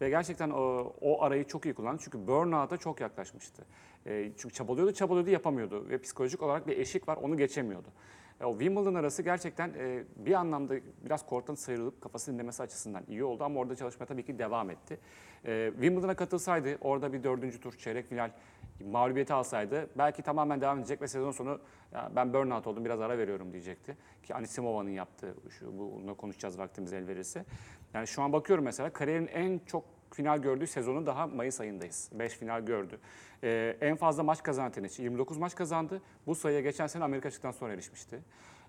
Ve 0.00 0.08
gerçekten 0.08 0.50
o, 0.50 0.92
o 1.00 1.22
arayı 1.22 1.44
çok 1.44 1.64
iyi 1.64 1.74
kullandı. 1.74 2.00
Çünkü 2.04 2.26
burnout'a 2.26 2.76
çok 2.76 3.00
yaklaşmıştı. 3.00 3.64
E, 4.06 4.32
çünkü 4.36 4.54
çabalıyordu, 4.54 4.92
çabalıyordu, 4.92 5.30
yapamıyordu. 5.30 5.88
Ve 5.88 5.98
psikolojik 5.98 6.42
olarak 6.42 6.66
bir 6.66 6.78
eşik 6.78 7.08
var, 7.08 7.16
onu 7.16 7.36
geçemiyordu. 7.36 7.88
E, 8.40 8.44
O 8.44 8.52
Wimbledon 8.58 8.94
arası 8.94 9.22
gerçekten 9.22 9.68
e, 9.78 10.04
bir 10.16 10.32
anlamda 10.32 10.74
biraz 11.04 11.26
korttan 11.26 11.54
sıyrılıp 11.54 12.00
kafasını 12.00 12.34
dinlemesi 12.34 12.62
açısından 12.62 13.02
iyi 13.08 13.24
oldu 13.24 13.44
ama 13.44 13.60
orada 13.60 13.76
çalışma 13.76 14.06
tabii 14.06 14.24
ki 14.24 14.38
devam 14.38 14.70
etti. 14.70 14.98
E, 15.44 15.70
Wimbledon'a 15.72 16.14
katılsaydı 16.16 16.78
orada 16.80 17.12
bir 17.12 17.22
dördüncü 17.22 17.60
tur 17.60 17.72
çeyrek 17.72 18.06
final 18.06 18.30
mağlubiyeti 18.84 19.34
alsaydı 19.34 19.88
belki 19.98 20.22
tamamen 20.22 20.60
devam 20.60 20.78
edecek 20.78 21.02
ve 21.02 21.08
sezon 21.08 21.30
sonu 21.30 21.60
ya 21.92 22.10
ben 22.16 22.32
burnout 22.32 22.66
oldum 22.66 22.84
biraz 22.84 23.00
ara 23.00 23.18
veriyorum 23.18 23.52
diyecekti. 23.52 23.96
Ki 24.22 24.34
Anisimova'nın 24.34 24.90
yaptığı 24.90 25.34
şu 25.50 25.78
bununla 25.78 26.14
konuşacağız 26.14 26.58
vaktimiz 26.58 26.92
el 26.92 27.06
verirse. 27.08 27.44
Yani 27.94 28.06
şu 28.06 28.22
an 28.22 28.32
bakıyorum 28.32 28.64
mesela 28.64 28.90
kariyerin 28.90 29.26
en 29.26 29.60
çok 29.66 29.84
final 30.10 30.38
gördüğü 30.38 30.66
sezonu 30.66 31.06
daha 31.06 31.26
Mayıs 31.26 31.60
ayındayız. 31.60 32.10
5 32.12 32.32
final 32.32 32.66
gördü. 32.66 32.98
Ee, 33.44 33.76
en 33.80 33.96
fazla 33.96 34.22
maç 34.22 34.42
kazanan 34.42 34.70
tenisçi 34.70 35.02
29 35.02 35.38
maç 35.38 35.54
kazandı. 35.54 36.02
Bu 36.26 36.34
sayıya 36.34 36.60
geçen 36.60 36.86
sene 36.86 37.04
Amerika 37.04 37.28
açıktan 37.28 37.50
sonra 37.50 37.72
erişmişti. 37.72 38.20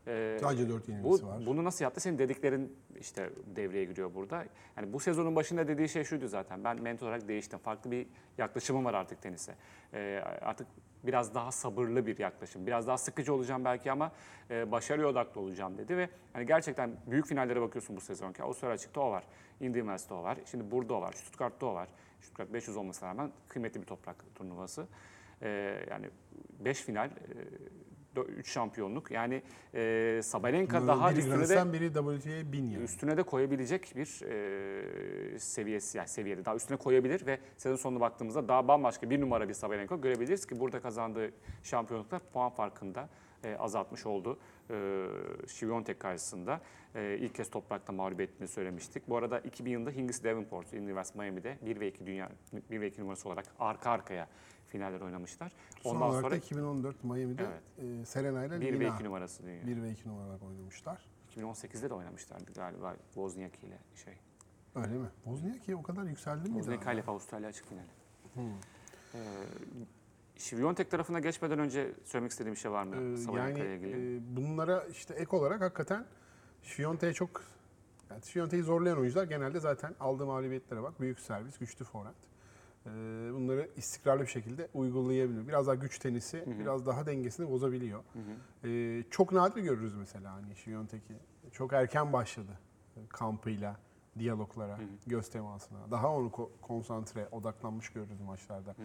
Ee, 0.07 0.37
Sadece 0.41 0.69
4 0.69 0.87
bu, 0.87 0.91
yenilgisi 0.91 1.27
var. 1.27 1.45
bunu 1.45 1.63
nasıl 1.63 1.83
yaptı? 1.85 2.01
Senin 2.01 2.17
dediklerin 2.17 2.75
işte 2.99 3.29
devreye 3.55 3.85
giriyor 3.85 4.13
burada. 4.13 4.45
Yani 4.77 4.93
bu 4.93 4.99
sezonun 4.99 5.35
başında 5.35 5.67
dediği 5.67 5.89
şey 5.89 6.03
şuydu 6.03 6.27
zaten. 6.27 6.63
Ben 6.63 6.81
mentor 6.81 7.07
olarak 7.07 7.27
değiştim. 7.27 7.59
Farklı 7.59 7.91
bir 7.91 8.07
yaklaşımım 8.37 8.85
var 8.85 8.93
artık 8.93 9.21
tenise. 9.21 9.55
Ee, 9.93 10.23
artık 10.41 10.67
biraz 11.03 11.35
daha 11.35 11.51
sabırlı 11.51 12.07
bir 12.07 12.19
yaklaşım. 12.19 12.67
Biraz 12.67 12.87
daha 12.87 12.97
sıkıcı 12.97 13.33
olacağım 13.33 13.65
belki 13.65 13.91
ama 13.91 14.11
e, 14.51 14.71
başarıya 14.71 15.07
odaklı 15.07 15.41
olacağım 15.41 15.77
dedi 15.77 15.97
ve 15.97 16.09
hani 16.33 16.45
gerçekten 16.45 16.91
büyük 17.07 17.27
finallere 17.27 17.61
bakıyorsun 17.61 17.95
bu 17.95 18.01
sezonki. 18.01 18.43
Avustralya 18.43 18.73
açıkta 18.73 19.01
o 19.01 19.11
var. 19.11 19.23
West'te 19.59 20.13
o 20.13 20.23
var. 20.23 20.37
Şimdi 20.45 20.71
burada 20.71 20.93
o 20.93 21.01
var. 21.01 21.13
Stuttgart'ta 21.13 21.65
o 21.65 21.73
var. 21.73 21.87
Stuttgart 22.21 22.53
500 22.53 22.77
olmasına 22.77 23.09
rağmen 23.09 23.31
kıymetli 23.47 23.81
bir 23.81 23.85
toprak 23.85 24.35
turnuvası. 24.35 24.87
Ee, 25.41 25.83
yani 25.89 26.09
5 26.59 26.81
final, 26.81 27.09
3 28.23 28.51
şampiyonluk. 28.51 29.11
Yani 29.11 29.41
e, 29.73 30.19
Sabalenka 30.23 30.87
daha 30.87 31.11
biri 31.11 31.19
üstüne 31.19 31.49
de 31.49 31.73
biri 31.73 31.87
WTA 31.87 32.51
1000 32.51 32.69
yani. 32.69 32.83
üstüne 32.83 33.17
de 33.17 33.23
koyabilecek 33.23 33.93
bir 33.95 34.21
e, 34.25 35.39
seviyesi 35.39 35.97
yani 35.97 36.07
seviyede 36.07 36.45
daha 36.45 36.55
üstüne 36.55 36.77
koyabilir 36.77 37.25
ve 37.25 37.39
sezon 37.57 37.75
sonuna 37.75 37.99
baktığımızda 37.99 38.47
daha 38.47 38.67
bambaşka 38.67 39.09
bir 39.09 39.21
numara 39.21 39.49
bir 39.49 39.53
Sabalenka 39.53 39.95
görebiliriz 39.95 40.47
ki 40.47 40.59
burada 40.59 40.81
kazandığı 40.81 41.31
şampiyonluklar 41.63 42.21
puan 42.33 42.49
farkında 42.49 43.09
e, 43.43 43.55
azaltmış 43.55 44.05
oldu. 44.05 44.39
E, 44.69 45.05
Şiviyontek 45.47 45.99
karşısında 45.99 46.61
e, 46.95 47.17
ilk 47.19 47.35
kez 47.35 47.49
toprakta 47.49 47.93
mağlup 47.93 48.21
ettiğini 48.21 48.47
söylemiştik. 48.47 49.09
Bu 49.09 49.17
arada 49.17 49.39
2000 49.39 49.71
yılında 49.71 49.91
Hingis 49.91 50.23
Davenport, 50.23 50.73
University 50.73 51.19
Miami'de 51.19 51.57
1 51.61 51.79
ve 51.79 51.87
2 51.87 52.05
dünya 52.05 52.29
1 52.71 52.81
ve 52.81 52.87
2 52.87 53.01
numarası 53.01 53.29
olarak 53.29 53.45
arka 53.59 53.91
arkaya 53.91 54.27
finaller 54.67 55.01
oynamışlar. 55.01 55.51
Son 55.83 55.95
Ondan 55.95 56.09
olarak 56.09 56.21
sonra 56.21 56.31
da 56.31 56.37
2014 56.37 57.03
Miami'de 57.03 57.47
e, 57.77 58.05
Serena 58.05 58.45
ile 58.45 58.61
1 58.61 58.79
ve 58.79 58.85
Lina 58.85 58.95
2 58.95 59.03
numarası 59.03 59.43
dünya. 59.43 59.67
1 59.67 59.81
ve 59.81 59.91
2 59.91 60.09
numaralar 60.09 60.41
oynamışlar. 60.41 61.05
2018'de 61.35 61.89
de 61.89 61.93
oynamışlardı 61.93 62.53
galiba 62.53 62.95
Wozniacki 63.13 63.67
ile 63.67 63.77
şey. 64.03 64.13
Öyle 64.75 64.97
mi? 64.97 65.07
Wozniacki 65.23 65.75
o 65.75 65.83
kadar 65.83 66.03
yükseldi 66.03 66.49
mi? 66.49 66.53
Wozniacki 66.53 66.91
ile 66.91 67.03
Avustralya 67.07 67.49
açık 67.49 67.65
finali. 67.69 67.87
Ee, 69.13 69.19
Şiviyontek 70.37 70.91
tarafına 70.91 71.19
geçmeden 71.19 71.59
önce 71.59 71.91
söylemek 72.05 72.31
istediğim 72.31 72.55
bir 72.55 72.59
şey 72.59 72.71
var 72.71 72.83
mı? 72.83 72.95
Ee, 72.95 73.37
yani 73.37 73.59
ilgili. 73.59 74.17
e, 74.17 74.35
bunlara 74.35 74.83
işte 74.83 75.13
ek 75.13 75.35
olarak 75.35 75.61
hakikaten 75.61 76.05
Şiyonte'ye 76.63 77.13
çok 77.13 77.43
yani 78.09 78.25
Şiyonte'yi 78.25 78.63
zorlayan 78.63 78.99
oyuncular 78.99 79.23
genelde 79.23 79.59
zaten 79.59 79.95
aldığı 79.99 80.25
mağlubiyetlere 80.25 80.83
bak. 80.83 81.01
Büyük 81.01 81.19
servis, 81.19 81.57
güçlü 81.57 81.85
forehand. 81.85 82.15
Ee, 82.87 82.89
bunları 83.33 83.69
istikrarlı 83.75 84.21
bir 84.21 84.27
şekilde 84.27 84.67
uygulayabiliyor. 84.73 85.47
Biraz 85.47 85.67
daha 85.67 85.75
güç 85.75 85.99
tenisi, 85.99 86.43
biraz 86.59 86.85
daha 86.85 87.05
dengesini 87.05 87.51
bozabiliyor. 87.51 88.03
Ee, 88.63 89.03
çok 89.11 89.31
nadir 89.31 89.61
görürüz 89.63 89.93
mesela 89.95 90.33
hani 90.33 90.55
Şiyontek'i. 90.55 91.13
Çok 91.51 91.73
erken 91.73 92.13
başladı 92.13 92.51
kampıyla, 93.09 93.75
diyaloglara, 94.19 94.77
göz 95.07 95.29
temasına. 95.29 95.91
Daha 95.91 96.13
onu 96.15 96.27
ko- 96.27 96.49
konsantre, 96.61 97.27
odaklanmış 97.31 97.89
görürüz 97.89 98.21
maçlarda. 98.21 98.75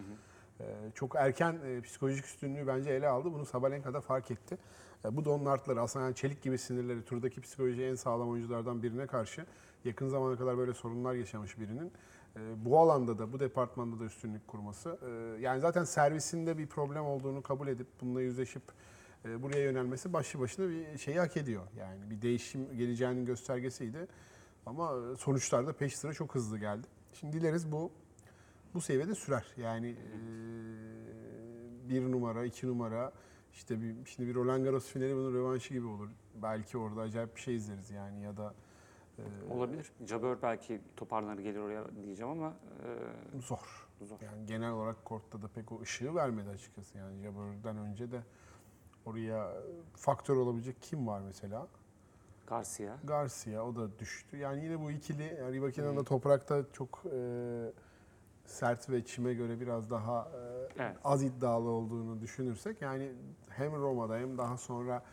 Ee, 0.59 0.65
çok 0.95 1.15
erken 1.15 1.57
e, 1.65 1.81
psikolojik 1.81 2.25
üstünlüğü 2.25 2.67
bence 2.67 2.89
ele 2.89 3.07
aldı. 3.07 3.33
Bunu 3.33 3.45
Sabalenka 3.45 3.93
da 3.93 4.01
fark 4.01 4.31
etti. 4.31 4.57
E, 5.05 5.15
bu 5.15 5.25
da 5.25 5.29
onun 5.31 5.45
artları. 5.45 5.81
Aslında 5.81 6.05
yani 6.05 6.15
çelik 6.15 6.41
gibi 6.41 6.57
sinirleri, 6.57 7.05
turdaki 7.05 7.41
psikoloji 7.41 7.83
en 7.83 7.95
sağlam 7.95 8.29
oyunculardan 8.29 8.83
birine 8.83 9.07
karşı 9.07 9.45
yakın 9.85 10.07
zamana 10.07 10.37
kadar 10.37 10.57
böyle 10.57 10.73
sorunlar 10.73 11.13
yaşamış 11.13 11.59
birinin 11.59 11.91
e, 12.35 12.65
bu 12.65 12.79
alanda 12.79 13.19
da, 13.19 13.33
bu 13.33 13.39
departmanda 13.39 13.99
da 13.99 14.03
üstünlük 14.03 14.47
kurması. 14.47 14.97
e, 15.07 15.41
yani 15.41 15.61
zaten 15.61 15.83
servisinde 15.83 16.57
bir 16.57 16.67
problem 16.67 17.05
olduğunu 17.05 17.41
kabul 17.41 17.67
edip 17.67 17.87
bununla 18.01 18.21
yüzleşip 18.21 18.63
e, 19.25 19.41
buraya 19.41 19.63
yönelmesi 19.63 20.13
başlı 20.13 20.39
başına 20.39 20.69
bir 20.69 20.97
şeyi 20.97 21.19
hak 21.19 21.37
ediyor. 21.37 21.63
Yani 21.77 22.09
bir 22.09 22.21
değişim 22.21 22.77
geleceğinin 22.77 23.25
göstergesiydi. 23.25 24.07
Ama 24.65 24.93
e, 25.13 25.15
sonuçlar 25.15 25.67
da 25.67 25.73
peş 25.73 25.97
sıra 25.97 26.13
çok 26.13 26.35
hızlı 26.35 26.57
geldi. 26.57 26.87
Şimdi 27.13 27.39
dileriz 27.39 27.71
bu 27.71 27.91
bu 28.73 28.81
seviyede 28.81 29.15
sürer. 29.15 29.45
Yani 29.57 29.89
e, 29.89 30.17
bir 31.89 32.11
numara, 32.11 32.45
iki 32.45 32.67
numara, 32.67 33.13
işte 33.53 33.81
bir, 33.81 33.95
şimdi 34.05 34.29
bir 34.29 34.35
Roland 34.35 34.63
Garros 34.65 34.85
finali 34.85 35.15
bunun 35.15 35.33
rövanşı 35.33 35.73
gibi 35.73 35.87
olur. 35.87 36.09
Belki 36.41 36.77
orada 36.77 37.01
acayip 37.01 37.35
bir 37.35 37.41
şey 37.41 37.55
izleriz 37.55 37.91
yani 37.91 38.23
ya 38.23 38.37
da 38.37 38.53
e, 39.19 39.53
Olabilir. 39.53 39.91
Jabeur 40.05 40.37
belki 40.41 40.81
toparlanır 40.97 41.39
gelir 41.39 41.59
oraya 41.59 41.83
diyeceğim 42.03 42.31
ama 42.31 42.53
e, 43.35 43.39
zor. 43.39 43.87
Zor. 44.01 44.17
Yani 44.21 44.45
genel 44.45 44.71
olarak 44.71 45.05
kortta 45.05 45.41
da 45.41 45.47
pek 45.47 45.71
o 45.71 45.81
ışığı 45.81 46.15
vermedi 46.15 46.49
açıkçası. 46.49 46.97
Yani 46.97 47.21
Jabber'dan 47.23 47.77
önce 47.77 48.11
de 48.11 48.19
oraya 49.05 49.53
faktör 49.95 50.35
olabilecek 50.37 50.81
kim 50.81 51.07
var 51.07 51.21
mesela? 51.21 51.67
Garcia. 52.47 52.97
Garcia 53.03 53.65
o 53.65 53.75
da 53.75 53.99
düştü. 53.99 54.37
Yani 54.37 54.63
yine 54.63 54.79
bu 54.79 54.91
ikili 54.91 55.23
yani 55.39 55.53
Rivakina'nın 55.55 55.97
da 55.97 56.03
toprakta 56.03 56.63
çok 56.73 57.03
e, 57.13 57.19
sert 58.45 58.89
ve 58.89 59.05
çime 59.05 59.33
göre 59.33 59.59
biraz 59.59 59.89
daha 59.89 60.31
e, 60.35 60.81
Evet. 60.83 60.97
az 61.03 61.23
iddialı 61.23 61.69
olduğunu 61.69 62.21
düşünürsek 62.21 62.81
yani 62.81 63.11
hem 63.49 63.71
Roma'da 63.73 64.17
hem 64.17 64.37
daha 64.37 64.57
sonra 64.57 65.03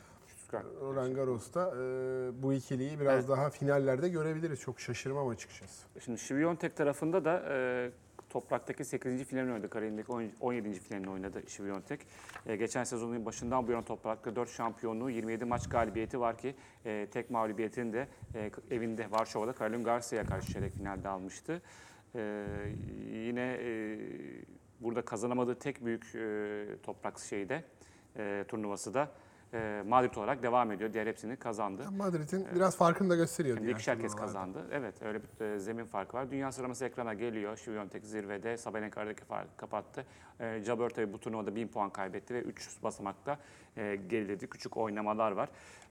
Stuttgart. 0.50 0.66
Roland 0.82 1.14
Garros'ta 1.14 1.74
e, 1.76 2.42
bu 2.42 2.52
ikiliyi 2.52 3.00
biraz 3.00 3.14
Evet. 3.14 3.28
daha 3.28 3.50
finallerde 3.50 4.08
görebiliriz. 4.08 4.60
Çok 4.60 4.80
şaşırmam 4.80 5.28
açıkçası. 5.28 5.86
Şimdi 6.04 6.18
Şiviyontek 6.18 6.76
tarafında 6.76 7.24
da 7.24 7.42
e, 7.48 7.90
topraktaki 8.30 8.84
8. 8.84 9.24
finalini 9.24 9.52
oynadı. 9.52 9.70
Kariyerindeki 9.70 10.12
10 10.12 10.30
17. 10.40 10.80
finalini 10.80 11.10
oynadı 11.10 11.42
Şiviyontek. 11.48 12.00
E, 12.46 12.56
geçen 12.56 12.84
sezonun 12.84 13.26
başından 13.26 13.66
bu 13.68 13.72
yana 13.72 13.84
toprakta 13.84 14.36
4 14.36 14.50
şampiyonluğu, 14.50 15.10
27 15.10 15.44
maç 15.44 15.68
galibiyeti 15.68 16.20
var 16.20 16.38
ki 16.38 16.54
e, 16.84 17.06
tek 17.10 17.30
mağlubiyetini 17.30 17.92
de 17.92 18.08
e, 18.34 18.50
evinde 18.70 19.10
Varşova'da 19.10 19.54
Caroline 19.58 19.82
Garcia'ya 19.82 20.26
karşı 20.26 20.52
çeyrek 20.52 20.72
finalde 20.72 21.08
almıştı. 21.08 21.62
E, 22.14 22.44
yine 23.12 23.58
e, 23.60 23.98
burada 24.80 25.02
kazanamadığı 25.02 25.54
tek 25.54 25.84
büyük 25.84 26.14
e, 26.14 26.66
toprak 26.82 27.18
şeyde 27.18 27.64
e, 28.16 28.44
turnuvası 28.48 28.94
da 28.94 29.08
e, 29.54 29.82
Madrid 29.88 30.14
olarak 30.14 30.42
devam 30.42 30.72
ediyor. 30.72 30.92
Diğer 30.92 31.06
hepsini 31.06 31.36
kazandı. 31.36 31.90
Madrid'in 31.90 32.46
biraz 32.54 32.76
farkını 32.76 33.10
da 33.10 33.16
gösteriyor. 33.16 33.60
Diğer 33.60 33.72
ikişer 33.72 34.00
kez 34.00 34.16
kazandı. 34.16 34.66
Evet 34.72 35.02
öyle 35.02 35.20
bir 35.22 35.44
e, 35.44 35.58
zemin 35.58 35.84
farkı 35.84 36.16
var. 36.16 36.30
Dünya 36.30 36.52
sıralaması 36.52 36.84
ekrana 36.84 37.14
geliyor. 37.14 37.56
Şiviyontek 37.56 38.04
zirvede. 38.04 38.56
Sabalenka 38.56 39.00
aradaki 39.00 39.24
farkı 39.24 39.56
kapattı. 39.56 40.04
E, 40.40 40.60
Jabeur 40.64 40.90
tabii 40.90 41.12
bu 41.12 41.20
turnuvada 41.20 41.54
1000 41.56 41.68
puan 41.68 41.90
kaybetti 41.90 42.34
ve 42.34 42.40
3 42.42 42.68
basamakta 42.82 43.38
e, 43.76 43.96
geriledi. 44.08 44.46
Küçük 44.46 44.76
oynamalar 44.76 45.32
var. 45.32 45.48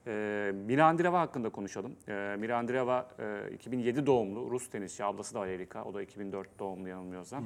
E, 0.08 0.52
Mira 0.52 0.86
Andreeva 0.86 1.20
hakkında 1.22 1.50
konuşalım. 1.50 1.96
E, 2.08 2.36
Mira 2.40 2.58
Andreeva 2.58 3.08
e, 3.20 3.52
2007 3.54 4.06
doğumlu 4.06 4.52
Rus 4.52 4.70
tenisçi. 4.70 5.04
Ablası 5.04 5.36
da 5.36 5.40
var 5.40 5.48
Erika. 5.48 5.84
O 5.84 5.94
da 5.94 6.02
2004 6.02 6.60
doğumlu 6.60 6.88
yanılmıyorsam. 6.88 7.44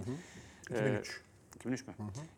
E, 0.72 0.76
2003. 0.76 1.22
2003 1.56 1.88
mü? 1.88 1.94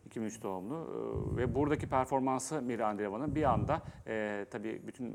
2003 0.06 0.42
doğumlu 0.42 0.76
Ee, 0.76 1.36
ve 1.36 1.54
buradaki 1.54 1.88
performansı 1.88 2.62
Mira 2.62 2.88
Andreeva'nın 2.88 3.34
bir 3.34 3.42
anda 3.42 3.82
e, 4.06 4.46
tabii 4.50 4.82
bütün 4.86 5.06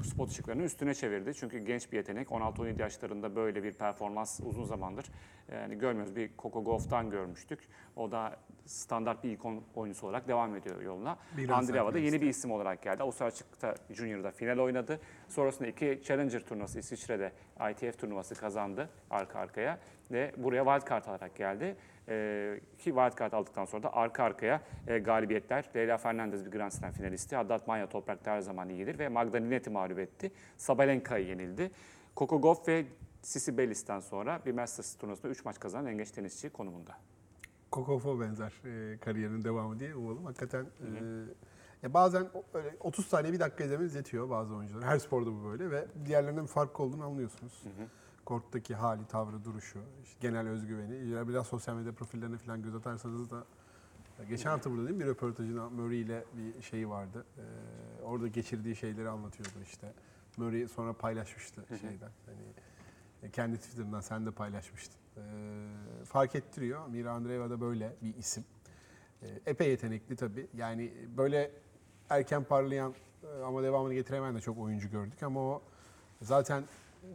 e, 0.00 0.04
spot 0.04 0.30
ışıklarını 0.30 0.62
üstüne 0.62 0.94
çevirdi. 0.94 1.34
Çünkü 1.34 1.58
genç 1.58 1.92
bir 1.92 1.96
yetenek. 1.96 2.28
16-17 2.28 2.80
yaşlarında 2.80 3.36
böyle 3.36 3.62
bir 3.62 3.72
performans 3.72 4.40
uzun 4.44 4.64
zamandır 4.64 5.06
yani 5.52 5.78
görmüyoruz. 5.78 6.16
Bir 6.16 6.30
Coco 6.38 6.64
Gauff'tan 6.64 7.10
görmüştük. 7.10 7.68
O 7.96 8.10
da 8.10 8.36
standart 8.64 9.24
bir 9.24 9.30
ikon 9.30 9.62
oyuncusu 9.74 10.06
olarak 10.06 10.28
devam 10.28 10.56
ediyor 10.56 10.82
yoluna. 10.82 11.18
Andreeva 11.52 11.94
da 11.94 11.98
yeni 11.98 12.20
bir 12.22 12.26
isim 12.26 12.50
olarak 12.50 12.82
geldi. 12.82 13.02
Avustralya 13.02 13.32
açıkta 13.32 13.74
Junior'da 13.90 14.30
final 14.30 14.58
oynadı. 14.58 15.00
Sonrasında 15.28 15.68
iki 15.68 16.00
Challenger 16.04 16.40
turnuvası 16.40 16.78
İsviçre'de 16.78 17.32
ITF 17.70 17.98
turnuvası 17.98 18.34
kazandı 18.34 18.88
arka 19.10 19.38
arkaya 19.38 19.78
ve 20.10 20.32
buraya 20.36 20.64
wildcard 20.64 21.04
alarak 21.06 21.34
geldi. 21.36 21.76
Ee, 22.08 22.60
ki 22.78 22.84
wildcard 22.84 23.32
aldıktan 23.32 23.64
sonra 23.64 23.82
da 23.82 23.92
arka 23.94 24.24
arkaya 24.24 24.62
e, 24.86 24.98
galibiyetler. 24.98 25.64
Leyla 25.76 25.98
Fernandez 25.98 26.46
bir 26.46 26.50
Grand 26.50 26.70
Slam 26.70 26.92
finalisti. 26.92 27.36
Haddad 27.36 27.66
Maya 27.66 27.88
toprakta 27.88 28.30
her 28.30 28.40
zaman 28.40 28.68
iyidir 28.68 28.98
ve 28.98 29.08
Magda 29.08 29.36
Linet'i 29.36 29.70
mağlup 29.70 29.98
etti. 29.98 30.30
Sabalenka'yı 30.56 31.26
yenildi. 31.26 31.70
Coco 32.16 32.40
Gauff 32.40 32.68
ve 32.68 32.84
Sisi 33.22 33.58
Bellis'ten 33.58 34.00
sonra 34.00 34.40
bir 34.46 34.52
Masters 34.52 34.94
turnuvasında 34.96 35.28
3 35.28 35.44
maç 35.44 35.60
kazanan 35.60 35.86
en 35.86 35.98
genç 35.98 36.10
tenisçi 36.10 36.50
konumunda. 36.50 36.94
Kokofo 37.70 38.20
benzer 38.20 38.52
e, 38.64 38.98
kariyerinin 38.98 39.44
devamı 39.44 39.78
diye 39.80 39.94
umalım. 39.94 40.24
Hakikaten 40.24 40.64
e, 40.64 40.88
Ya 41.82 41.94
bazen 41.94 42.22
o- 42.34 42.44
öyle 42.54 42.76
30 42.80 43.06
saniye 43.06 43.32
bir 43.32 43.40
dakika 43.40 43.64
izlemeniz 43.64 43.94
yetiyor 43.94 44.30
bazı 44.30 44.54
oyuncular. 44.54 44.84
Her 44.84 44.98
sporda 44.98 45.30
bu 45.32 45.44
böyle 45.44 45.70
ve 45.70 45.84
diğerlerinden 46.04 46.42
bir 46.44 46.48
fark 46.50 46.80
olduğunu 46.80 47.04
anlıyorsunuz. 47.04 47.62
Korttaki 48.26 48.74
hali, 48.74 49.06
tavrı, 49.06 49.44
duruşu, 49.44 49.78
işte 50.04 50.18
genel 50.20 50.48
özgüveni. 50.48 51.08
Ya 51.08 51.28
biraz 51.28 51.46
sosyal 51.46 51.76
medya 51.76 51.92
profillerine 51.92 52.38
falan 52.38 52.62
göz 52.62 52.74
atarsanız 52.74 53.30
da 53.30 53.44
Geçen 54.28 54.50
hafta 54.50 54.70
burada 54.70 54.86
değil 54.86 54.96
mi 54.96 55.04
bir 55.04 55.06
röportajında 55.08 55.70
Murray 55.70 56.00
ile 56.00 56.24
bir 56.34 56.62
şeyi 56.62 56.88
vardı. 56.88 57.26
Ee, 57.38 58.02
orada 58.02 58.28
geçirdiği 58.28 58.76
şeyleri 58.76 59.08
anlatıyordu 59.08 59.58
işte. 59.64 59.92
Murray 60.36 60.68
sonra 60.68 60.92
paylaşmıştı 60.92 61.64
şeyden. 61.80 62.10
Hani 62.26 62.46
e, 63.22 63.30
kendi 63.30 63.56
Twitter'ından 63.56 64.00
sen 64.00 64.26
de 64.26 64.30
paylaşmıştın. 64.30 64.96
Ee, 65.16 66.04
fark 66.04 66.34
ettiriyor. 66.34 66.86
Mira 66.86 67.12
Andreeva 67.12 67.50
da 67.50 67.60
böyle 67.60 67.96
bir 68.02 68.16
isim. 68.16 68.44
Ee, 69.22 69.26
epey 69.46 69.70
yetenekli 69.70 70.16
tabii. 70.16 70.46
Yani 70.54 70.92
böyle 71.16 71.50
erken 72.10 72.44
parlayan 72.44 72.94
e, 73.22 73.42
ama 73.42 73.62
devamını 73.62 73.94
getiremeyen 73.94 74.34
de 74.34 74.40
çok 74.40 74.58
oyuncu 74.58 74.90
gördük 74.90 75.22
ama 75.22 75.40
o 75.40 75.62
zaten 76.22 76.64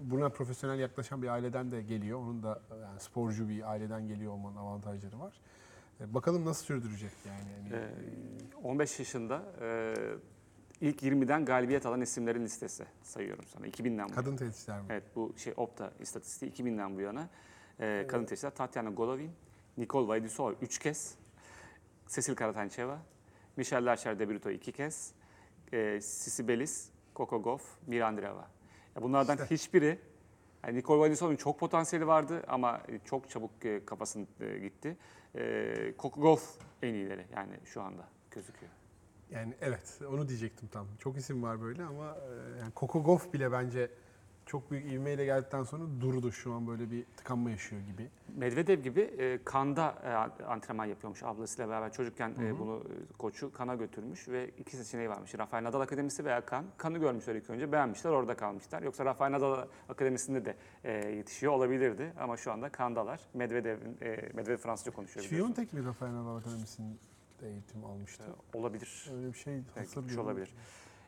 buna 0.01 0.29
profesyonel 0.29 0.79
yaklaşan 0.79 1.21
bir 1.21 1.27
aileden 1.27 1.71
de 1.71 1.81
geliyor. 1.81 2.19
Onun 2.19 2.43
da 2.43 2.61
yani 2.81 2.99
sporcu 2.99 3.49
bir 3.49 3.71
aileden 3.71 4.07
geliyor 4.07 4.31
olmanın 4.33 4.55
avantajları 4.55 5.19
var. 5.19 5.33
E, 6.01 6.13
Bakalım 6.13 6.45
nasıl 6.45 6.65
sürdürecek 6.65 7.11
yani. 7.27 7.73
yani 7.73 7.85
Ee, 8.55 8.63
15 8.63 8.99
yaşında 8.99 9.43
e, 9.61 9.93
ilk 10.81 11.03
20'den 11.03 11.45
galibiyet 11.45 11.85
alan 11.85 12.01
isimlerin 12.01 12.43
listesi 12.45 12.85
sayıyorum 13.03 13.45
sana. 13.45 13.67
2000'den 13.67 14.09
bu 14.09 14.13
kadın 14.13 14.35
tenisçiler 14.37 14.79
mi? 14.79 14.85
Evet 14.89 15.03
bu 15.15 15.33
şey 15.37 15.53
Opta 15.57 15.91
istatistiği 15.99 16.51
2000'den 16.51 16.95
bu 16.95 17.01
yana. 17.01 17.29
E, 17.79 18.05
kadın 18.07 18.25
tenisçiler 18.25 18.55
Tatyana 18.55 18.89
Golovin, 18.89 19.31
Nicole 19.77 20.07
Vaidisova 20.07 20.53
3 20.61 20.79
kez, 20.79 21.15
Cecil 22.07 22.35
Karatancheva, 22.35 22.99
Michelle 23.57 23.85
Larcher 23.85 24.19
de 24.19 24.29
Brito 24.29 24.49
2 24.49 24.71
kez, 24.71 25.11
e, 25.73 26.01
Sisi 26.01 26.47
Belis, 26.47 26.89
Coco 27.15 27.43
Gauff, 27.43 27.63
Mira 27.87 28.07
Andreeva. 28.07 28.47
Ya 28.95 29.01
bunlardan 29.01 29.37
hiçbiri 29.37 29.99
yani 30.65 30.77
Nicole 30.77 30.99
Vaidisova'nın 30.99 31.35
çok 31.35 31.59
potansiyeli 31.59 32.07
vardı 32.07 32.43
ama 32.47 32.81
çok 33.05 33.29
çabuk 33.29 33.65
e, 33.65 33.85
kafasını 33.85 34.25
e, 34.39 34.59
gitti. 34.59 34.97
E, 35.35 35.93
Gauff 36.17 36.55
en 36.81 36.93
iyileri 36.93 37.25
yani 37.35 37.53
şu 37.65 37.81
anda 37.81 38.07
gözüküyor. 38.31 38.71
Yani 39.31 39.53
evet 39.61 39.99
onu 40.09 40.27
diyecektim 40.27 40.69
tam. 40.71 40.87
Çok 40.99 41.17
isim 41.17 41.43
var 41.43 41.61
böyle 41.61 41.83
ama 41.83 42.17
e, 42.55 42.59
yani 42.59 42.71
Gauff 43.03 43.33
bile 43.33 43.51
bence 43.51 43.91
çok 44.51 44.71
büyük 44.71 44.91
ivmeyle 44.91 45.25
geldikten 45.25 45.63
sonra 45.63 45.83
durdu 46.01 46.31
şu 46.31 46.53
an 46.53 46.67
böyle 46.67 46.91
bir 46.91 47.05
tıkanma 47.17 47.49
yaşıyor 47.49 47.81
gibi. 47.81 48.09
Medvedev 48.35 48.79
gibi 48.79 49.01
e, 49.01 49.39
kanda 49.43 49.95
e, 50.39 50.43
antrenman 50.43 50.85
yapıyormuş 50.85 51.23
ablasıyla 51.23 51.69
beraber. 51.69 51.93
Çocukken 51.93 52.29
e, 52.29 52.59
bunu 52.59 52.77
e, 52.77 53.13
koçu 53.17 53.53
kana 53.53 53.75
götürmüş 53.75 54.27
ve 54.27 54.49
iki 54.49 54.77
seçeneği 54.77 55.09
varmış. 55.09 55.35
Rafael 55.37 55.63
Nadal 55.63 55.81
Akademisi 55.81 56.25
veya 56.25 56.45
kan. 56.45 56.65
Kanı 56.77 56.97
görmüşler 56.97 57.35
ilk 57.35 57.49
önce 57.49 57.71
beğenmişler 57.71 58.11
orada 58.11 58.35
kalmışlar. 58.35 58.81
Yoksa 58.81 59.05
Rafael 59.05 59.31
Nadal 59.31 59.67
Akademisi'nde 59.89 60.45
de 60.45 60.55
e, 60.83 60.91
yetişiyor 60.91 61.53
olabilirdi 61.53 62.13
ama 62.19 62.37
şu 62.37 62.51
anda 62.51 62.69
kandalar. 62.69 63.21
Medvedev'in, 63.33 63.97
e, 64.01 64.09
Medvedev 64.33 64.57
Fransızca 64.57 64.91
konuşuyor. 64.91 65.25
Fiontek 65.25 65.73
mi 65.73 65.85
Rafael 65.85 66.13
Nadal 66.13 66.35
Akademisi'nde 66.35 66.93
eğitim 67.43 67.85
almıştı? 67.85 68.23
Olabilir. 68.53 69.09
Öyle 69.15 69.33
bir 69.33 69.37
şey 69.37 69.61
hatırlıyorum. 69.75 70.25
olabilir. 70.25 70.53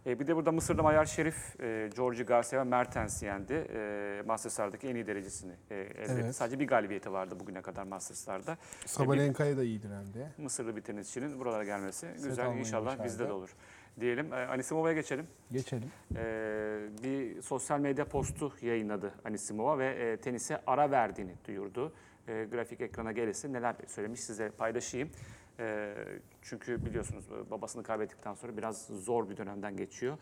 E, 0.05 0.19
bir 0.19 0.27
de 0.27 0.35
burada 0.35 0.51
Mısır'da 0.51 0.83
Mayar 0.83 1.05
Şerif, 1.05 1.61
e, 1.61 1.89
Georgi 1.95 2.23
Garcia 2.23 2.59
ve 2.59 2.63
Mertens 2.63 3.23
yendi. 3.23 3.53
E, 3.53 4.21
Masters'lardaki 4.25 4.87
en 4.87 4.95
iyi 4.95 5.07
derecesini 5.07 5.53
e, 5.71 5.75
elde 5.75 5.89
etti. 6.03 6.13
Evet. 6.23 6.35
Sadece 6.35 6.59
bir 6.59 6.67
galibiyeti 6.67 7.11
vardı 7.11 7.39
bugüne 7.39 7.61
kadar 7.61 7.83
Masters'larda. 7.83 8.57
Sabalenka'ya 8.85 9.57
da 9.57 9.63
iyi 9.63 9.81
direndi. 9.81 10.27
Mısırlı 10.37 10.75
bir 10.75 10.81
tenisçinin 10.81 11.39
buralara 11.39 11.63
gelmesi 11.63 12.07
güzel. 12.23 12.45
almayı 12.45 12.59
İnşallah 12.59 12.85
başardı. 12.85 13.03
bizde 13.03 13.27
de 13.27 13.31
olur. 13.33 13.55
Diyelim. 13.99 14.33
E, 14.33 14.35
Anisimova'ya 14.35 14.93
geçelim. 14.95 15.27
Geçelim. 15.51 15.91
E, 16.15 16.23
bir 17.03 17.41
sosyal 17.41 17.79
medya 17.79 18.05
postu 18.05 18.53
yayınladı 18.61 19.13
Anisimova 19.25 19.77
ve 19.79 19.87
e, 19.87 20.17
tenise 20.17 20.61
ara 20.67 20.91
verdiğini 20.91 21.35
duyurdu. 21.47 21.93
E, 22.27 22.43
grafik 22.51 22.81
ekrana 22.81 23.11
gelirse 23.11 23.53
neler 23.53 23.75
söylemiş 23.87 24.19
size 24.19 24.49
paylaşayım. 24.49 25.09
E, 25.59 25.93
çünkü 26.41 26.85
biliyorsunuz 26.85 27.25
e, 27.31 27.51
babasını 27.51 27.83
kaybettikten 27.83 28.33
sonra 28.33 28.57
biraz 28.57 28.85
zor 28.87 29.29
bir 29.29 29.37
dönemden 29.37 29.77
geçiyor. 29.77 30.17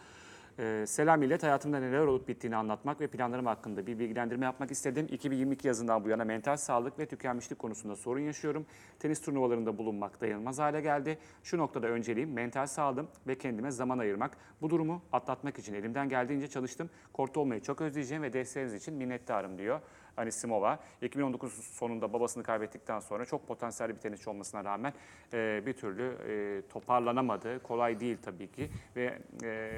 E, 0.59 0.85
selam 0.87 1.19
millet, 1.19 1.43
hayatımda 1.43 1.79
neler 1.79 1.99
olup 1.99 2.27
bittiğini 2.27 2.55
anlatmak 2.55 3.01
ve 3.01 3.07
planlarım 3.07 3.45
hakkında 3.45 3.87
bir 3.87 3.99
bilgilendirme 3.99 4.45
yapmak 4.45 4.71
istedim. 4.71 5.07
2022 5.11 5.67
yazından 5.67 6.05
bu 6.05 6.09
yana 6.09 6.25
mental 6.25 6.57
sağlık 6.57 6.99
ve 6.99 7.05
tükenmişlik 7.05 7.59
konusunda 7.59 7.95
sorun 7.95 8.19
yaşıyorum. 8.19 8.65
Tenis 8.99 9.21
turnuvalarında 9.21 9.77
bulunmak 9.77 10.21
dayanılmaz 10.21 10.59
hale 10.59 10.81
geldi. 10.81 11.17
Şu 11.43 11.57
noktada 11.57 11.87
önceliğim 11.87 12.33
mental 12.33 12.67
sağlığım 12.67 13.07
ve 13.27 13.37
kendime 13.37 13.71
zaman 13.71 13.99
ayırmak. 13.99 14.37
Bu 14.61 14.69
durumu 14.69 15.01
atlatmak 15.13 15.59
için 15.59 15.73
elimden 15.73 16.09
geldiğince 16.09 16.47
çalıştım. 16.47 16.89
Kortta 17.13 17.39
olmayı 17.39 17.61
çok 17.61 17.81
özleyeceğim 17.81 18.23
ve 18.23 18.33
desteğiniz 18.33 18.73
için 18.73 18.93
minnettarım 18.93 19.57
diyor. 19.57 19.79
Anisimova 20.21 20.79
2019 21.01 21.53
sonunda 21.53 22.13
babasını 22.13 22.43
kaybettikten 22.43 22.99
sonra 22.99 23.25
çok 23.25 23.47
potansiyelli 23.47 23.95
bir 23.95 23.99
tenisçi 23.99 24.29
olmasına 24.29 24.63
rağmen 24.63 24.93
e, 25.33 25.63
bir 25.65 25.73
türlü 25.73 26.03
e, 26.27 26.61
toparlanamadı. 26.69 27.63
Kolay 27.63 27.99
değil 27.99 28.17
tabii 28.21 28.47
ki 28.51 28.69
ve 28.95 29.17
e, 29.43 29.71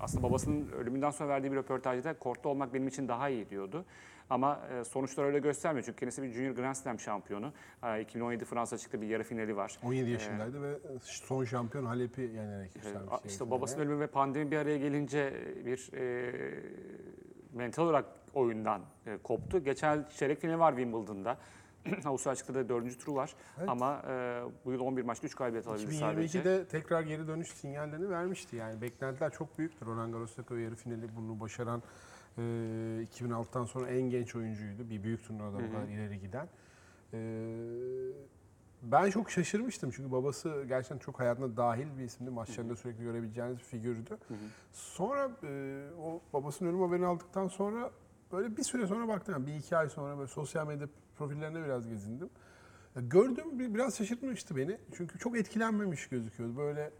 aslında 0.00 0.22
babasının 0.22 0.68
ölümünden 0.72 1.10
sonra 1.10 1.28
verdiği 1.28 1.52
bir 1.52 1.56
röportajda 1.56 2.18
kortta 2.18 2.48
olmak 2.48 2.74
benim 2.74 2.88
için 2.88 3.08
daha 3.08 3.28
iyi 3.28 3.50
diyordu. 3.50 3.84
Ama 4.30 4.60
e, 4.80 4.84
sonuçlar 4.84 5.24
öyle 5.24 5.38
göstermiyor 5.38 5.84
çünkü 5.84 5.98
kendisi 5.98 6.22
bir 6.22 6.28
Junior 6.32 6.54
Grand 6.54 6.74
Slam 6.74 7.00
şampiyonu. 7.00 7.52
E, 7.84 8.00
2017 8.00 8.44
Fransa 8.44 8.76
açıkta 8.76 9.00
bir 9.00 9.06
yarı 9.06 9.22
finali 9.22 9.56
var. 9.56 9.78
17 9.84 10.10
yaşındaydı 10.10 10.62
ve 10.62 10.78
son 11.02 11.44
şampiyon 11.44 11.84
Halep'i 11.84 12.20
yenerek 12.22 12.70
Ee, 12.76 12.78
yükselmiş. 12.78 13.12
işte 13.24 13.38
finale. 13.38 13.50
babasının 13.50 13.84
ölümü 13.84 14.00
ve 14.00 14.06
pandemi 14.06 14.50
bir 14.50 14.56
araya 14.56 14.78
gelince 14.78 15.32
bir 15.66 15.90
e, 15.92 16.32
mental 17.54 17.82
olarak 17.82 18.04
oyundan 18.34 18.82
e, 19.06 19.18
koptu. 19.22 19.64
Geçen 19.64 20.06
çeyrek 20.16 20.40
finali 20.40 20.58
var 20.58 20.76
Wimbledon'da. 20.76 21.38
Avustralya 22.04 22.32
açıkta 22.32 22.54
da 22.54 22.68
dördüncü 22.68 22.98
turu 22.98 23.14
var. 23.14 23.34
Ama 23.66 24.02
e, 24.08 24.42
bu 24.64 24.72
yıl 24.72 24.80
11 24.80 25.02
maçta 25.02 25.26
3 25.26 25.34
galibiyet 25.34 25.66
alabildi 25.66 25.94
sadece. 25.94 26.38
2022'de 26.38 26.68
tekrar 26.68 27.02
geri 27.02 27.28
dönüş 27.28 27.48
sinyallerini 27.48 28.10
vermişti. 28.10 28.56
Yani 28.56 28.82
beklentiler 28.82 29.32
çok 29.32 29.58
büyüktür. 29.58 29.86
Roland 29.86 30.12
Garros'taki 30.12 30.54
yarı 30.54 30.74
finali 30.74 31.16
bunu 31.16 31.40
başaran 31.40 31.82
e, 32.38 32.40
2006'dan 32.40 33.64
sonra 33.64 33.88
en 33.88 34.02
genç 34.02 34.36
oyuncuydu. 34.36 34.90
Bir 34.90 35.02
büyük 35.02 35.24
turnuvada 35.24 35.56
bu 35.56 35.72
kadar 35.72 35.88
ileri 35.88 36.20
giden. 36.20 36.48
E, 37.12 37.18
ben 38.84 39.10
çok 39.10 39.30
şaşırmıştım 39.30 39.90
çünkü 39.90 40.12
babası 40.12 40.64
gerçekten 40.68 40.98
çok 40.98 41.20
hayatına 41.20 41.56
dahil 41.56 41.86
bir 41.98 42.04
isimdi. 42.04 42.30
Maçlarında 42.30 42.76
sürekli 42.76 43.02
görebileceğiniz 43.04 43.58
bir 43.58 43.62
figürdü. 43.62 44.18
Sonra 44.72 45.30
e, 45.42 45.82
o 46.02 46.20
babasının 46.32 46.68
ölüm 46.68 46.80
haberini 46.82 47.06
aldıktan 47.06 47.48
sonra 47.48 47.90
böyle 48.32 48.56
bir 48.56 48.62
süre 48.62 48.86
sonra 48.86 49.08
baktım. 49.08 49.34
Yani 49.34 49.46
bir 49.46 49.54
iki 49.54 49.76
ay 49.76 49.88
sonra 49.88 50.18
böyle 50.18 50.28
sosyal 50.28 50.66
medya 50.66 50.88
profillerine 51.18 51.64
biraz 51.64 51.88
gezindim. 51.88 52.30
Ya 52.96 53.02
Gördüm 53.02 53.58
bir- 53.58 53.74
biraz 53.74 53.96
şaşırtmıştı 53.96 54.56
beni. 54.56 54.78
Çünkü 54.96 55.18
çok 55.18 55.36
etkilenmemiş 55.36 56.08
gözüküyordu. 56.08 56.56
Böyle 56.56 56.90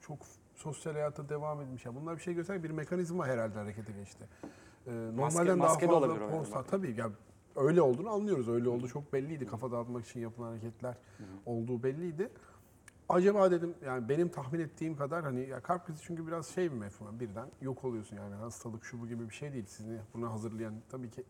çok 0.00 0.18
sosyal 0.54 0.92
hayata 0.92 1.28
devam 1.28 1.60
etmiş. 1.60 1.86
Bunlar 1.86 2.16
bir 2.16 2.22
şey 2.22 2.34
göster 2.34 2.62
bir 2.62 2.70
mekanizma 2.70 3.26
herhalde 3.26 3.58
harekete 3.58 3.92
geçti. 3.92 4.24
Ee, 4.86 4.90
normalden 4.90 5.46
daha 5.46 5.56
maske 5.68 5.82
de 5.82 5.86
fazla 5.86 5.98
olabilir 5.98 6.20
o 6.20 6.30
post 6.30 6.52
yani. 6.52 6.66
Tabii 7.54 7.66
öyle 7.66 7.82
olduğunu 7.82 8.10
anlıyoruz. 8.10 8.48
Öyle 8.48 8.68
oldu 8.68 8.88
çok 8.88 9.12
belliydi. 9.12 9.46
Kafa 9.46 9.70
dağıtmak 9.72 10.06
için 10.06 10.20
yapılan 10.20 10.48
hareketler 10.48 10.94
olduğu 11.46 11.82
belliydi. 11.82 12.28
Acaba 13.08 13.50
dedim 13.50 13.74
yani 13.86 14.08
benim 14.08 14.28
tahmin 14.28 14.60
ettiğim 14.60 14.96
kadar 14.96 15.24
hani 15.24 15.48
ya 15.48 15.60
kalp 15.60 15.86
krizi 15.86 16.02
çünkü 16.02 16.26
biraz 16.26 16.46
şey 16.46 16.72
bir 16.72 16.76
mefhum. 16.76 17.20
Birden 17.20 17.48
yok 17.60 17.84
oluyorsun 17.84 18.16
yani 18.16 18.34
hastalık 18.34 18.84
şu 18.84 19.00
bu 19.00 19.08
gibi 19.08 19.28
bir 19.28 19.34
şey 19.34 19.52
değil. 19.52 19.66
Sizi 19.66 20.00
buna 20.14 20.30
hazırlayan 20.32 20.74
tabii 20.90 21.10
ki 21.10 21.24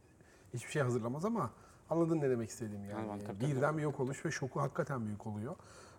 hiçbir 0.55 0.71
şey 0.71 0.83
hazırlamaz 0.83 1.25
ama 1.25 1.51
anladın 1.91 2.21
ne 2.21 2.31
demek 2.31 2.51
istediğimi 2.51 2.89
yani. 2.89 3.01
Anladım, 3.01 3.27
tabii, 3.27 3.39
tabii. 3.39 3.51
Birden 3.51 3.79
bir 3.79 3.83
yok 3.83 4.01
oluş 4.01 4.25
ve 4.25 4.31
şoku 4.31 4.61
hakikaten 4.61 5.07
büyük 5.07 5.27
oluyor. 5.27 5.57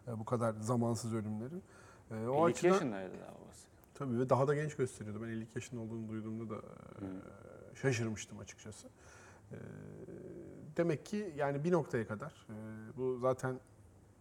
Ee, 0.07 0.19
bu 0.19 0.25
kadar 0.25 0.53
zamansız 0.53 1.13
ölümlerin. 1.13 1.63
Ee, 2.11 2.27
o 2.27 2.49
52 2.49 2.57
açıdan 2.57 2.73
yaşındaydı 2.73 3.13
daha 3.19 3.29
babası. 3.29 3.67
tabii 3.93 4.19
ve 4.19 4.29
daha 4.29 4.47
da 4.47 4.55
genç 4.55 4.75
gösteriyordu. 4.75 5.21
Ben 5.23 5.27
52 5.27 5.51
yaşında 5.55 5.81
olduğunu 5.81 6.09
duyduğumda 6.09 6.49
da 6.55 6.61
e, 7.01 7.05
şaşırmıştım 7.75 8.39
açıkçası. 8.39 8.87
E, 9.53 9.57
demek 10.77 11.05
ki 11.05 11.33
yani 11.37 11.63
bir 11.63 11.71
noktaya 11.71 12.07
kadar 12.07 12.47
e, 12.49 12.55
bu 12.97 13.17
zaten 13.17 13.59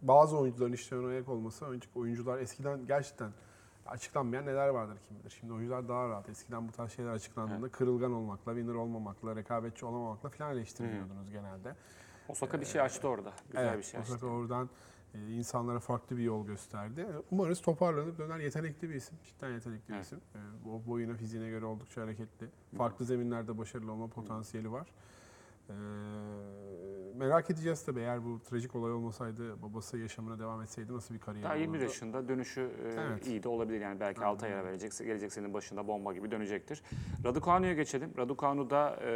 bazı 0.01 0.37
oyuncuların 0.37 0.73
işlerine 0.73 1.07
ayak 1.07 1.29
olması 1.29 1.65
oyuncular 1.95 2.39
eskiden 2.39 2.87
gerçekten 2.87 3.31
açıklanmayan 3.87 4.45
neler 4.45 4.67
vardır 4.67 4.97
kim 5.07 5.19
bilir. 5.19 5.29
Şimdi 5.39 5.53
oyuncular 5.53 5.87
daha 5.87 6.09
rahat. 6.09 6.29
Eskiden 6.29 6.67
bu 6.67 6.71
tarz 6.71 6.91
şeyler 6.91 7.11
açıklandığında 7.11 7.69
kırılgan 7.69 8.13
olmakla, 8.13 8.53
winner 8.53 8.73
olmamakla, 8.73 9.35
rekabetçi 9.35 9.85
olamamakla 9.85 10.29
falan 10.29 10.51
eleştiriliyordunuz 10.51 11.31
genelde. 11.31 11.75
Osaka 12.29 12.61
bir 12.61 12.65
şey 12.65 12.81
açtı 12.81 13.07
orada. 13.07 13.33
Güzel 13.51 13.67
evet, 13.67 13.77
bir 13.77 13.83
şey 13.83 13.99
açtı. 13.99 14.13
Osaka 14.13 14.27
oradan 14.27 14.69
e, 15.13 15.31
insanlara 15.31 15.79
farklı 15.79 16.17
bir 16.17 16.23
yol 16.23 16.45
gösterdi. 16.45 17.07
Umarız 17.31 17.61
toparlanıp 17.61 18.17
döner 18.17 18.39
yetenekli 18.39 18.89
bir 18.89 18.95
isim. 18.95 19.17
Cidden 19.23 19.51
yetenekli 19.51 19.89
bir 19.89 19.93
Evet. 19.93 20.05
isim. 20.05 20.19
E, 20.35 20.69
o 20.69 20.81
boyuna, 20.87 21.13
fiziğine 21.13 21.49
göre 21.49 21.65
oldukça 21.65 22.01
hareketli. 22.01 22.49
Farklı 22.77 23.05
zeminlerde 23.05 23.57
başarılı 23.57 23.91
olma 23.91 24.07
potansiyeli 24.07 24.71
var. 24.71 24.87
Ee, 25.69 25.73
merak 27.15 27.49
edeceğiz 27.49 27.85
tabii 27.85 27.99
eğer 27.99 28.25
bu 28.25 28.43
trajik 28.43 28.75
olay 28.75 28.91
olmasaydı 28.91 29.61
babası 29.61 29.97
yaşamına 29.97 30.39
devam 30.39 30.61
etseydi 30.61 30.93
nasıl 30.93 31.13
bir 31.13 31.19
kariyer 31.19 31.43
Daha 31.43 31.55
21 31.55 31.69
olurdu? 31.77 31.83
yaşında 31.89 32.27
dönüşü 32.27 32.61
e, 32.61 32.87
Evet. 33.01 33.27
iyi 33.27 33.43
de 33.43 33.49
olabilir 33.49 33.81
yani 33.81 33.99
belki 33.99 34.25
6 34.25 34.45
aya 34.45 34.65
verecek, 34.65 34.91
gelecek 34.97 35.33
senin 35.33 35.53
başında 35.53 35.87
bomba 35.87 36.13
gibi 36.13 36.31
dönecektir. 36.31 36.83
Raducanu'ya 37.25 37.73
geçelim. 37.73 38.13
Raducanu 38.17 38.69
da 38.69 38.99
e, 39.03 39.11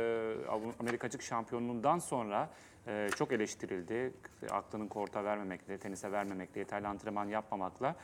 Av- 0.49 0.73
Amerika 0.79 1.07
açık 1.07 1.21
şampiyonluğundan 1.21 1.99
sonra 1.99 2.49
e, 2.87 3.09
çok 3.15 3.31
eleştirildi. 3.31 4.13
Aklının 4.51 4.87
korta 4.87 5.23
vermemekle, 5.23 5.77
tenise 5.77 6.11
vermemekle, 6.11 6.59
yeterli 6.59 6.87
antrenman 6.87 7.25
yapmamakla. 7.25 7.95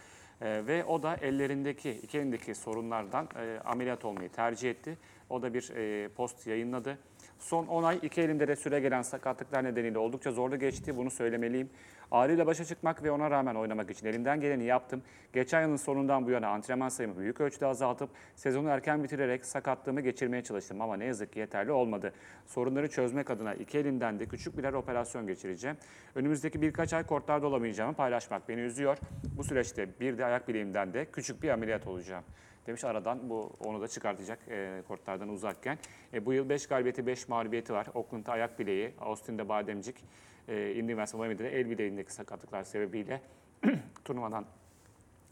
E, 0.41 0.67
ve 0.67 0.85
o 0.85 1.03
da 1.03 1.15
ellerindeki, 1.15 1.91
iki 1.91 2.17
elindeki 2.19 2.55
sorunlardan 2.55 3.27
e, 3.35 3.59
ameliyat 3.65 4.05
olmayı 4.05 4.29
tercih 4.29 4.69
etti. 4.69 4.97
O 5.29 5.41
da 5.41 5.53
bir 5.53 5.69
e, 5.75 6.07
post 6.09 6.47
yayınladı. 6.47 6.97
Son 7.43 7.67
10 7.67 7.83
ay 7.83 7.99
iki 8.01 8.21
elimde 8.21 8.47
de 8.47 8.55
süre 8.55 8.79
gelen 8.79 9.01
sakatlıklar 9.01 9.63
nedeniyle 9.63 9.97
oldukça 9.97 10.31
zorlu 10.31 10.59
geçti. 10.59 10.97
Bunu 10.97 11.09
söylemeliyim. 11.09 11.69
Ağrıyla 12.11 12.45
başa 12.45 12.65
çıkmak 12.65 13.03
ve 13.03 13.11
ona 13.11 13.31
rağmen 13.31 13.55
oynamak 13.55 13.89
için 13.89 14.07
elimden 14.07 14.41
geleni 14.41 14.63
yaptım. 14.63 15.01
Geçen 15.33 15.61
yılın 15.61 15.75
sonundan 15.75 16.25
bu 16.25 16.31
yana 16.31 16.47
antrenman 16.47 16.89
sayımı 16.89 17.17
büyük 17.17 17.41
ölçüde 17.41 17.65
azaltıp 17.65 18.09
sezonu 18.35 18.69
erken 18.69 19.03
bitirerek 19.03 19.45
sakatlığımı 19.45 20.01
geçirmeye 20.01 20.43
çalıştım 20.43 20.81
ama 20.81 20.97
ne 20.97 21.05
yazık 21.05 21.33
ki 21.33 21.39
yeterli 21.39 21.71
olmadı. 21.71 22.13
Sorunları 22.45 22.89
çözmek 22.89 23.29
adına 23.29 23.53
iki 23.53 23.77
elimden 23.77 24.19
de 24.19 24.25
küçük 24.25 24.57
birer 24.57 24.73
operasyon 24.73 25.27
geçireceğim. 25.27 25.77
Önümüzdeki 26.15 26.61
birkaç 26.61 26.93
ay 26.93 27.05
kortlarda 27.05 27.47
olamayacağımı 27.47 27.93
paylaşmak 27.93 28.49
beni 28.49 28.61
üzüyor. 28.61 28.97
Bu 29.37 29.43
süreçte 29.43 29.99
bir 29.99 30.17
de 30.17 30.25
ayak 30.25 30.47
bileğimden 30.47 30.93
de 30.93 31.05
küçük 31.05 31.43
bir 31.43 31.49
ameliyat 31.49 31.87
olacağım. 31.87 32.23
Demiş 32.67 32.83
aradan 32.83 33.29
bu 33.29 33.51
onu 33.59 33.81
da 33.81 33.87
çıkartacak 33.87 34.39
e, 34.49 34.83
kortlardan 34.87 35.29
uzakken. 35.29 35.77
E, 36.13 36.25
bu 36.25 36.33
yıl 36.33 36.49
5 36.49 36.67
galibiyeti 36.67 37.07
5 37.07 37.27
mağlubiyeti 37.27 37.73
var. 37.73 37.87
Oakland'da 37.93 38.31
ayak 38.31 38.59
bileği, 38.59 38.93
Austin'de 38.99 39.49
bademcik, 39.49 40.05
e, 40.47 40.71
Indian 40.73 40.99
ve 40.99 41.17
Miami'de 41.17 41.43
de 41.43 41.59
el 41.59 41.69
bileğindeki 41.69 42.13
sakatlıklar 42.13 42.63
sebebiyle 42.63 43.21
turnuvadan 44.05 44.45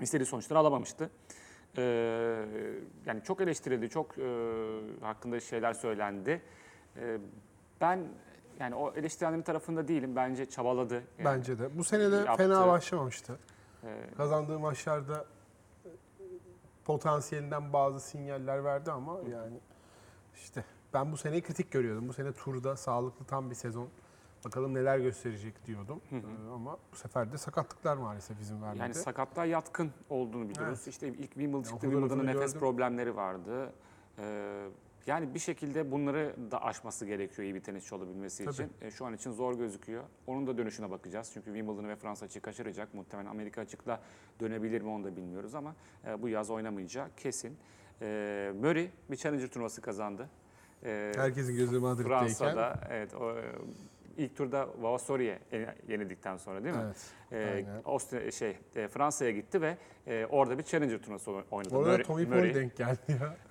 istediği 0.01 0.25
sonuçları 0.25 0.59
alamamıştı. 0.59 1.09
E, 1.77 1.81
yani 3.05 3.23
çok 3.23 3.41
eleştirildi, 3.41 3.89
çok 3.89 4.17
e, 4.17 4.23
hakkında 5.01 5.39
şeyler 5.39 5.73
söylendi. 5.73 6.41
E, 6.97 7.17
ben 7.81 8.07
yani 8.59 8.75
o 8.75 8.93
eleştirenlerin 8.93 9.41
tarafında 9.41 9.87
değilim. 9.87 10.15
Bence 10.15 10.45
çabaladı. 10.45 10.93
Yani, 10.93 11.25
Bence 11.25 11.59
de. 11.59 11.77
Bu 11.77 11.83
sene 11.83 12.11
de 12.11 12.15
Yaptı. 12.15 12.43
fena 12.43 12.67
başlamamıştı. 12.67 13.39
e, 13.83 13.87
Kazandığı 14.17 14.59
maçlarda 14.59 15.25
potansiyelinden 16.85 17.73
bazı 17.73 17.99
sinyaller 17.99 18.63
verdi 18.63 18.91
ama 18.91 19.19
yani 19.31 19.59
işte 20.35 20.63
ben 20.93 21.11
bu 21.11 21.17
seneyi 21.17 21.41
kritik 21.41 21.71
görüyordum. 21.71 22.07
Bu 22.07 22.13
sene 22.13 22.31
turda 22.31 22.75
sağlıklı 22.77 23.25
tam 23.25 23.49
bir 23.49 23.55
sezon. 23.55 23.89
Bakalım 24.45 24.73
neler 24.73 24.99
gösterecek 24.99 25.65
diyordum. 25.65 26.01
Ee, 26.11 26.21
ama 26.53 26.77
bu 26.91 26.95
sefer 26.95 27.31
de 27.31 27.37
sakatlıklar 27.37 27.97
maalesef 27.97 28.41
izin 28.41 28.61
vermedi. 28.61 28.79
Yani 28.81 28.93
sakatlığa 28.93 29.45
yatkın 29.45 29.91
olduğunu 30.09 30.49
biliyoruz. 30.49 30.79
Evet. 30.83 30.87
İşte 30.87 31.07
ilk 31.07 31.33
Wimbledon'da 31.33 32.23
nefes 32.23 32.53
gördüm. 32.53 32.59
problemleri 32.59 33.15
vardı. 33.15 33.73
Ee, 34.19 34.67
yani 35.07 35.33
bir 35.33 35.39
şekilde 35.39 35.91
bunları 35.91 36.35
da 36.51 36.63
aşması 36.63 37.05
gerekiyor 37.05 37.43
iyi 37.43 37.55
bir 37.55 37.59
tenisçi 37.59 37.95
olabilmesi 37.95 38.45
Tabii. 38.45 38.53
için. 38.53 38.69
E, 38.81 38.91
şu 38.91 39.05
an 39.05 39.13
için 39.13 39.31
zor 39.31 39.57
gözüküyor. 39.57 40.03
Onun 40.27 40.47
da 40.47 40.57
dönüşüne 40.57 40.91
bakacağız. 40.91 41.31
Çünkü 41.33 41.45
Wimbledon 41.45 41.87
ve 41.89 41.95
Fransa 41.95 42.25
açık 42.25 42.43
kaçıracak. 42.43 42.93
Muhtemelen 42.93 43.29
Amerika 43.29 43.61
açıkla 43.61 44.01
dönebilir 44.39 44.81
mi 44.81 44.89
onu 44.89 45.03
da 45.03 45.15
bilmiyoruz 45.15 45.55
ama 45.55 45.75
e, 46.07 46.21
bu 46.21 46.29
yaz 46.29 46.49
oynamayacak 46.49 47.17
kesin. 47.17 47.57
E, 48.01 48.51
Murray 48.61 48.89
bir 49.11 49.15
Challenger 49.17 49.47
turnuvası 49.47 49.81
kazandı. 49.81 50.29
E, 50.85 51.11
Herkesin 51.15 51.55
gözü 51.55 51.79
Madrid'deyken. 51.79 52.19
Fransa'da 52.19 52.79
evet 52.89 53.13
o, 53.15 53.31
e, 53.37 53.43
ilk 54.17 54.35
turda 54.35 54.67
Vavasori'ye 54.79 55.39
yenildikten 55.87 56.37
sonra 56.37 56.63
değil 56.63 56.75
mi? 56.75 56.81
Evet. 56.85 57.11
Ee. 57.31 57.65
Avusturya 57.85 58.31
şey 58.31 58.57
e, 58.75 58.87
Fransa'ya 58.87 59.31
gitti 59.31 59.61
ve 59.61 59.77
e, 60.07 60.25
orada 60.25 60.57
bir 60.57 60.63
Challenger 60.63 60.97
turnuvası 60.97 61.31
oynadı. 61.51 61.75
Orada 61.75 61.95
Murray- 61.95 62.03
Tommy. 62.03 62.25
Paul 62.29 62.53
denk 62.53 62.77
geldi 62.77 62.99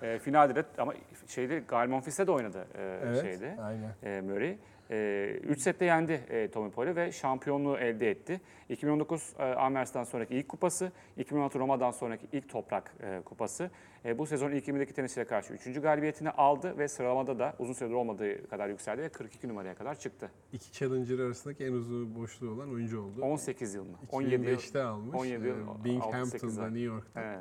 ya. 0.01 0.07
E, 0.09 0.19
finalde 0.19 0.55
de 0.55 0.63
ama 0.77 0.93
şeyde 1.27 1.59
Gael 1.67 1.87
Monfils'te 1.89 2.27
de 2.27 2.31
oynadı 2.31 2.67
e, 2.77 2.99
Evet. 3.03 3.21
şeyde. 3.21 3.57
Aynen. 3.61 3.91
E, 4.03 4.21
Murray. 4.21 4.57
3 4.95 5.61
sette 5.61 5.85
yendi 5.85 6.11
e, 6.29 6.47
Tommy 6.51 6.71
Paul'ü 6.71 6.95
ve 6.95 7.11
şampiyonluğu 7.11 7.77
elde 7.77 8.09
etti. 8.09 8.41
2019 8.69 9.33
e, 9.39 9.43
Amers'tan 9.43 10.03
sonraki 10.03 10.35
ilk 10.35 10.49
kupası, 10.49 10.91
2016 11.17 11.59
Roma'dan 11.59 11.91
sonraki 11.91 12.27
ilk 12.31 12.49
toprak 12.49 12.95
e, 13.03 13.21
kupası. 13.25 13.71
E, 14.05 14.17
bu 14.17 14.25
sezon 14.25 14.51
ilk 14.51 14.67
20'deki 14.67 14.93
tenisçilere 14.93 15.27
karşı 15.27 15.53
3. 15.53 15.81
galibiyetini 15.81 16.29
aldı 16.29 16.77
ve 16.77 16.87
sıralamada 16.87 17.39
da 17.39 17.55
uzun 17.59 17.73
süredir 17.73 17.93
olmadığı 17.93 18.47
kadar 18.49 18.69
yükseldi 18.69 19.01
ve 19.01 19.09
42 19.09 19.47
numaraya 19.47 19.75
kadar 19.75 19.95
çıktı. 19.99 20.31
İki 20.53 20.71
Challenger 20.71 21.19
arasındaki 21.19 21.65
en 21.65 21.71
uzun 21.71 22.15
boşluğu 22.15 22.51
olan 22.51 22.73
oyuncu 22.73 23.01
oldu. 23.01 23.21
18 23.21 23.73
yıl 23.73 23.83
mı? 23.83 23.97
17 24.11 24.33
yıl. 24.33 24.57
2005'te 24.57 24.81
almış. 24.81 25.15
17 25.19 25.47
yıl, 25.47 25.55
Ee, 25.57 25.61
6-8 25.61 25.83
Binghamton'da. 25.83 26.63
New 26.63 26.79
York'ta. 26.79 27.21
Evet. 27.21 27.39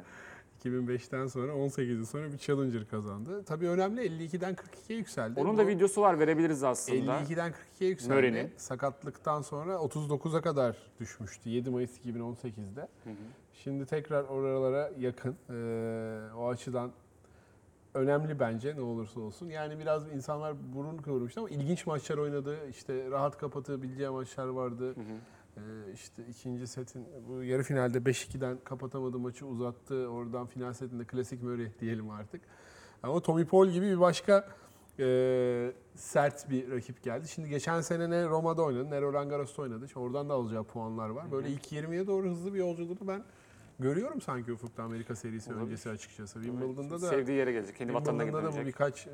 2005'ten 0.64 1.26
sonra 1.26 1.54
18 1.54 1.98
yıl 1.98 2.06
sonra 2.06 2.32
bir 2.32 2.38
Challenger 2.38 2.88
kazandı. 2.88 3.44
Tabii 3.44 3.68
önemli 3.68 4.00
52'den 4.00 4.54
42'ye 4.54 4.98
yükseldi. 4.98 5.40
Onun 5.40 5.54
Bu 5.54 5.58
da 5.58 5.66
videosu 5.66 6.02
var 6.02 6.18
verebiliriz 6.18 6.62
aslında. 6.64 7.20
52'den 7.20 7.52
42'ye 7.52 7.90
yükseldi. 7.90 8.14
Murray'nin. 8.14 8.50
Sakatlıktan 8.56 9.42
sonra 9.42 9.74
39'a 9.74 10.40
kadar 10.40 10.76
düşmüştü 11.00 11.50
7 11.50 11.70
Mayıs 11.70 11.98
2018'de. 11.98 12.88
Şimdi 13.52 13.86
tekrar 13.86 14.24
oralara 14.24 14.90
yakın. 14.98 15.36
Ee, 15.50 16.34
o 16.38 16.48
açıdan 16.48 16.90
önemli 17.94 18.40
bence 18.40 18.76
ne 18.76 18.80
olursa 18.80 19.20
olsun. 19.20 19.46
Yani 19.46 19.78
biraz 19.78 20.12
insanlar 20.12 20.54
burun 20.74 20.98
kıvırmıştı 20.98 21.40
ama 21.40 21.50
ilginç 21.50 21.86
maçlar 21.86 22.18
oynadı. 22.18 22.56
İşte 22.70 23.10
rahat 23.10 23.38
kapatabileceği 23.38 24.08
maçlar 24.08 24.46
vardı. 24.46 24.92
Ee, 24.92 25.02
işte 25.94 26.22
ikinci 26.30 26.66
setin 26.66 27.06
bu 27.28 27.42
yarı 27.42 27.62
finalde 27.62 27.98
5-2'den 27.98 28.58
kapatamadı 28.64 29.18
maçı 29.18 29.46
uzattı. 29.46 30.08
Oradan 30.08 30.46
final 30.46 30.72
setinde 30.72 31.04
klasik 31.04 31.42
Murray 31.42 31.68
diyelim 31.80 32.10
artık. 32.10 32.40
Ama 33.02 33.20
Tommy 33.20 33.44
Paul 33.44 33.68
gibi 33.68 33.86
bir 33.86 34.00
başka 34.00 34.48
e, 34.98 35.72
sert 35.94 36.50
bir 36.50 36.70
rakip 36.70 37.02
geldi. 37.02 37.28
Şimdi 37.28 37.48
geçen 37.48 37.80
sene 37.80 38.10
ne 38.10 38.28
Roma'da 38.28 38.62
oynadı 38.62 38.90
ne 38.90 39.00
Roland 39.00 39.30
Garros'ta 39.30 39.62
oynadı. 39.62 39.88
Şimdi 39.88 40.06
oradan 40.06 40.28
da 40.28 40.34
alacağı 40.34 40.64
puanlar 40.64 41.08
var. 41.08 41.32
Böyle 41.32 41.48
ilk 41.48 41.72
20'ye 41.72 42.06
doğru 42.06 42.30
hızlı 42.30 42.54
bir 42.54 42.58
yolculuğunu 42.58 43.08
ben 43.08 43.24
görüyorum 43.78 44.20
sanki 44.20 44.52
ufukta 44.52 44.82
Amerika 44.82 45.16
serisi 45.16 45.52
öncesi 45.52 45.90
açıkçası. 45.90 46.42
Wimbledon'da 46.42 47.02
da 47.02 47.08
Sevdiği 47.08 47.38
yere 47.38 47.52
gelecek. 47.52 47.76
Kendi 47.76 47.94
vatanına 47.94 48.22
Wimbledon'da 48.22 48.52
da 48.52 48.52
bu 48.52 48.64
gidecek. 48.64 48.74
birkaç 48.74 49.08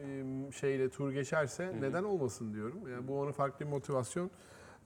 şeyle 0.57 0.89
tur 0.89 1.13
geçerse 1.13 1.73
neden 1.81 2.05
olmasın 2.05 2.55
diyorum. 2.55 2.89
Yani 2.89 3.09
bu 3.09 3.21
ona 3.21 3.33
farklı 3.33 3.67
bir 3.67 3.71
motivasyon 3.71 4.31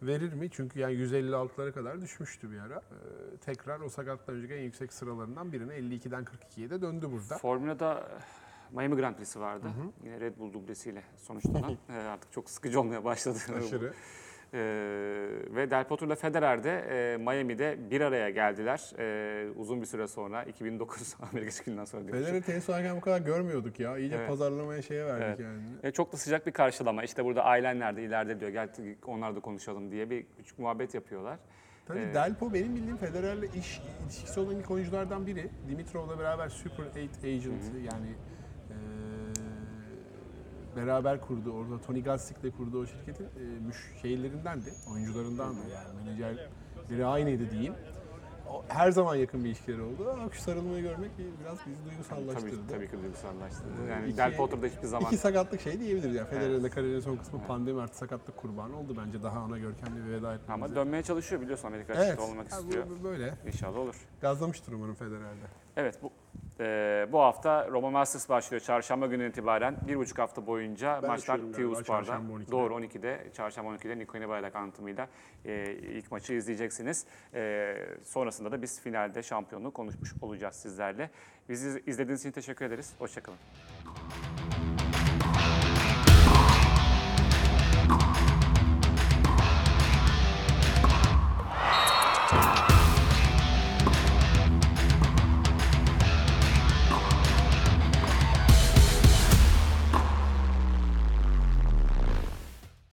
verir 0.03 0.32
mi? 0.32 0.51
Çünkü 0.51 0.80
yani 0.80 0.94
156'lara 0.94 1.72
kadar 1.72 2.01
düşmüştü 2.01 2.51
bir 2.51 2.59
ara. 2.59 2.76
Ee, 2.76 3.36
tekrar 3.36 3.80
o 3.80 3.88
sakatlıktan 3.88 4.36
önceki 4.36 4.55
en 4.55 4.62
yüksek 4.62 4.92
sıralarından 4.92 5.53
birine 5.53 5.72
52'den 5.74 6.24
42'ye 6.24 6.70
de 6.70 6.80
döndü 6.82 7.09
burada. 7.12 7.38
Formula'da 7.38 8.09
Miami 8.72 8.96
Grand 8.96 9.16
Prix'si 9.16 9.40
vardı. 9.40 9.66
Yine 10.05 10.20
Red 10.20 10.38
Bull 10.38 10.53
dublesiyle 10.53 11.03
sonuçlanan. 11.16 11.76
Ee, 11.88 11.92
artık 11.92 12.32
çok 12.32 12.51
sıkıcı 12.51 12.80
olmaya 12.80 13.05
başladı. 13.05 13.38
Aşırı. 13.59 13.92
Ee, 14.55 14.59
ve 15.55 15.70
Del 15.70 15.84
Potro 15.84 16.07
ile 16.07 16.14
Federer 16.16 16.64
de 16.64 16.78
e, 16.90 17.16
Miami'de 17.16 17.78
bir 17.90 18.01
araya 18.01 18.30
geldiler. 18.30 18.92
Ee, 18.98 19.48
uzun 19.57 19.80
bir 19.80 19.86
süre 19.86 20.07
sonra 20.07 20.42
2009 20.44 21.16
Amerika 21.32 21.51
çıkışından 21.51 21.84
sonra. 21.84 22.05
Federer'i 22.05 22.42
tenis 22.42 22.68
oynarken 22.68 22.96
bu 22.96 23.01
kadar 23.01 23.20
görmüyorduk 23.20 23.80
ya. 23.80 23.98
İyice 23.98 24.16
Evet. 24.16 24.28
pazarlamaya 24.28 24.82
şeye 24.82 25.07
verdik 25.07 25.24
Evet. 25.26 25.40
yani. 25.40 25.62
E, 25.82 25.90
çok 25.90 26.12
da 26.12 26.16
sıcak 26.16 26.46
bir 26.46 26.53
karşılama. 26.53 27.03
İşte 27.05 27.24
burada 27.24 27.44
ailen 27.44 27.78
nerede, 27.80 28.03
ileride 28.03 28.40
diyor. 28.40 28.51
Gel 28.51 28.68
onlar 29.07 29.36
da 29.36 29.40
konuşalım 29.40 29.90
diye 29.90 30.11
bir 30.11 30.26
küçük 30.36 30.59
muhabbet 30.59 30.94
yapıyorlar. 30.94 31.38
Tabii 31.86 31.98
Evet. 31.98 32.14
Delpo 32.14 32.55
benim 32.55 32.76
bildiğim 32.76 32.96
Federer'le 32.96 33.42
iş 33.59 33.80
ilişkisi 34.07 34.40
olan 34.40 34.57
ilk 34.57 34.70
oyunculardan 34.70 35.26
biri. 35.26 35.48
Dimitrov'la 35.70 36.18
beraber 36.18 36.48
Super 36.48 36.84
8 36.94 37.24
Agent 37.24 37.64
yani 37.92 38.07
eee, 38.07 38.14
beraber 40.76 41.20
kurdu 41.20 41.52
orada 41.52 41.80
Tony 41.86 42.02
Gatzik'le 42.02 42.56
kurduğu 42.56 42.82
o 42.82 42.86
şirketin 42.86 43.24
eee 43.24 43.58
müş 43.66 43.76
şeylerindendi, 44.02 44.72
oyuncularındandı 44.92 45.58
yani 45.74 46.04
menajerleri 46.04 47.06
aynıydı 47.06 47.50
diyeyim. 47.50 47.74
O, 48.50 48.64
her 48.68 48.90
zaman 48.90 49.14
yakın 49.16 49.44
bir 49.44 49.48
ilişkileri 49.48 49.82
oldu 49.82 50.16
şu 50.32 50.40
sarılmayı 50.42 50.82
görmek 50.82 51.10
biraz 51.44 51.58
bizi 51.66 51.84
duygusallaştırdı. 51.90 52.56
Tabii, 52.68 52.76
tabii 52.76 52.90
ki 52.90 53.02
duygusallaştırdı. 53.02 53.70
Ee, 53.86 53.90
Yani 53.90 54.08
iki- 54.08 54.16
Del 54.16 54.36
Potro 54.36 54.62
da 54.62 54.66
hiçbir 54.66 54.86
zaman 54.86 55.06
İki 55.06 55.16
sakatlık 55.16 55.60
şey 55.60 55.80
diyebiliriz 55.80 56.14
yani. 56.14 56.28
Federer'in 56.28 56.64
de 56.64 56.70
kariyerinin 56.70 57.00
son 57.00 57.16
kısmı 57.16 57.46
pandemi 57.46 57.80
artı 57.80 57.96
sakatlık 57.98 58.36
kurbanı 58.36 58.78
oldu 58.78 58.96
bence 59.06 59.22
daha 59.22 59.44
ona 59.44 59.58
görkemli 59.58 60.06
bir 60.06 60.10
veda 60.12 60.34
etmemize. 60.34 60.52
ama 60.52 60.74
dönmeye 60.74 61.02
çalışıyor 61.02 61.40
biliyorsun 61.42 61.68
Amerika 61.68 61.92
açıkta 61.94 62.22
olmak 62.24 62.46
bu- 62.52 62.54
istiyor. 62.56 62.84
bu 63.00 63.04
böyle. 63.04 63.34
İnşallah 63.46 63.78
olur. 63.78 63.96
Gazlamıştır 64.20 64.72
umarım 64.72 64.94
Federer'de. 64.94 65.46
Evet, 65.76 65.98
bu, 66.02 66.12
e, 66.60 67.06
bu 67.12 67.20
hafta 67.20 67.68
Roma 67.68 67.90
Masters 67.90 68.28
başlıyor 68.28 68.60
çarşamba 68.60 69.06
günü 69.06 69.28
itibaren. 69.28 69.76
Bir 69.88 69.96
buçuk 69.96 70.18
hafta 70.18 70.46
boyunca 70.46 71.00
Ben 71.02 71.10
maçlar 71.10 71.34
açıyorum 71.34 71.82
galiba, 71.86 72.20
Doğru 72.50 72.74
12'de, 72.74 73.26
çarşamba 73.36 73.70
12'de 73.70 73.98
Niko 73.98 74.28
Bayrak 74.28 74.56
anlatımıyla 74.56 75.08
e, 75.44 75.72
ilk 75.72 76.12
maçı 76.12 76.32
izleyeceksiniz. 76.32 77.06
E, 77.34 77.76
sonrasında 78.04 78.52
da 78.52 78.62
biz 78.62 78.80
finalde 78.80 79.22
şampiyonluğu 79.22 79.70
konuşmuş 79.72 80.14
olacağız 80.22 80.54
sizlerle. 80.54 81.10
Bizi 81.48 81.82
izlediğiniz 81.86 82.20
için 82.20 82.30
teşekkür 82.30 82.64
ederiz. 82.64 82.92
Hoşçakalın. 82.98 83.38